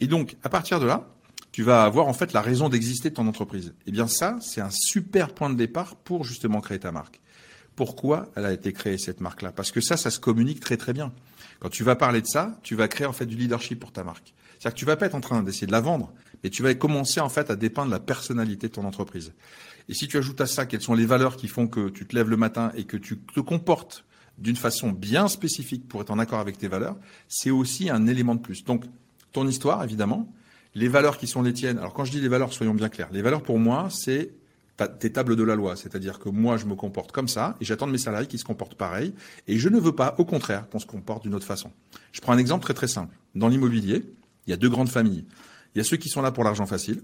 Et 0.00 0.06
donc, 0.06 0.36
à 0.42 0.48
partir 0.48 0.80
de 0.80 0.86
là, 0.86 1.06
tu 1.52 1.62
vas 1.62 1.84
avoir 1.84 2.08
en 2.08 2.14
fait 2.14 2.32
la 2.32 2.40
raison 2.40 2.70
d'exister 2.70 3.10
de 3.10 3.14
ton 3.14 3.28
entreprise. 3.28 3.74
Eh 3.86 3.92
bien 3.92 4.08
ça, 4.08 4.38
c'est 4.40 4.62
un 4.62 4.70
super 4.72 5.34
point 5.34 5.50
de 5.50 5.56
départ 5.56 5.96
pour 5.96 6.24
justement 6.24 6.62
créer 6.62 6.78
ta 6.78 6.92
marque. 6.92 7.20
Pourquoi 7.76 8.30
elle 8.36 8.46
a 8.46 8.54
été 8.54 8.72
créée 8.72 8.96
cette 8.96 9.20
marque-là? 9.20 9.52
Parce 9.52 9.70
que 9.70 9.82
ça, 9.82 9.98
ça 9.98 10.10
se 10.10 10.18
communique 10.18 10.60
très 10.60 10.78
très 10.78 10.94
bien. 10.94 11.12
Quand 11.60 11.68
tu 11.68 11.84
vas 11.84 11.94
parler 11.94 12.22
de 12.22 12.26
ça, 12.26 12.58
tu 12.62 12.74
vas 12.74 12.88
créer 12.88 13.06
en 13.06 13.12
fait 13.12 13.26
du 13.26 13.36
leadership 13.36 13.78
pour 13.80 13.92
ta 13.92 14.02
marque. 14.02 14.32
C'est-à-dire 14.58 14.74
que 14.74 14.78
tu 14.78 14.86
vas 14.86 14.96
pas 14.96 15.04
être 15.06 15.14
en 15.14 15.20
train 15.20 15.42
d'essayer 15.42 15.66
de 15.66 15.72
la 15.72 15.80
vendre, 15.80 16.10
mais 16.44 16.50
tu 16.50 16.62
vas 16.62 16.74
commencer 16.74 17.20
en 17.20 17.30
fait 17.30 17.50
à 17.50 17.56
dépeindre 17.56 17.90
la 17.90 17.98
personnalité 17.98 18.68
de 18.68 18.72
ton 18.74 18.84
entreprise. 18.84 19.32
Et 19.88 19.94
si 19.94 20.06
tu 20.06 20.18
ajoutes 20.18 20.40
à 20.42 20.46
ça 20.46 20.66
quelles 20.66 20.82
sont 20.82 20.94
les 20.94 21.06
valeurs 21.06 21.36
qui 21.36 21.48
font 21.48 21.66
que 21.66 21.88
tu 21.88 22.06
te 22.06 22.14
lèves 22.14 22.28
le 22.28 22.36
matin 22.36 22.70
et 22.76 22.84
que 22.84 22.98
tu 22.98 23.18
te 23.18 23.40
comportes 23.40 24.04
d'une 24.36 24.56
façon 24.56 24.90
bien 24.90 25.26
spécifique 25.28 25.88
pour 25.88 26.02
être 26.02 26.10
en 26.10 26.18
accord 26.18 26.40
avec 26.40 26.58
tes 26.58 26.68
valeurs, 26.68 26.96
c'est 27.28 27.50
aussi 27.50 27.88
un 27.88 28.06
élément 28.06 28.34
de 28.34 28.40
plus. 28.40 28.64
Donc 28.64 28.84
ton 29.32 29.48
histoire, 29.48 29.82
évidemment, 29.82 30.32
les 30.74 30.88
valeurs 30.88 31.18
qui 31.18 31.26
sont 31.26 31.42
les 31.42 31.52
tiennes. 31.52 31.78
Alors 31.78 31.94
quand 31.94 32.04
je 32.04 32.10
dis 32.10 32.20
les 32.20 32.28
valeurs, 32.28 32.52
soyons 32.52 32.74
bien 32.74 32.90
clairs. 32.90 33.08
Les 33.10 33.22
valeurs 33.22 33.42
pour 33.42 33.58
moi, 33.58 33.88
c'est 33.90 34.34
tes 34.98 35.12
tables 35.12 35.36
de 35.36 35.42
la 35.44 35.54
loi. 35.54 35.76
C'est-à-dire 35.76 36.18
que 36.18 36.28
moi, 36.28 36.56
je 36.56 36.66
me 36.66 36.74
comporte 36.74 37.12
comme 37.12 37.28
ça 37.28 37.56
et 37.60 37.64
j'attends 37.64 37.86
de 37.86 37.92
mes 37.92 37.98
salariés 37.98 38.26
qu'ils 38.26 38.40
se 38.40 38.44
comportent 38.44 38.74
pareil. 38.74 39.14
Et 39.46 39.56
je 39.56 39.68
ne 39.68 39.78
veux 39.78 39.94
pas, 39.94 40.14
au 40.18 40.24
contraire, 40.24 40.68
qu'on 40.68 40.80
se 40.80 40.86
comporte 40.86 41.22
d'une 41.22 41.34
autre 41.34 41.46
façon. 41.46 41.70
Je 42.12 42.20
prends 42.20 42.32
un 42.32 42.38
exemple 42.38 42.64
très 42.64 42.74
très 42.74 42.88
simple. 42.88 43.16
Dans 43.34 43.48
l'immobilier, 43.48 44.04
il 44.46 44.50
y 44.50 44.52
a 44.52 44.56
deux 44.56 44.68
grandes 44.68 44.88
familles. 44.90 45.24
Il 45.74 45.78
y 45.78 45.80
a 45.80 45.84
ceux 45.84 45.96
qui 45.96 46.08
sont 46.08 46.22
là 46.22 46.30
pour 46.30 46.44
l'argent 46.44 46.66
facile 46.66 47.02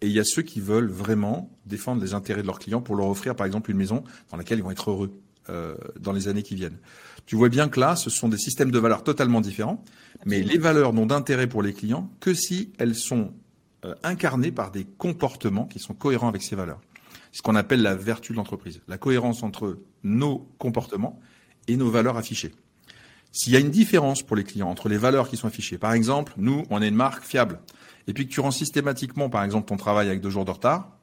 et 0.00 0.06
il 0.06 0.12
y 0.12 0.20
a 0.20 0.24
ceux 0.24 0.42
qui 0.42 0.60
veulent 0.60 0.90
vraiment 0.90 1.50
défendre 1.66 2.02
les 2.02 2.14
intérêts 2.14 2.42
de 2.42 2.46
leurs 2.46 2.58
clients 2.58 2.80
pour 2.80 2.96
leur 2.96 3.08
offrir, 3.08 3.34
par 3.34 3.46
exemple, 3.46 3.70
une 3.70 3.76
maison 3.76 4.04
dans 4.30 4.36
laquelle 4.36 4.58
ils 4.58 4.64
vont 4.64 4.70
être 4.70 4.90
heureux 4.90 5.20
euh, 5.50 5.74
dans 6.00 6.12
les 6.12 6.28
années 6.28 6.42
qui 6.42 6.54
viennent. 6.54 6.78
Tu 7.26 7.36
vois 7.36 7.48
bien 7.48 7.68
que 7.68 7.80
là, 7.80 7.96
ce 7.96 8.10
sont 8.10 8.28
des 8.28 8.38
systèmes 8.38 8.70
de 8.70 8.78
valeurs 8.78 9.02
totalement 9.02 9.40
différents, 9.40 9.84
mais 10.24 10.42
les 10.42 10.58
valeurs 10.58 10.92
n'ont 10.92 11.06
d'intérêt 11.06 11.46
pour 11.46 11.62
les 11.62 11.72
clients 11.72 12.10
que 12.20 12.32
si 12.32 12.72
elles 12.78 12.94
sont 12.94 13.34
euh, 13.84 13.94
incarnées 14.02 14.52
par 14.52 14.70
des 14.70 14.84
comportements 14.84 15.66
qui 15.66 15.78
sont 15.78 15.94
cohérents 15.94 16.28
avec 16.28 16.42
ces 16.42 16.56
valeurs. 16.56 16.80
C'est 17.32 17.38
ce 17.38 17.42
qu'on 17.42 17.56
appelle 17.56 17.82
la 17.82 17.94
vertu 17.94 18.32
de 18.32 18.38
l'entreprise, 18.38 18.80
la 18.88 18.98
cohérence 18.98 19.42
entre 19.42 19.78
nos 20.02 20.48
comportements 20.58 21.20
et 21.66 21.76
nos 21.76 21.90
valeurs 21.90 22.16
affichées. 22.16 22.52
S'il 23.32 23.52
y 23.52 23.56
a 23.56 23.60
une 23.60 23.70
différence 23.70 24.22
pour 24.22 24.36
les 24.36 24.44
clients 24.44 24.68
entre 24.68 24.88
les 24.88 24.96
valeurs 24.96 25.28
qui 25.28 25.36
sont 25.36 25.46
affichées, 25.46 25.78
par 25.78 25.92
exemple, 25.92 26.32
nous, 26.36 26.64
on 26.70 26.82
est 26.82 26.88
une 26.88 26.94
marque 26.94 27.24
fiable, 27.24 27.60
et 28.06 28.12
puis 28.12 28.26
que 28.26 28.32
tu 28.32 28.40
rends 28.40 28.50
systématiquement, 28.50 29.28
par 29.28 29.44
exemple, 29.44 29.68
ton 29.68 29.76
travail 29.76 30.08
avec 30.08 30.20
deux 30.20 30.30
jours 30.30 30.44
de 30.44 30.50
retard, 30.50 30.98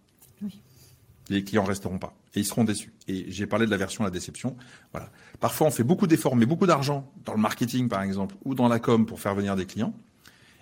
les 1.29 1.43
clients 1.43 1.63
resteront 1.63 1.97
pas 1.97 2.15
et 2.35 2.39
ils 2.39 2.45
seront 2.45 2.63
déçus. 2.63 2.93
Et 3.07 3.31
j'ai 3.31 3.47
parlé 3.47 3.65
de 3.65 3.71
la 3.71 3.77
version 3.77 4.03
la 4.03 4.11
déception. 4.11 4.55
Voilà. 4.91 5.09
Parfois, 5.39 5.67
on 5.67 5.71
fait 5.71 5.83
beaucoup 5.83 6.07
d'efforts, 6.07 6.35
mais 6.35 6.45
beaucoup 6.45 6.67
d'argent 6.67 7.11
dans 7.23 7.33
le 7.33 7.39
marketing, 7.39 7.87
par 7.87 8.01
exemple, 8.01 8.35
ou 8.43 8.55
dans 8.55 8.67
la 8.67 8.79
com 8.79 9.05
pour 9.05 9.19
faire 9.19 9.35
venir 9.35 9.55
des 9.55 9.65
clients. 9.65 9.93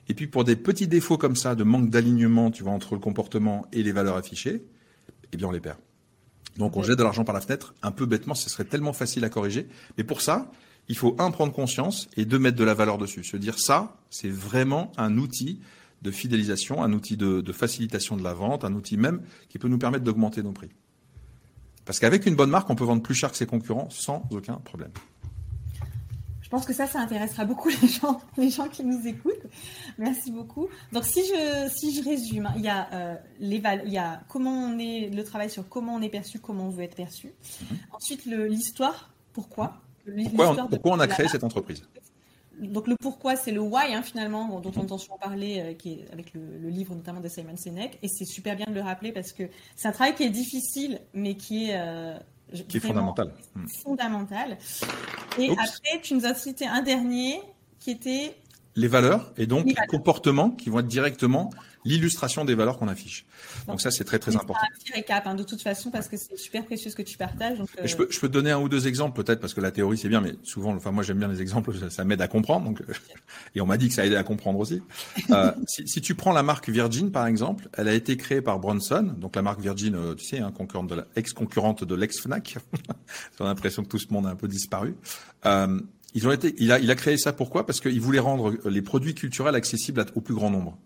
Et 0.07 0.13
puis, 0.13 0.27
pour 0.27 0.43
des 0.43 0.55
petits 0.55 0.87
défauts 0.87 1.17
comme 1.17 1.35
ça, 1.35 1.55
de 1.55 1.63
manque 1.63 1.89
d'alignement, 1.89 2.51
tu 2.51 2.63
vois, 2.63 2.73
entre 2.73 2.93
le 2.93 2.99
comportement 2.99 3.65
et 3.71 3.83
les 3.83 3.91
valeurs 3.91 4.17
affichées, 4.17 4.63
eh 5.31 5.37
bien, 5.37 5.47
on 5.47 5.51
les 5.51 5.59
perd. 5.59 5.77
Donc, 6.57 6.77
on 6.77 6.83
jette 6.83 6.97
de 6.97 7.03
l'argent 7.03 7.23
par 7.23 7.33
la 7.33 7.41
fenêtre. 7.41 7.73
Un 7.81 7.91
peu 7.91 8.05
bêtement, 8.05 8.35
ce 8.35 8.49
serait 8.49 8.65
tellement 8.65 8.93
facile 8.93 9.23
à 9.23 9.29
corriger. 9.29 9.67
Mais 9.97 10.03
pour 10.03 10.21
ça, 10.21 10.51
il 10.89 10.97
faut, 10.97 11.15
un, 11.19 11.31
prendre 11.31 11.53
conscience 11.53 12.09
et 12.17 12.25
deux, 12.25 12.39
mettre 12.39 12.57
de 12.57 12.63
la 12.63 12.73
valeur 12.73 12.97
dessus. 12.97 13.23
Se 13.23 13.37
dire, 13.37 13.57
ça, 13.59 13.95
c'est 14.09 14.29
vraiment 14.29 14.91
un 14.97 15.17
outil 15.17 15.59
de 16.01 16.11
fidélisation, 16.11 16.83
un 16.83 16.91
outil 16.91 17.15
de, 17.15 17.41
de 17.41 17.51
facilitation 17.53 18.17
de 18.17 18.23
la 18.23 18.33
vente, 18.33 18.65
un 18.65 18.73
outil 18.73 18.97
même 18.97 19.21
qui 19.49 19.57
peut 19.57 19.69
nous 19.69 19.77
permettre 19.77 20.03
d'augmenter 20.03 20.43
nos 20.43 20.51
prix. 20.51 20.69
Parce 21.85 21.99
qu'avec 21.99 22.25
une 22.25 22.35
bonne 22.35 22.49
marque, 22.49 22.69
on 22.69 22.75
peut 22.75 22.83
vendre 22.83 23.01
plus 23.01 23.15
cher 23.15 23.31
que 23.31 23.37
ses 23.37 23.45
concurrents 23.45 23.89
sans 23.89 24.23
aucun 24.31 24.55
problème. 24.55 24.91
Je 26.41 26.49
pense 26.49 26.67
que 26.67 26.73
ça, 26.73 26.85
ça 26.85 26.99
intéressera 26.99 27.45
beaucoup 27.45 27.69
les 27.69 27.87
gens, 27.87 28.21
les 28.37 28.49
gens 28.49 28.67
qui 28.67 28.83
nous 28.83 29.07
écoutent. 29.07 29.47
Merci 29.97 30.31
beaucoup. 30.31 30.67
Donc, 30.91 31.03
si 31.03 31.21
je, 31.21 31.69
si 31.75 31.95
je 31.95 32.03
résume, 32.03 32.53
il 32.55 32.61
y 32.61 32.69
a, 32.69 32.93
euh, 32.93 33.15
les 33.39 33.61
il 33.85 33.91
y 33.91 33.97
a 33.97 34.21
comment 34.29 34.51
on 34.51 34.77
est, 34.77 35.09
le 35.09 35.23
travail 35.23 35.49
sur 35.49 35.67
comment 35.67 35.95
on 35.95 36.01
est 36.01 36.09
perçu, 36.09 36.39
comment 36.39 36.67
on 36.67 36.69
veut 36.69 36.83
être 36.83 36.95
perçu. 36.95 37.27
Mhm. 37.27 37.77
Ensuite, 37.91 38.25
l'histoire, 38.25 39.09
pourquoi. 39.33 39.81
Pourquoi 40.05 40.51
on, 40.51 40.67
pourquoi 40.67 40.91
on 40.93 40.99
a 40.99 41.07
créé 41.07 41.27
cette 41.27 41.43
entreprise 41.43 41.83
donc 42.59 42.87
le 42.87 42.95
pourquoi, 42.95 43.35
c'est 43.35 43.51
le 43.51 43.61
why 43.61 43.93
hein, 43.93 44.03
finalement, 44.03 44.59
dont 44.59 44.71
on 44.75 44.81
entend 44.81 44.97
souvent 44.97 45.17
parler, 45.17 45.59
euh, 45.59 45.73
qui 45.73 45.93
est 45.93 46.05
avec 46.13 46.33
le, 46.33 46.69
livre 46.69 46.93
notamment 46.93 47.19
de 47.19 47.27
Simon 47.27 47.57
Sinek, 47.57 47.97
et 48.01 48.07
c'est 48.07 48.25
super 48.25 48.55
bien 48.55 48.67
de 48.67 48.73
le 48.73 48.81
rappeler 48.81 49.11
parce 49.11 49.33
que 49.33 49.43
c'est 49.75 49.87
un 49.87 49.91
travail 49.91 50.13
qui 50.13 50.23
est 50.23 50.29
difficile, 50.29 51.01
mais 51.13 51.35
qui 51.35 51.69
est 51.69 51.75
euh, 51.75 52.17
qui 52.67 52.77
est 52.77 52.79
fondamental. 52.79 53.33
Hmm. 53.55 53.65
Fondamental. 53.83 54.57
Et 55.39 55.49
après, 55.51 55.99
tu 56.01 56.13
nous 56.13 56.25
as 56.25 56.35
cité 56.35 56.67
un 56.67 56.81
dernier 56.81 57.41
qui 57.79 57.91
était 57.91 58.35
les 58.75 58.87
valeurs 58.87 59.33
et 59.37 59.45
donc 59.45 59.65
les, 59.65 59.75
comportements 59.87 60.49
qui 60.49 60.69
vont 60.69 60.79
être 60.79 60.87
directement 60.87 61.49
l'illustration 61.85 62.45
des 62.45 62.55
valeurs 62.55 62.77
qu'on 62.77 62.87
affiche. 62.87 63.25
Donc, 63.67 63.81
ça, 63.81 63.91
c'est 63.91 64.03
très 64.03 64.19
très 64.19 64.35
important. 64.35 64.61
Un 64.63 64.77
petit 64.77 64.93
récap 64.93 65.27
hein, 65.27 65.35
de 65.35 65.43
toute 65.43 65.61
façon 65.61 65.91
parce 65.91 66.07
que 66.07 66.17
c'est 66.17 66.37
super 66.37 66.65
précieux 66.65 66.89
ce 66.89 66.95
que 66.95 67.01
tu 67.01 67.17
partages. 67.17 67.57
je, 67.83 67.95
peux, 67.95 68.07
je 68.09 68.19
peux 68.19 68.27
te 68.27 68.33
donner 68.33 68.51
un 68.51 68.59
ou 68.59 68.69
deux 68.69 68.87
exemples 68.87 69.21
peut-être 69.21 69.39
parce 69.39 69.53
que 69.53 69.61
la 69.61 69.71
théorie 69.71 69.97
c'est 69.97 70.09
bien, 70.09 70.21
mais 70.21 70.35
souvent, 70.43 70.73
enfin 70.73 70.91
moi 70.91 71.03
j'aime 71.03 71.19
bien 71.19 71.27
les 71.27 71.41
exemples, 71.41 71.73
ça, 71.89 72.03
m'aide 72.03 72.21
à 72.21 72.27
comprendre. 72.27 72.65
Donc, 72.65 72.81
et 73.55 73.61
on 73.61 73.65
m'a 73.65 73.77
dit 73.77 73.89
que 73.89 73.93
ça 73.93 74.05
aidait 74.05 74.15
à 74.15 74.23
comprendre 74.23 74.59
aussi. 74.59 74.81
Euh, 75.31 75.51
si, 75.67 75.87
si, 75.87 76.01
tu 76.01 76.15
prends 76.15 76.33
la 76.33 76.43
marque 76.43 76.69
Virgin 76.69 77.11
par 77.11 77.27
exemple, 77.27 77.69
elle 77.73 77.87
a 77.87 77.93
été 77.93 78.17
créée 78.17 78.41
par 78.41 78.59
Bronson, 78.59 79.13
donc 79.17 79.35
la 79.35 79.41
marque 79.41 79.59
Virgin, 79.59 79.95
euh, 79.95 80.15
tu 80.15 80.25
sais, 80.25 80.39
hein, 80.39 80.51
concurrente 80.51 80.89
de 80.89 80.95
la, 80.95 81.07
ex-concurrente 81.15 81.83
de 81.83 81.95
l'ex 81.95 82.19
Fnac. 82.19 82.57
J'ai 83.37 83.43
l'impression 83.43 83.83
que 83.83 83.89
tout 83.89 83.99
ce 83.99 84.11
monde 84.11 84.27
a 84.27 84.29
un 84.29 84.35
peu 84.35 84.47
disparu. 84.47 84.95
Euh, 85.45 85.79
ils 86.15 86.27
ont 86.27 86.31
été, 86.31 86.53
il 86.59 86.71
a, 86.71 86.79
il 86.79 86.91
a 86.91 86.95
créé 86.95 87.17
ça 87.17 87.33
pourquoi? 87.33 87.65
Parce 87.65 87.79
qu'il 87.79 87.99
voulait 87.99 88.19
rendre 88.19 88.55
les 88.69 88.81
produits 88.81 89.15
culturels 89.15 89.55
accessibles 89.55 90.05
au 90.15 90.21
plus 90.21 90.35
grand 90.35 90.51
nombre. 90.51 90.77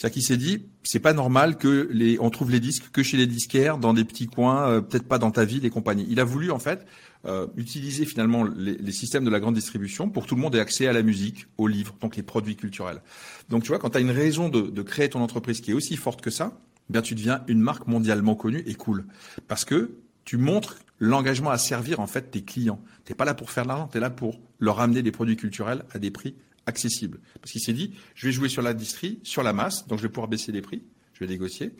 C'est-à-dire 0.00 0.14
qu'il 0.14 0.22
s'est 0.22 0.38
dit, 0.38 0.64
c'est 0.82 0.98
pas 0.98 1.12
normal 1.12 1.58
que 1.58 1.86
les, 1.92 2.18
on 2.20 2.30
trouve 2.30 2.50
les 2.50 2.58
disques 2.58 2.90
que 2.90 3.02
chez 3.02 3.18
les 3.18 3.26
disquaires, 3.26 3.76
dans 3.76 3.92
des 3.92 4.06
petits 4.06 4.28
coins, 4.28 4.66
euh, 4.66 4.80
peut-être 4.80 5.06
pas 5.06 5.18
dans 5.18 5.30
ta 5.30 5.44
ville 5.44 5.66
et 5.66 5.68
compagnie. 5.68 6.06
Il 6.08 6.20
a 6.20 6.24
voulu 6.24 6.50
en 6.50 6.58
fait 6.58 6.86
euh, 7.26 7.48
utiliser 7.58 8.06
finalement 8.06 8.44
les, 8.44 8.92
systèmes 8.92 9.26
de 9.26 9.30
la 9.30 9.40
grande 9.40 9.56
distribution 9.56 10.08
pour 10.08 10.22
que 10.22 10.30
tout 10.30 10.36
le 10.36 10.40
monde 10.40 10.54
ait 10.54 10.60
accès 10.60 10.86
à 10.86 10.94
la 10.94 11.02
musique, 11.02 11.48
aux 11.58 11.66
livres, 11.66 11.94
donc 12.00 12.16
les 12.16 12.22
produits 12.22 12.56
culturels. 12.56 13.02
Donc 13.50 13.62
tu 13.62 13.68
vois, 13.68 13.78
quand 13.78 13.90
tu 13.90 13.98
as 13.98 14.00
une 14.00 14.10
raison 14.10 14.48
de, 14.48 14.62
de, 14.62 14.82
créer 14.82 15.10
ton 15.10 15.20
entreprise 15.20 15.60
qui 15.60 15.72
est 15.72 15.74
aussi 15.74 15.98
forte 15.98 16.22
que 16.22 16.30
ça, 16.30 16.58
eh 16.88 16.94
bien 16.94 17.02
tu 17.02 17.14
deviens 17.14 17.42
une 17.46 17.60
marque 17.60 17.86
mondialement 17.86 18.36
connue 18.36 18.62
et 18.64 18.76
cool, 18.76 19.04
parce 19.48 19.66
que 19.66 19.98
tu 20.24 20.38
montres 20.38 20.78
l'engagement 20.98 21.50
à 21.50 21.58
servir 21.58 22.00
en 22.00 22.06
fait 22.06 22.30
tes 22.30 22.42
clients. 22.42 22.80
T'es 23.04 23.14
pas 23.14 23.26
là 23.26 23.34
pour 23.34 23.50
faire 23.50 23.64
de 23.64 23.68
l'argent, 23.68 23.88
tu 23.88 23.98
es 23.98 24.00
là 24.00 24.08
pour 24.08 24.40
leur 24.60 24.80
amener 24.80 25.02
des 25.02 25.12
produits 25.12 25.36
culturels 25.36 25.84
à 25.92 25.98
des 25.98 26.10
prix 26.10 26.36
accessibles. 26.70 27.20
Parce 27.40 27.52
qu'il 27.52 27.60
s'est 27.60 27.74
dit, 27.74 27.92
je 28.14 28.26
vais 28.26 28.32
jouer 28.32 28.48
sur 28.48 28.62
la 28.62 28.72
distrie, 28.72 29.20
sur 29.22 29.42
la 29.42 29.52
masse, 29.52 29.86
donc 29.86 29.98
je 29.98 30.04
vais 30.04 30.08
pouvoir 30.08 30.28
baisser 30.28 30.52
les 30.52 30.62
prix, 30.62 30.82
je 31.12 31.20
vais 31.20 31.30
négocier, 31.30 31.72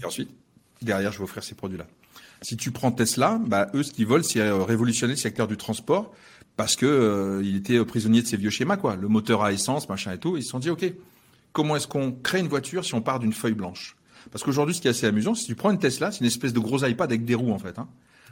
et 0.00 0.04
ensuite, 0.04 0.30
derrière, 0.80 1.10
je 1.10 1.18
vais 1.18 1.24
offrir 1.24 1.42
ces 1.42 1.54
produits-là. 1.54 1.86
Si 2.42 2.56
tu 2.56 2.70
prends 2.70 2.92
Tesla, 2.92 3.40
bah, 3.44 3.68
eux, 3.74 3.82
ce 3.82 3.92
qu'ils 3.92 4.06
veulent, 4.06 4.24
c'est 4.24 4.40
euh, 4.40 4.62
révolutionner 4.62 5.14
le 5.14 5.18
secteur 5.18 5.48
du 5.48 5.56
transport, 5.56 6.14
parce 6.56 6.76
que 6.76 6.86
euh, 6.86 7.56
était 7.56 7.84
prisonnier 7.84 8.22
de 8.22 8.26
ces 8.26 8.36
vieux 8.36 8.50
schémas, 8.50 8.76
quoi. 8.76 8.94
Le 8.96 9.08
moteur 9.08 9.42
à 9.42 9.52
essence, 9.52 9.88
machin 9.88 10.12
et 10.12 10.18
tout. 10.18 10.36
Ils 10.36 10.44
se 10.44 10.50
sont 10.50 10.60
dit, 10.60 10.70
OK, 10.70 10.84
comment 11.52 11.74
est-ce 11.74 11.88
qu'on 11.88 12.12
crée 12.12 12.40
une 12.40 12.48
voiture 12.48 12.84
si 12.84 12.94
on 12.94 13.00
part 13.00 13.18
d'une 13.18 13.32
feuille 13.32 13.54
blanche? 13.54 13.96
Parce 14.30 14.44
qu'aujourd'hui, 14.44 14.74
ce 14.74 14.80
qui 14.80 14.88
est 14.88 14.90
assez 14.90 15.06
amusant, 15.06 15.34
si 15.34 15.46
tu 15.46 15.54
prends 15.54 15.70
une 15.70 15.78
Tesla, 15.78 16.12
c'est 16.12 16.20
une 16.20 16.26
espèce 16.26 16.52
de 16.52 16.60
gros 16.60 16.84
iPad 16.84 17.10
avec 17.10 17.24
des 17.24 17.34
roues, 17.34 17.52
en 17.52 17.58
fait. 17.58 17.78
Hein. 17.78 17.88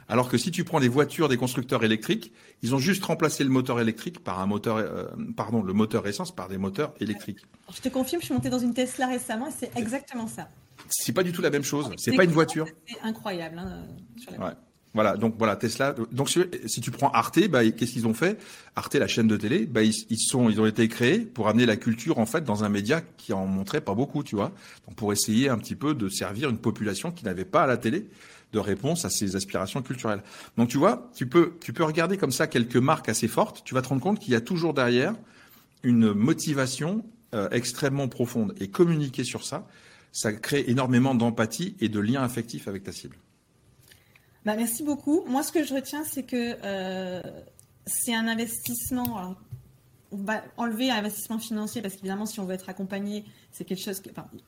Alors 0.09 0.29
que 0.29 0.37
si 0.37 0.51
tu 0.51 0.63
prends 0.63 0.79
les 0.79 0.87
voitures 0.87 1.29
des 1.29 1.37
constructeurs 1.37 1.83
électriques, 1.83 2.33
ils 2.61 2.75
ont 2.75 2.79
juste 2.79 3.03
remplacé 3.05 3.43
le 3.43 3.49
moteur 3.49 3.79
électrique 3.79 4.23
par 4.23 4.39
un 4.39 4.45
moteur, 4.45 4.77
euh, 4.77 5.05
pardon, 5.35 5.61
le 5.63 5.73
moteur 5.73 6.07
essence 6.07 6.33
par 6.33 6.49
des 6.49 6.57
moteurs 6.57 6.93
électriques. 6.99 7.39
Je 7.73 7.81
te 7.81 7.89
confirme, 7.89 8.21
je 8.21 8.25
suis 8.25 8.33
monté 8.33 8.49
dans 8.49 8.59
une 8.59 8.73
Tesla 8.73 9.07
récemment 9.07 9.47
et 9.47 9.53
c'est 9.57 9.77
exactement 9.77 10.27
ça. 10.27 10.47
C'est 10.89 11.13
pas 11.13 11.23
du 11.23 11.31
tout 11.31 11.41
la 11.41 11.49
même 11.49 11.63
chose. 11.63 11.89
C'est 11.97 12.15
pas 12.15 12.23
une 12.23 12.31
voiture. 12.31 12.67
C'est 12.85 12.99
incroyable. 13.01 13.59
Hein, 13.59 13.85
ouais. 14.39 14.53
Voilà, 14.93 15.17
donc 15.17 15.35
voilà 15.39 15.55
Tesla. 15.55 15.95
Donc 16.11 16.29
si 16.29 16.81
tu 16.81 16.91
prends 16.91 17.09
Arte, 17.09 17.47
bah, 17.47 17.67
qu'est-ce 17.71 17.93
qu'ils 17.93 18.05
ont 18.05 18.13
fait? 18.13 18.39
Arte, 18.75 18.93
la 18.95 19.07
chaîne 19.07 19.27
de 19.27 19.37
télé, 19.37 19.65
bah, 19.65 19.81
ils, 19.81 19.93
ils, 20.09 20.19
sont, 20.19 20.49
ils 20.49 20.61
ont 20.61 20.67
été 20.67 20.87
créés 20.87 21.19
pour 21.19 21.47
amener 21.47 21.65
la 21.65 21.77
culture 21.77 22.19
en 22.19 22.27
fait 22.27 22.43
dans 22.43 22.63
un 22.63 22.69
média 22.69 23.01
qui 23.17 23.33
en 23.33 23.47
montrait 23.47 23.81
pas 23.81 23.95
beaucoup, 23.95 24.23
tu 24.23 24.35
vois. 24.35 24.51
Donc 24.87 24.95
pour 24.95 25.11
essayer 25.11 25.49
un 25.49 25.57
petit 25.57 25.75
peu 25.75 25.95
de 25.95 26.09
servir 26.09 26.49
une 26.49 26.59
population 26.59 27.11
qui 27.11 27.25
n'avait 27.25 27.45
pas 27.45 27.63
à 27.63 27.67
la 27.67 27.77
télé 27.77 28.07
de 28.53 28.59
réponse 28.59 29.03
à 29.03 29.09
ses 29.09 29.35
aspirations 29.35 29.81
culturelles. 29.81 30.23
Donc 30.57 30.69
tu 30.69 30.77
vois, 30.77 31.09
tu 31.15 31.27
peux, 31.27 31.57
tu 31.59 31.73
peux 31.73 31.83
regarder 31.83 32.17
comme 32.17 32.31
ça 32.31 32.47
quelques 32.47 32.77
marques 32.77 33.09
assez 33.09 33.27
fortes, 33.27 33.63
tu 33.65 33.73
vas 33.73 33.81
te 33.81 33.89
rendre 33.89 34.01
compte 34.01 34.19
qu'il 34.19 34.31
y 34.31 34.35
a 34.35 34.41
toujours 34.41 34.73
derrière 34.73 35.15
une 35.81 36.13
motivation 36.13 37.03
euh, 37.33 37.49
extrêmement 37.51 38.07
profonde 38.07 38.53
et 38.59 38.69
communiquer 38.69 39.23
sur 39.23 39.43
ça, 39.43 39.67
ça 40.11 40.31
crée 40.31 40.63
énormément 40.67 41.15
d'empathie 41.15 41.75
et 41.81 41.89
de 41.89 41.99
lien 41.99 42.23
affectif 42.23 42.67
avec 42.67 42.83
ta 42.83 42.91
cible. 42.91 43.17
Bah, 44.45 44.55
merci 44.55 44.83
beaucoup. 44.83 45.23
Moi, 45.27 45.41
ce 45.41 45.51
que 45.51 45.63
je 45.63 45.73
retiens, 45.73 46.03
c'est 46.03 46.23
que 46.23 46.57
euh, 46.63 47.21
c'est 47.85 48.13
un 48.13 48.27
investissement. 48.27 49.35
enlever 50.57 50.91
un 50.91 50.97
investissement 50.97 51.39
financier 51.39 51.81
parce 51.81 51.95
qu'évidemment, 51.95 52.27
si 52.27 52.39
on 52.39 52.45
veut 52.45 52.53
être 52.53 52.69
accompagné, 52.69 53.25
c'est 53.51 53.65
quelque 53.65 53.83
chose. 53.83 54.01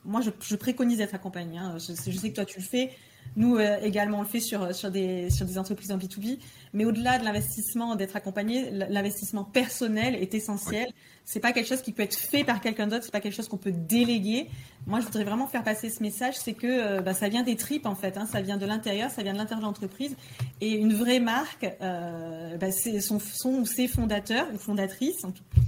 moi, 0.04 0.20
je, 0.20 0.56
préconise 0.56 0.98
d'être 0.98 1.14
accompagné. 1.14 1.58
Hein. 1.58 1.78
Je, 1.78 1.92
je, 2.10 2.16
sais 2.16 2.30
que 2.30 2.36
toi, 2.36 2.44
tu 2.44 2.60
le 2.60 2.64
fais. 2.64 2.92
Nous 3.34 3.56
euh, 3.56 3.78
également, 3.82 4.18
on 4.18 4.22
le 4.22 4.28
fait 4.28 4.40
sur, 4.40 4.74
sur, 4.74 4.90
des, 4.90 5.30
sur 5.30 5.46
des 5.46 5.58
entreprises 5.58 5.92
en 5.92 5.98
B2B. 5.98 6.38
Mais 6.72 6.84
au-delà 6.84 7.18
de 7.18 7.24
l'investissement, 7.24 7.96
d'être 7.96 8.16
accompagné, 8.16 8.70
l'investissement 8.70 9.44
personnel 9.44 10.14
est 10.14 10.34
essentiel. 10.34 10.88
C'est 11.24 11.40
pas 11.40 11.52
quelque 11.52 11.66
chose 11.66 11.82
qui 11.82 11.92
peut 11.92 12.02
être 12.02 12.14
fait 12.14 12.44
par 12.44 12.60
quelqu'un 12.60 12.86
d'autre, 12.86 13.04
c'est 13.04 13.10
pas 13.10 13.20
quelque 13.20 13.34
chose 13.34 13.48
qu'on 13.48 13.56
peut 13.56 13.72
déléguer. 13.72 14.48
Moi, 14.86 15.00
je 15.00 15.06
voudrais 15.06 15.24
vraiment 15.24 15.48
faire 15.48 15.64
passer 15.64 15.90
ce 15.90 16.02
message, 16.02 16.34
c'est 16.36 16.52
que 16.52 16.66
euh, 16.66 17.00
bah, 17.00 17.14
ça 17.14 17.28
vient 17.28 17.42
des 17.42 17.56
tripes 17.56 17.86
en 17.86 17.96
fait, 17.96 18.16
hein. 18.16 18.26
ça 18.26 18.40
vient 18.42 18.58
de 18.58 18.66
l'intérieur, 18.66 19.10
ça 19.10 19.22
vient 19.22 19.32
de 19.32 19.38
l'intérieur 19.38 19.60
de 19.60 19.64
l'entreprise. 19.64 20.16
Et 20.60 20.72
une 20.72 20.94
vraie 20.94 21.18
marque, 21.18 21.66
euh, 21.80 22.56
bah, 22.58 22.70
c'est 22.70 23.00
son, 23.00 23.18
son, 23.18 23.64
ses 23.64 23.88
fondateurs 23.88 24.46
ou 24.54 24.58
fondatrices, 24.58 25.24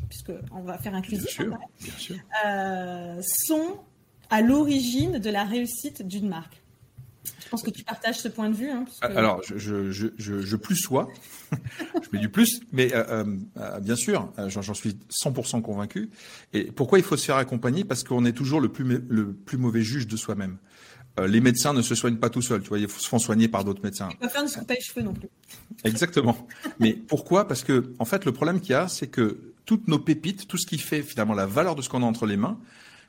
puisqu'on 0.08 0.60
va 0.60 0.78
faire 0.78 0.94
inclusif, 0.94 1.38
bien 1.38 1.58
bien 1.80 1.94
sûr. 1.96 2.16
Euh, 2.46 3.20
sont 3.46 3.78
à 4.30 4.42
l'origine 4.42 5.18
de 5.18 5.30
la 5.30 5.44
réussite 5.44 6.06
d'une 6.06 6.28
marque. 6.28 6.62
Je 7.48 7.50
pense 7.52 7.62
que 7.62 7.70
tu 7.70 7.82
partages 7.82 8.18
ce 8.18 8.28
point 8.28 8.50
de 8.50 8.54
vue. 8.54 8.68
Hein, 8.68 8.84
Alors, 9.00 9.42
je, 9.42 9.56
je, 9.56 9.90
je, 9.90 10.40
je 10.42 10.56
plus 10.56 10.76
sois, 10.76 11.08
je 11.50 12.08
mets 12.12 12.18
du 12.18 12.28
plus, 12.28 12.60
mais 12.72 12.94
euh, 12.94 13.04
euh, 13.08 13.36
euh 13.56 13.80
bien 13.80 13.96
sûr, 13.96 14.30
euh, 14.38 14.50
j'en 14.50 14.74
suis 14.74 14.98
100% 15.10 15.62
convaincu. 15.62 16.10
Et 16.52 16.64
pourquoi 16.64 16.98
il 16.98 17.04
faut 17.06 17.16
se 17.16 17.24
faire 17.24 17.36
accompagner? 17.36 17.84
Parce 17.84 18.04
qu'on 18.04 18.26
est 18.26 18.34
toujours 18.34 18.60
le 18.60 18.68
plus, 18.68 18.84
le 19.08 19.32
plus 19.32 19.56
mauvais 19.56 19.80
juge 19.80 20.06
de 20.06 20.18
soi-même. 20.18 20.58
les 21.26 21.40
médecins 21.40 21.72
ne 21.72 21.80
se 21.80 21.94
soignent 21.94 22.18
pas 22.18 22.28
tout 22.28 22.42
seuls, 22.42 22.60
tu 22.60 22.68
vois, 22.68 22.78
ils 22.78 22.90
se 22.90 23.08
font 23.08 23.18
soigner 23.18 23.48
par 23.48 23.64
d'autres 23.64 23.82
médecins. 23.82 24.10
Pas 24.20 24.28
faire 24.28 24.42
ne 24.42 24.48
se 24.48 24.60
pas 24.60 24.74
les 24.74 24.80
cheveux 24.82 25.00
non 25.02 25.14
plus. 25.14 25.30
Exactement. 25.84 26.46
mais 26.78 26.92
pourquoi? 26.92 27.48
Parce 27.48 27.64
que, 27.64 27.94
en 27.98 28.04
fait, 28.04 28.26
le 28.26 28.32
problème 28.32 28.60
qu'il 28.60 28.72
y 28.72 28.74
a, 28.74 28.88
c'est 28.88 29.06
que 29.06 29.54
toutes 29.64 29.88
nos 29.88 29.98
pépites, 29.98 30.46
tout 30.46 30.58
ce 30.58 30.66
qui 30.66 30.76
fait 30.76 31.00
finalement 31.00 31.34
la 31.34 31.46
valeur 31.46 31.76
de 31.76 31.80
ce 31.80 31.88
qu'on 31.88 32.02
a 32.02 32.06
entre 32.06 32.26
les 32.26 32.36
mains, 32.36 32.60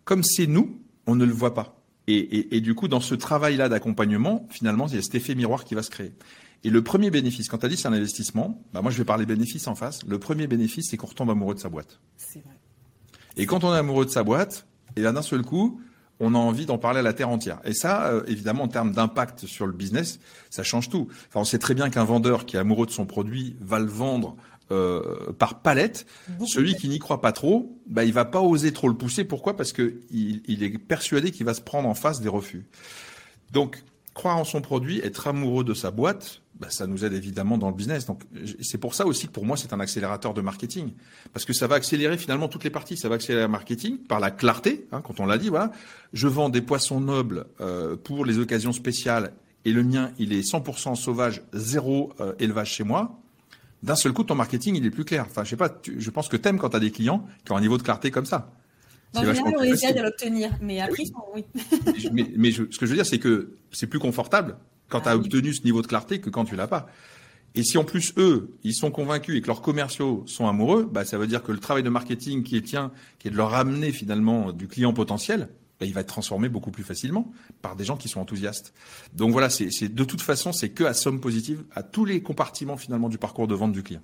comme 0.05 0.23
c'est 0.23 0.47
nous, 0.47 0.81
on 1.07 1.15
ne 1.15 1.25
le 1.25 1.33
voit 1.33 1.53
pas. 1.53 1.78
Et, 2.11 2.61
du 2.61 2.73
coup, 2.73 2.87
dans 2.87 3.01
ce 3.01 3.13
travail-là 3.13 3.69
d'accompagnement, 3.69 4.47
finalement, 4.49 4.87
il 4.87 4.95
y 4.95 4.97
a 4.97 5.01
cet 5.01 5.15
effet 5.15 5.35
miroir 5.35 5.63
qui 5.63 5.75
va 5.75 5.83
se 5.83 5.91
créer. 5.91 6.11
Et 6.63 6.69
le 6.69 6.83
premier 6.83 7.11
bénéfice, 7.11 7.47
quand 7.47 7.59
tu 7.59 7.65
as 7.65 7.69
dit 7.69 7.77
c'est 7.77 7.87
un 7.87 7.93
investissement, 7.93 8.61
bah 8.73 8.81
moi 8.81 8.91
je 8.91 8.97
vais 8.97 9.05
parler 9.05 9.25
bénéfice 9.25 9.67
en 9.67 9.75
face. 9.75 10.03
Le 10.05 10.19
premier 10.19 10.45
bénéfice, 10.47 10.89
c'est 10.89 10.97
qu'on 10.97 11.07
retombe 11.07 11.29
amoureux 11.29 11.55
de 11.55 11.59
sa 11.59 11.69
boîte. 11.69 12.01
C'est 12.17 12.43
vrai. 12.43 12.55
Et 13.37 13.45
quand 13.45 13.63
on 13.63 13.73
est 13.73 13.77
amoureux 13.77 14.05
de 14.05 14.09
sa 14.09 14.23
boîte, 14.23 14.67
et 14.97 15.01
là 15.01 15.13
d'un 15.13 15.21
seul 15.21 15.43
coup, 15.43 15.79
on 16.19 16.35
a 16.35 16.37
envie 16.37 16.65
d'en 16.65 16.77
parler 16.77 16.99
à 16.99 17.03
la 17.03 17.13
terre 17.13 17.29
entière. 17.29 17.59
Et 17.63 17.73
ça, 17.73 18.07
euh, 18.07 18.23
évidemment, 18.27 18.63
en 18.63 18.67
termes 18.67 18.91
d'impact 18.91 19.45
sur 19.45 19.65
le 19.65 19.71
business, 19.71 20.19
ça 20.49 20.63
change 20.63 20.89
tout. 20.89 21.07
Enfin, 21.29 21.39
on 21.39 21.45
sait 21.45 21.59
très 21.59 21.75
bien 21.75 21.89
qu'un 21.89 22.03
vendeur 22.03 22.45
qui 22.45 22.57
est 22.57 22.59
amoureux 22.59 22.85
de 22.85 22.91
son 22.91 23.05
produit 23.05 23.55
va 23.61 23.79
le 23.79 23.85
vendre 23.85 24.35
euh, 24.71 25.31
par 25.37 25.61
palette. 25.61 26.05
Celui 26.45 26.75
qui 26.75 26.89
n'y 26.89 26.99
croit 26.99 27.21
pas 27.21 27.31
trop, 27.31 27.77
bah, 27.87 28.03
il 28.03 28.13
va 28.13 28.25
pas 28.25 28.41
oser 28.41 28.71
trop 28.73 28.87
le 28.87 28.95
pousser. 28.95 29.23
Pourquoi? 29.23 29.55
Parce 29.57 29.73
que 29.73 30.01
il, 30.11 30.63
est 30.63 30.77
persuadé 30.77 31.31
qu'il 31.31 31.45
va 31.45 31.53
se 31.53 31.61
prendre 31.61 31.87
en 31.87 31.93
face 31.93 32.21
des 32.21 32.29
refus. 32.29 32.65
Donc, 33.51 33.83
croire 34.13 34.37
en 34.37 34.43
son 34.43 34.61
produit, 34.61 34.99
être 34.99 35.27
amoureux 35.27 35.63
de 35.63 35.73
sa 35.73 35.91
boîte, 35.91 36.41
bah, 36.59 36.67
ça 36.69 36.87
nous 36.87 37.05
aide 37.05 37.13
évidemment 37.13 37.57
dans 37.57 37.69
le 37.69 37.75
business. 37.75 38.05
Donc, 38.05 38.23
c'est 38.61 38.77
pour 38.77 38.93
ça 38.93 39.05
aussi 39.05 39.27
que 39.27 39.31
pour 39.31 39.45
moi, 39.45 39.57
c'est 39.57 39.73
un 39.73 39.79
accélérateur 39.79 40.33
de 40.33 40.41
marketing. 40.41 40.91
Parce 41.33 41.45
que 41.45 41.53
ça 41.53 41.67
va 41.67 41.75
accélérer 41.75 42.17
finalement 42.17 42.47
toutes 42.47 42.63
les 42.63 42.69
parties. 42.69 42.97
Ça 42.97 43.09
va 43.09 43.15
accélérer 43.15 43.45
le 43.45 43.51
marketing 43.51 43.97
par 43.97 44.19
la 44.19 44.31
clarté, 44.31 44.87
hein, 44.91 45.01
quand 45.01 45.19
on 45.19 45.25
l'a 45.25 45.37
dit, 45.37 45.49
voilà. 45.49 45.71
Je 46.13 46.27
vends 46.27 46.49
des 46.49 46.61
poissons 46.61 46.99
nobles 46.99 47.45
euh, 47.61 47.95
pour 47.95 48.25
les 48.25 48.39
occasions 48.39 48.73
spéciales 48.73 49.33
et 49.65 49.71
le 49.71 49.83
mien, 49.83 50.11
il 50.17 50.33
est 50.33 50.41
100% 50.41 50.95
sauvage, 50.95 51.41
zéro 51.53 52.13
euh, 52.19 52.33
élevage 52.39 52.73
chez 52.73 52.83
moi 52.83 53.19
d'un 53.83 53.95
seul 53.95 54.13
coup, 54.13 54.23
ton 54.23 54.35
marketing, 54.35 54.75
il 54.75 54.85
est 54.85 54.91
plus 54.91 55.05
clair. 55.05 55.25
Enfin, 55.29 55.43
je 55.43 55.49
sais 55.49 55.57
pas, 55.57 55.81
je 55.85 56.09
pense 56.09 56.27
que 56.27 56.37
t'aimes 56.37 56.57
quand 56.57 56.69
tu 56.69 56.75
as 56.75 56.81
des 56.81 56.91
clients 56.91 57.25
qui 57.45 57.51
ont 57.51 57.57
un 57.57 57.61
niveau 57.61 57.77
de 57.77 57.83
clarté 57.83 58.11
comme 58.11 58.25
ça. 58.25 58.51
Dans 59.13 59.21
général, 59.21 59.55
on 59.57 59.63
essaie 59.63 59.93
de 59.93 60.01
l'obtenir, 60.01 60.51
mais 60.61 60.79
après, 60.81 61.03
oui. 61.33 61.43
mais, 62.11 62.31
mais 62.35 62.51
ce 62.51 62.61
que 62.61 62.85
je 62.85 62.91
veux 62.91 62.95
dire, 62.95 63.05
c'est 63.05 63.17
que 63.17 63.55
c'est 63.71 63.87
plus 63.87 63.99
confortable 63.99 64.57
quand 64.87 65.01
tu 65.01 65.07
as 65.07 65.11
ah 65.11 65.15
obtenu 65.15 65.53
ce 65.53 65.63
niveau 65.63 65.81
de 65.81 65.87
clarté 65.87 66.19
que 66.19 66.29
quand 66.29 66.45
tu 66.45 66.55
l'as 66.55 66.67
pas. 66.67 66.87
Et 67.55 67.63
si 67.63 67.77
en 67.77 67.83
plus 67.83 68.13
eux, 68.17 68.55
ils 68.63 68.75
sont 68.75 68.91
convaincus 68.91 69.35
et 69.35 69.41
que 69.41 69.47
leurs 69.47 69.61
commerciaux 69.61 70.23
sont 70.27 70.47
amoureux, 70.47 70.87
bah 70.91 71.05
ça 71.05 71.17
veut 71.17 71.25
dire 71.25 71.41
que 71.41 71.51
le 71.51 71.59
travail 71.59 71.81
de 71.81 71.89
marketing 71.89 72.43
qui 72.43 72.57
est 72.57 72.61
tien, 72.61 72.91
qui 73.17 73.27
est 73.27 73.31
de 73.31 73.35
leur 73.35 73.49
ramener 73.49 73.91
finalement 73.91 74.51
du 74.51 74.67
client 74.67 74.93
potentiel, 74.93 75.49
bah, 75.79 75.85
il 75.85 75.93
va 75.93 76.01
être 76.01 76.07
transformé 76.07 76.49
beaucoup 76.49 76.71
plus 76.71 76.83
facilement 76.83 77.31
par 77.61 77.75
des 77.75 77.85
gens 77.85 77.97
qui 77.97 78.09
sont 78.09 78.19
enthousiastes. 78.19 78.73
Donc 79.13 79.31
voilà, 79.31 79.49
c'est 79.49 79.93
de 79.93 80.03
toute 80.03 80.21
façon, 80.21 80.51
c'est 80.51 80.69
que 80.69 80.83
à 80.83 80.93
somme 80.93 81.19
positive 81.19 81.63
à 81.73 81.83
tous 81.83 82.05
les 82.05 82.21
compartiments 82.21 82.77
finalement 82.77 83.09
du 83.09 83.17
parcours 83.17 83.47
de 83.47 83.55
vente 83.55 83.71
du 83.71 83.83
client. 83.83 84.01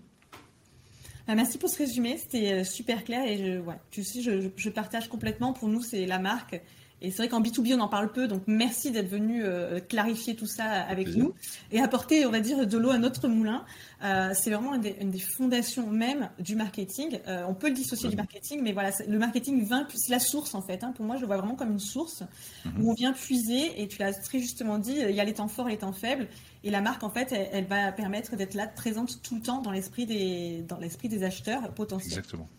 Bah, 1.28 1.36
merci 1.36 1.58
pour 1.58 1.70
ce 1.70 1.80
résumé, 1.80 2.18
c'était 2.18 2.54
euh, 2.54 2.64
super 2.64 3.04
clair 3.04 3.26
et 3.26 3.60
tu 3.90 4.04
sais, 4.04 4.22
je 4.22 4.70
partage 4.70 5.10
complètement. 5.10 5.54
Pour 5.54 5.68
nous, 5.68 5.82
c'est 5.82 6.06
la 6.06 6.20
marque 6.20 6.62
et 7.06 7.12
c'est 7.12 7.18
vrai 7.18 7.30
qu'en 7.30 7.41
B2B, 7.41 7.76
on 7.76 7.82
en 7.82 7.88
parle 7.88 8.12
peu, 8.12 8.28
donc 8.28 8.41
merci 8.48 8.89
d'être 8.89 9.08
venu 9.08 9.44
euh, 9.44 9.80
clarifier 9.80 10.36
tout 10.36 10.48
ça 10.48 10.65
avec 10.65 11.15
nous 11.15 11.36
et 11.72 11.80
apporter, 11.80 12.26
on 12.26 12.32
va 12.32 12.39
dire, 12.39 12.65
de 12.65 12.78
l'eau 12.78 12.89
à 12.89 12.98
notre 12.98 13.28
moulin. 13.28 13.63
Euh, 14.04 14.32
c'est 14.34 14.50
vraiment 14.50 14.74
une 14.74 15.12
des, 15.12 15.20
fondations 15.20 15.88
même 15.88 16.30
du 16.39 16.56
marketing. 16.56 17.20
Euh, 17.28 17.44
on 17.48 17.54
peut 17.54 17.68
le 17.68 17.76
dissocier 17.76 18.10
du 18.10 18.15
marketing, 18.15 18.62
mais 18.63 18.72
voilà, 18.72 18.89
le 19.08 19.20
marketing 19.20 19.63
vient, 19.63 19.88
c'est 19.94 20.12
la 20.12 20.20
source 20.20 20.56
en 20.56 20.63
fait. 20.63 20.84
Hein. 20.84 20.94
Pour 20.96 21.06
moi, 21.06 21.15
je 21.15 21.22
le 21.22 21.28
vois 21.28 21.38
vraiment 21.38 21.56
comme 21.56 21.72
une 21.72 21.80
source 21.80 22.24
mhm. 22.65 22.84
où 22.84 22.91
on 22.91 22.94
vient 22.96 23.13
puiser, 23.13 23.80
et 23.80 23.88
tu 23.88 24.00
l'as 24.00 24.13
très 24.13 24.39
justement 24.39 24.80
dit, 24.80 24.98
il 25.08 25.15
y 25.15 25.20
a 25.20 25.26
les 25.26 25.34
temps 25.34 25.48
forts 25.48 25.68
et 25.68 25.74
les 25.74 25.78
temps 25.78 25.94
faibles. 25.94 26.28
Et 26.63 26.72
la 26.72 26.82
marque, 26.82 27.04
en 27.04 27.12
fait, 27.12 27.32
elle, 27.32 27.68
va 27.68 27.91
permettre 27.91 28.36
d'être 28.36 28.56
là, 28.56 28.65
présente 28.65 29.22
tout 29.22 29.36
le 29.36 29.41
temps 29.41 29.62
dans 29.62 29.72
l'esprit 29.72 30.08
des, 30.08 30.65
dans 30.68 30.80
l'esprit 30.80 31.08
des 31.08 31.24
acheteurs 31.24 31.72
potentiels. 31.76 32.18
Exactement. 32.18 32.50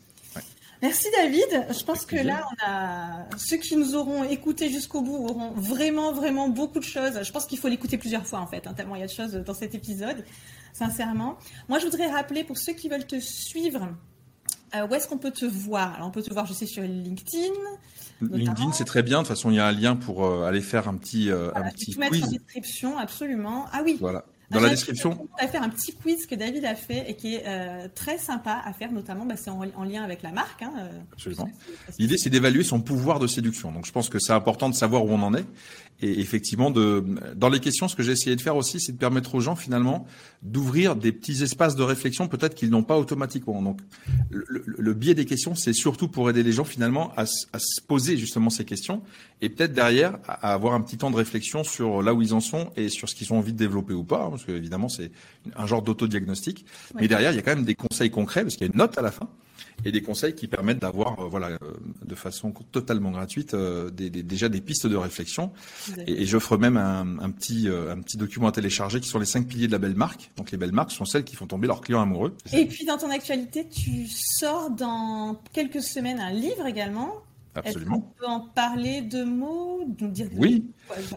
Merci 0.83 1.07
David. 1.17 1.67
Je 1.71 1.85
pense 1.85 2.05
que 2.05 2.17
là, 2.17 2.45
on 2.51 2.67
a 2.67 3.39
ceux 3.39 3.57
qui 3.57 3.77
nous 3.77 3.95
auront 3.95 4.25
écoutés 4.25 4.71
jusqu'au 4.71 5.01
bout 5.01 5.17
auront 5.17 5.51
vraiment, 5.53 6.13
vraiment 6.13 6.49
beaucoup 6.49 6.79
de 6.79 6.85
choses. 6.85 7.23
Je 7.23 7.33
pense 7.33 7.47
qu'il 7.47 7.59
faut 7.59 7.69
l'écouter 7.69 7.99
plusieurs 7.99 8.27
fois 8.27 8.41
en 8.41 8.47
fait, 8.47 8.67
hein, 8.67 8.75
tellement 8.75 8.95
il 8.95 9.01
y 9.01 9.05
a 9.05 9.07
de 9.07 9.13
choses 9.13 9.33
dans 9.33 9.55
cet 9.55 9.75
épisode, 9.75 10.25
sincèrement. 10.73 11.39
Moi, 11.69 11.79
je 11.79 11.87
voudrais 11.87 12.11
rappeler 12.11 12.45
pour 12.45 12.59
ceux 12.59 12.73
qui 12.73 12.89
veulent 12.89 13.07
te 13.07 13.21
suivre, 13.21 13.89
euh, 14.75 14.87
où 14.87 14.95
est-ce 14.95 15.09
qu'on 15.09 15.19
peut 15.19 15.31
te 15.31 15.47
voir? 15.47 15.95
Alors, 15.95 16.09
on 16.09 16.11
peut 16.11 16.23
te 16.23 16.33
voir, 16.33 16.47
je 16.47 16.53
sais, 16.53 16.67
sur 16.67 16.83
LinkedIn. 16.83 17.55
LinkedIn, 18.21 18.73
c'est 18.73 18.85
très 18.85 19.03
bien. 19.03 19.19
De 19.19 19.23
toute 19.23 19.29
façon, 19.29 19.51
il 19.51 19.57
y 19.57 19.61
a 19.61 19.67
un 19.67 19.73
lien 19.73 19.97
pour 19.97 20.27
euh, 20.27 20.45
aller 20.45 20.61
faire 20.61 20.89
un 20.89 20.97
petit, 20.97 21.31
euh, 21.31 21.51
un 21.55 21.71
petit 21.71 21.95
quiz. 21.95 21.99
mettre 21.99 22.25
en 22.25 22.31
description, 22.31 22.99
absolument. 22.99 23.67
Ah 23.73 23.83
oui. 23.85 23.97
Voilà. 24.01 24.25
Dans 24.51 24.61
la 24.61 24.69
description. 24.69 25.29
On 25.33 25.43
va 25.43 25.49
faire 25.49 25.63
un 25.63 25.69
petit 25.69 25.93
quiz 25.95 26.27
que 26.27 26.35
David 26.35 26.65
a 26.65 26.77
fait 26.77 27.11
et 27.11 27.17
qui 27.17 27.35
est 27.35 27.45
euh, 27.47 27.89
très 27.95 28.17
sympa 28.17 28.63
à 28.65 28.73
faire, 28.73 28.93
notamment, 28.93 29.27
bah, 29.27 29.37
c'est 29.37 29.51
en, 29.51 29.85
lien 29.85 30.05
avec 30.05 30.23
la 30.23 30.31
marque. 30.31 30.63
Hein, 30.63 30.73
euh, 30.79 31.01
Absolument. 31.13 31.51
L'idée, 31.99 32.17
c'est 32.17 32.31
d'évaluer 32.31 32.63
son 32.63 32.81
pouvoir 32.81 33.19
de 33.19 33.27
séduction. 33.27 33.73
Donc, 33.73 33.87
je 33.87 33.93
pense 33.93 34.09
que 34.09 34.19
c'est 34.19 34.33
important 34.33 34.69
de 34.69 34.75
savoir 34.75 35.05
où 35.05 35.11
on 35.11 35.23
en 35.23 35.35
est. 35.35 35.45
Et 36.01 36.21
effectivement, 36.21 36.71
de, 36.71 37.05
dans 37.35 37.49
les 37.49 37.61
questions, 37.61 37.89
ce 37.89 37.97
que 37.97 38.03
j'ai 38.03 38.13
essayé 38.13 38.37
de 38.37 38.41
faire 38.41 38.57
aussi, 38.57 38.81
c'est 38.81 38.93
de 38.93 38.99
permettre 38.99 39.35
aux 39.35 39.41
gens, 39.41 39.57
finalement, 39.57 40.07
d'ouvrir 40.43 40.95
des 40.95 41.11
petits 41.11 41.43
espaces 41.43 41.75
de 41.75 41.83
réflexion, 41.83 42.29
peut-être 42.29 42.55
qu'ils 42.55 42.71
n'ont 42.71 42.83
pas 42.83 42.99
automatiquement. 42.99 43.63
Donc, 43.63 43.81
le, 44.31 44.63
le, 44.67 44.95
biais 44.95 45.15
des 45.15 45.25
questions, 45.25 45.55
c'est 45.55 45.73
surtout 45.73 46.09
pour 46.09 46.29
aider 46.29 46.43
les 46.43 46.53
gens, 46.53 46.65
finalement, 46.65 47.13
à, 47.17 47.23
à 47.23 47.59
se 47.59 47.81
poser 47.81 48.19
justement 48.19 48.51
ces 48.51 48.65
questions 48.65 49.03
et 49.41 49.49
peut-être 49.49 49.73
derrière, 49.73 50.19
à, 50.29 50.53
avoir 50.53 50.75
un 50.75 50.83
petit 50.83 50.99
temps 50.99 51.11
de 51.11 51.17
réflexion 51.17 51.65
sur 51.65 52.03
là 52.03 52.13
où 52.13 52.21
ils 52.21 52.35
en 52.35 52.41
sont 52.41 52.71
et 52.77 52.89
sur 52.89 53.09
ce 53.09 53.15
qu'ils 53.15 53.33
ont 53.33 53.39
envie 53.39 53.53
de 53.53 53.59
développer 53.59 53.95
ou 53.95 54.05
pas, 54.05 54.25
hein, 54.25 54.31
parce 54.31 54.45
que 54.45 54.53
évidemment, 54.53 54.89
c'est 54.89 55.11
un 55.57 55.67
genre 55.67 55.83
d'autodiagnostic. 55.83 56.67
Mais 56.95 57.09
derrière, 57.09 57.33
il 57.33 57.37
y 57.37 57.39
a 57.39 57.43
quand 57.43 57.55
même 57.55 57.65
des 57.65 57.75
conseils 57.75 58.11
concrets, 58.11 58.43
parce 58.43 58.57
qu'il 58.57 58.67
y 58.67 58.71
a 58.71 58.73
une 58.73 58.79
note 58.79 58.99
à 58.99 59.03
la 59.03 59.11
fin 59.11 59.29
et 59.85 59.93
des 59.93 60.03
conseils 60.03 60.35
qui 60.35 60.49
permettent 60.49 60.81
d'avoir, 60.81 61.21
euh, 61.21 61.29
voilà, 61.29 61.49
euh, 61.49 61.59
de 62.05 62.15
façon 62.15 62.53
totalement 62.73 63.11
gratuite, 63.11 63.55
euh, 63.55 63.91
des, 63.91 64.11
déjà 64.11 64.49
des 64.49 64.61
pistes 64.61 64.87
de 64.87 64.97
réflexion. 64.97 65.53
Et, 66.07 66.23
et 66.23 66.27
j'offre 66.27 66.57
même 66.57 66.77
un, 66.77 67.19
un, 67.21 67.31
petit, 67.31 67.69
un 67.69 68.01
petit 68.01 68.17
document 68.17 68.49
à 68.49 68.53
télécharger 68.53 69.01
qui 69.01 69.09
sont 69.09 69.19
les 69.19 69.27
cinq 69.27 69.47
piliers 69.47 69.67
de 69.67 69.73
la 69.73 69.79
belle 69.79 69.95
marque. 69.95 70.31
Donc 70.37 70.51
les 70.51 70.59
belles 70.59 70.73
marques 70.73 70.93
sont 70.93 71.05
celles 71.05 71.25
qui 71.25 71.37
font 71.37 71.47
tomber 71.47 71.67
leurs 71.67 71.81
clients 71.81 72.03
amoureux. 72.03 72.35
Et 72.53 72.67
puis 72.67 72.85
dans 72.85 72.99
ton 72.99 73.11
actualité, 73.11 73.69
tu 73.69 74.07
sors 74.09 74.71
dans 74.71 75.41
quelques 75.53 75.83
semaines 75.83 76.21
un 76.21 76.33
livre 76.33 76.67
également. 76.67 77.23
Absolument. 77.57 78.13
On 78.17 78.21
peut 78.21 78.27
en 78.27 78.41
parler 78.41 79.03
de 79.03 79.25
mots, 79.25 79.85
dire 79.87 80.29
Oui. 80.37 80.67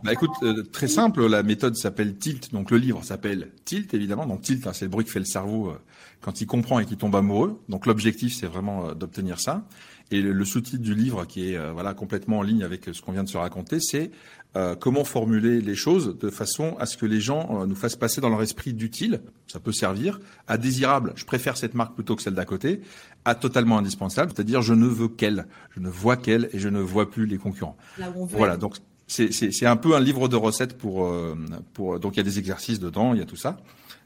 Bah, 0.03 0.13
écoute, 0.13 0.31
très 0.71 0.87
simple, 0.87 1.25
la 1.27 1.43
méthode 1.43 1.75
s'appelle 1.75 2.17
Tilt, 2.17 2.51
donc 2.53 2.71
le 2.71 2.77
livre 2.77 3.03
s'appelle 3.03 3.51
Tilt 3.65 3.93
évidemment. 3.93 4.25
Donc 4.25 4.41
Tilt, 4.41 4.65
hein, 4.65 4.73
c'est 4.73 4.85
le 4.85 4.89
bruit 4.89 5.05
que 5.05 5.11
fait 5.11 5.19
le 5.19 5.25
cerveau 5.25 5.73
quand 6.21 6.41
il 6.41 6.47
comprend 6.47 6.79
et 6.79 6.85
qu'il 6.85 6.97
tombe 6.97 7.15
amoureux. 7.15 7.61
Donc 7.69 7.85
l'objectif, 7.85 8.33
c'est 8.33 8.47
vraiment 8.47 8.89
euh, 8.89 8.93
d'obtenir 8.93 9.39
ça. 9.39 9.65
Et 10.11 10.21
le, 10.21 10.45
sous-titre 10.45 10.81
du 10.81 10.95
livre, 10.95 11.25
qui 11.25 11.51
est 11.51 11.57
euh, 11.57 11.71
voilà 11.71 11.93
complètement 11.93 12.39
en 12.39 12.41
ligne 12.41 12.63
avec 12.63 12.89
ce 12.91 13.01
qu'on 13.01 13.11
vient 13.11 13.23
de 13.23 13.29
se 13.29 13.37
raconter, 13.37 13.79
c'est 13.79 14.11
euh, 14.55 14.75
comment 14.75 15.03
formuler 15.03 15.61
les 15.61 15.75
choses 15.75 16.17
de 16.17 16.29
façon 16.31 16.75
à 16.79 16.87
ce 16.87 16.97
que 16.97 17.05
les 17.05 17.21
gens 17.21 17.61
euh, 17.61 17.65
nous 17.67 17.75
fassent 17.75 17.95
passer 17.95 18.19
dans 18.19 18.29
leur 18.29 18.41
esprit 18.41 18.73
d'utile, 18.73 19.21
ça 19.45 19.59
peut 19.59 19.71
servir, 19.71 20.19
à 20.47 20.57
désirable, 20.57 21.13
je 21.15 21.23
préfère 21.23 21.55
cette 21.55 21.75
marque 21.75 21.93
plutôt 21.93 22.15
que 22.15 22.23
celle 22.23 22.33
d'à 22.33 22.45
côté, 22.45 22.81
à 23.25 23.35
totalement 23.35 23.77
indispensable, 23.77 24.31
c'est-à-dire 24.35 24.63
je 24.63 24.73
ne 24.73 24.87
veux 24.87 25.07
qu'elle, 25.07 25.45
je 25.75 25.79
ne 25.79 25.89
vois 25.89 26.17
qu'elle 26.17 26.49
et 26.51 26.57
je 26.57 26.67
ne 26.67 26.79
vois 26.79 27.11
plus 27.11 27.27
les 27.27 27.37
concurrents. 27.37 27.77
Voilà, 28.37 28.57
donc 28.57 28.77
c'est 29.05 29.65
un 29.65 29.75
peu 29.75 29.95
un 29.95 29.99
livre 29.99 30.27
de 30.27 30.35
recettes 30.35 30.77
pour, 30.77 31.05
euh, 31.05 31.35
pour 31.73 31.99
donc 31.99 32.15
il 32.15 32.17
y 32.17 32.21
a 32.21 32.23
des 32.23 32.39
exercices 32.39 32.79
dedans, 32.79 33.13
il 33.13 33.19
y 33.19 33.23
a 33.23 33.25
tout 33.25 33.35
ça. 33.35 33.57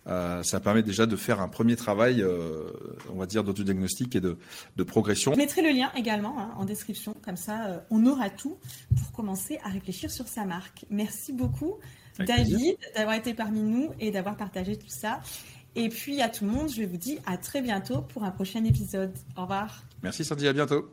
Euh, 0.08 0.44
ça 0.44 0.60
permet 0.60 0.84
déjà 0.84 1.06
de 1.06 1.16
faire 1.16 1.40
un 1.40 1.48
premier 1.48 1.76
travail, 1.76 2.22
euh, 2.22 2.64
on 3.10 3.18
va 3.18 3.26
dire, 3.26 3.44
d'autodiagnostic 3.44 4.16
et 4.16 4.22
de, 4.22 4.38
de, 4.76 4.84
progression. 4.84 5.32
Je 5.34 5.38
mettrai 5.38 5.62
le 5.62 5.70
lien 5.70 5.92
également 5.96 6.38
hein, 6.40 6.52
en 6.58 6.66
description, 6.66 7.16
comme 7.24 7.38
ça 7.38 7.68
euh, 7.68 7.80
on 7.90 8.06
aura 8.06 8.30
tout 8.30 8.58
pour 8.98 9.12
commencer 9.14 9.60
à 9.64 9.70
réfléchir 9.70 10.12
sur 10.12 10.28
sa 10.28 10.46
marque. 10.46 10.86
Merci 10.90 11.32
beaucoup 11.32 11.76
David 12.20 12.78
d'avoir 12.96 13.16
été 13.16 13.34
parmi 13.34 13.62
nous 13.62 13.92
et 14.00 14.12
d'avoir 14.12 14.36
partagé 14.36 14.78
tout 14.78 14.90
ça. 14.90 15.22
Et 15.76 15.90
puis 15.90 16.22
à 16.22 16.30
tout 16.30 16.46
le 16.46 16.52
monde, 16.52 16.70
je 16.70 16.84
vous 16.84 16.98
dis 16.98 17.20
à 17.26 17.38
très 17.38 17.62
bientôt 17.62 18.02
pour 18.02 18.24
un 18.24 18.32
prochain 18.32 18.64
épisode. 18.66 19.14
Au 19.38 19.44
revoir. 19.44 19.84
Merci 20.04 20.26
Sandy, 20.26 20.48
à 20.48 20.54
bientôt. 20.54 20.92